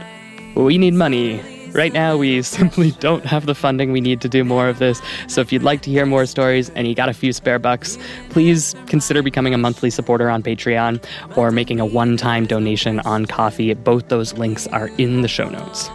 we 0.55 0.77
need 0.77 0.93
money. 0.93 1.41
Right 1.73 1.91
now, 1.91 2.17
we 2.17 2.41
simply 2.43 2.91
don't 2.99 3.25
have 3.25 3.47
the 3.47 3.55
funding 3.55 3.91
we 3.91 3.99
need 3.99 4.21
to 4.21 4.29
do 4.29 4.43
more 4.43 4.69
of 4.69 4.77
this. 4.77 5.01
So, 5.27 5.41
if 5.41 5.51
you'd 5.51 5.63
like 5.63 5.81
to 5.81 5.89
hear 5.89 6.05
more 6.05 6.27
stories 6.27 6.69
and 6.69 6.87
you 6.87 6.93
got 6.93 7.09
a 7.09 7.13
few 7.13 7.33
spare 7.33 7.57
bucks, 7.57 7.97
please 8.29 8.75
consider 8.85 9.23
becoming 9.23 9.55
a 9.55 9.57
monthly 9.57 9.89
supporter 9.89 10.29
on 10.29 10.43
Patreon 10.43 11.03
or 11.35 11.49
making 11.49 11.79
a 11.79 11.85
one 11.85 12.15
time 12.15 12.45
donation 12.45 12.99
on 13.01 13.25
Ko-fi. 13.25 13.73
Both 13.73 14.09
those 14.09 14.33
links 14.33 14.67
are 14.67 14.89
in 14.99 15.21
the 15.21 15.27
show 15.27 15.49
notes. 15.49 15.89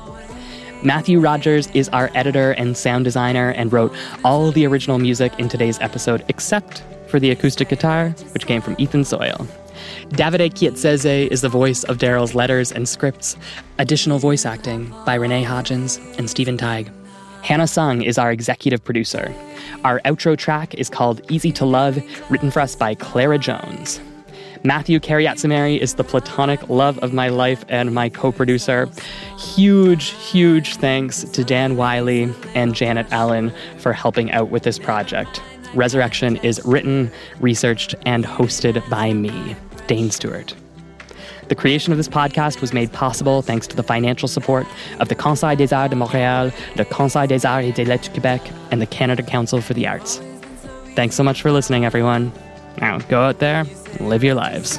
Matthew 0.82 1.20
Rogers 1.20 1.68
is 1.74 1.88
our 1.90 2.10
editor 2.14 2.52
and 2.52 2.76
sound 2.76 3.04
designer 3.04 3.50
and 3.50 3.72
wrote 3.72 3.94
all 4.24 4.50
the 4.52 4.66
original 4.66 4.98
music 4.98 5.32
in 5.38 5.48
today's 5.48 5.78
episode 5.80 6.24
except 6.28 6.82
for 7.08 7.18
the 7.20 7.30
acoustic 7.30 7.68
guitar, 7.68 8.10
which 8.32 8.46
came 8.46 8.60
from 8.60 8.76
Ethan 8.78 9.04
Soyle. 9.04 9.46
Davide 10.10 10.50
Kietzeze 10.52 11.28
is 11.28 11.40
the 11.40 11.48
voice 11.48 11.84
of 11.84 11.98
Daryl's 11.98 12.34
letters 12.34 12.72
and 12.72 12.88
scripts. 12.88 13.36
Additional 13.78 14.18
voice 14.18 14.46
acting 14.46 14.92
by 15.04 15.14
Renee 15.14 15.44
Hodgins 15.44 15.98
and 16.18 16.28
Stephen 16.28 16.56
Teig. 16.56 16.92
Hannah 17.42 17.66
Sung 17.66 18.02
is 18.02 18.18
our 18.18 18.32
executive 18.32 18.82
producer. 18.84 19.34
Our 19.84 20.00
outro 20.00 20.36
track 20.36 20.74
is 20.74 20.90
called 20.90 21.20
Easy 21.30 21.52
to 21.52 21.64
Love, 21.64 21.98
written 22.30 22.50
for 22.50 22.60
us 22.60 22.74
by 22.74 22.94
Clara 22.94 23.38
Jones. 23.38 24.00
Matthew 24.64 24.98
Karyatsamari 24.98 25.78
is 25.78 25.94
the 25.94 26.04
platonic 26.04 26.68
love 26.68 26.98
of 26.98 27.12
my 27.12 27.28
life 27.28 27.64
and 27.68 27.94
my 27.94 28.08
co 28.08 28.32
producer. 28.32 28.88
Huge, 29.38 30.10
huge 30.10 30.76
thanks 30.76 31.22
to 31.22 31.44
Dan 31.44 31.76
Wiley 31.76 32.32
and 32.54 32.74
Janet 32.74 33.06
Allen 33.12 33.52
for 33.78 33.92
helping 33.92 34.32
out 34.32 34.50
with 34.50 34.64
this 34.64 34.78
project. 34.78 35.40
Resurrection 35.74 36.36
is 36.38 36.60
written, 36.64 37.10
researched, 37.40 37.94
and 38.04 38.24
hosted 38.24 38.86
by 38.88 39.12
me, 39.12 39.54
Dane 39.88 40.12
Stewart. 40.12 40.54
The 41.48 41.54
creation 41.54 41.92
of 41.92 41.96
this 41.96 42.08
podcast 42.08 42.60
was 42.60 42.74
made 42.74 42.92
possible 42.92 43.40
thanks 43.40 43.66
to 43.68 43.76
the 43.76 43.82
financial 43.82 44.28
support 44.28 44.66
of 45.00 45.08
the 45.08 45.14
Conseil 45.14 45.56
des 45.56 45.74
Arts 45.74 45.90
de 45.90 45.96
Montréal, 45.96 46.52
the 46.76 46.84
Conseil 46.84 47.26
des 47.26 47.46
Arts 47.46 47.64
et 47.64 47.74
des 47.74 47.86
Lettres 47.86 48.10
Québec, 48.10 48.52
and 48.70 48.82
the 48.82 48.86
Canada 48.86 49.22
Council 49.22 49.60
for 49.62 49.72
the 49.72 49.86
Arts. 49.86 50.20
Thanks 50.94 51.16
so 51.16 51.24
much 51.24 51.40
for 51.40 51.50
listening, 51.50 51.86
everyone. 51.86 52.32
Now 52.80 52.98
go 52.98 53.22
out 53.22 53.38
there 53.38 53.64
and 53.98 54.08
live 54.08 54.22
your 54.22 54.34
lives. 54.34 54.78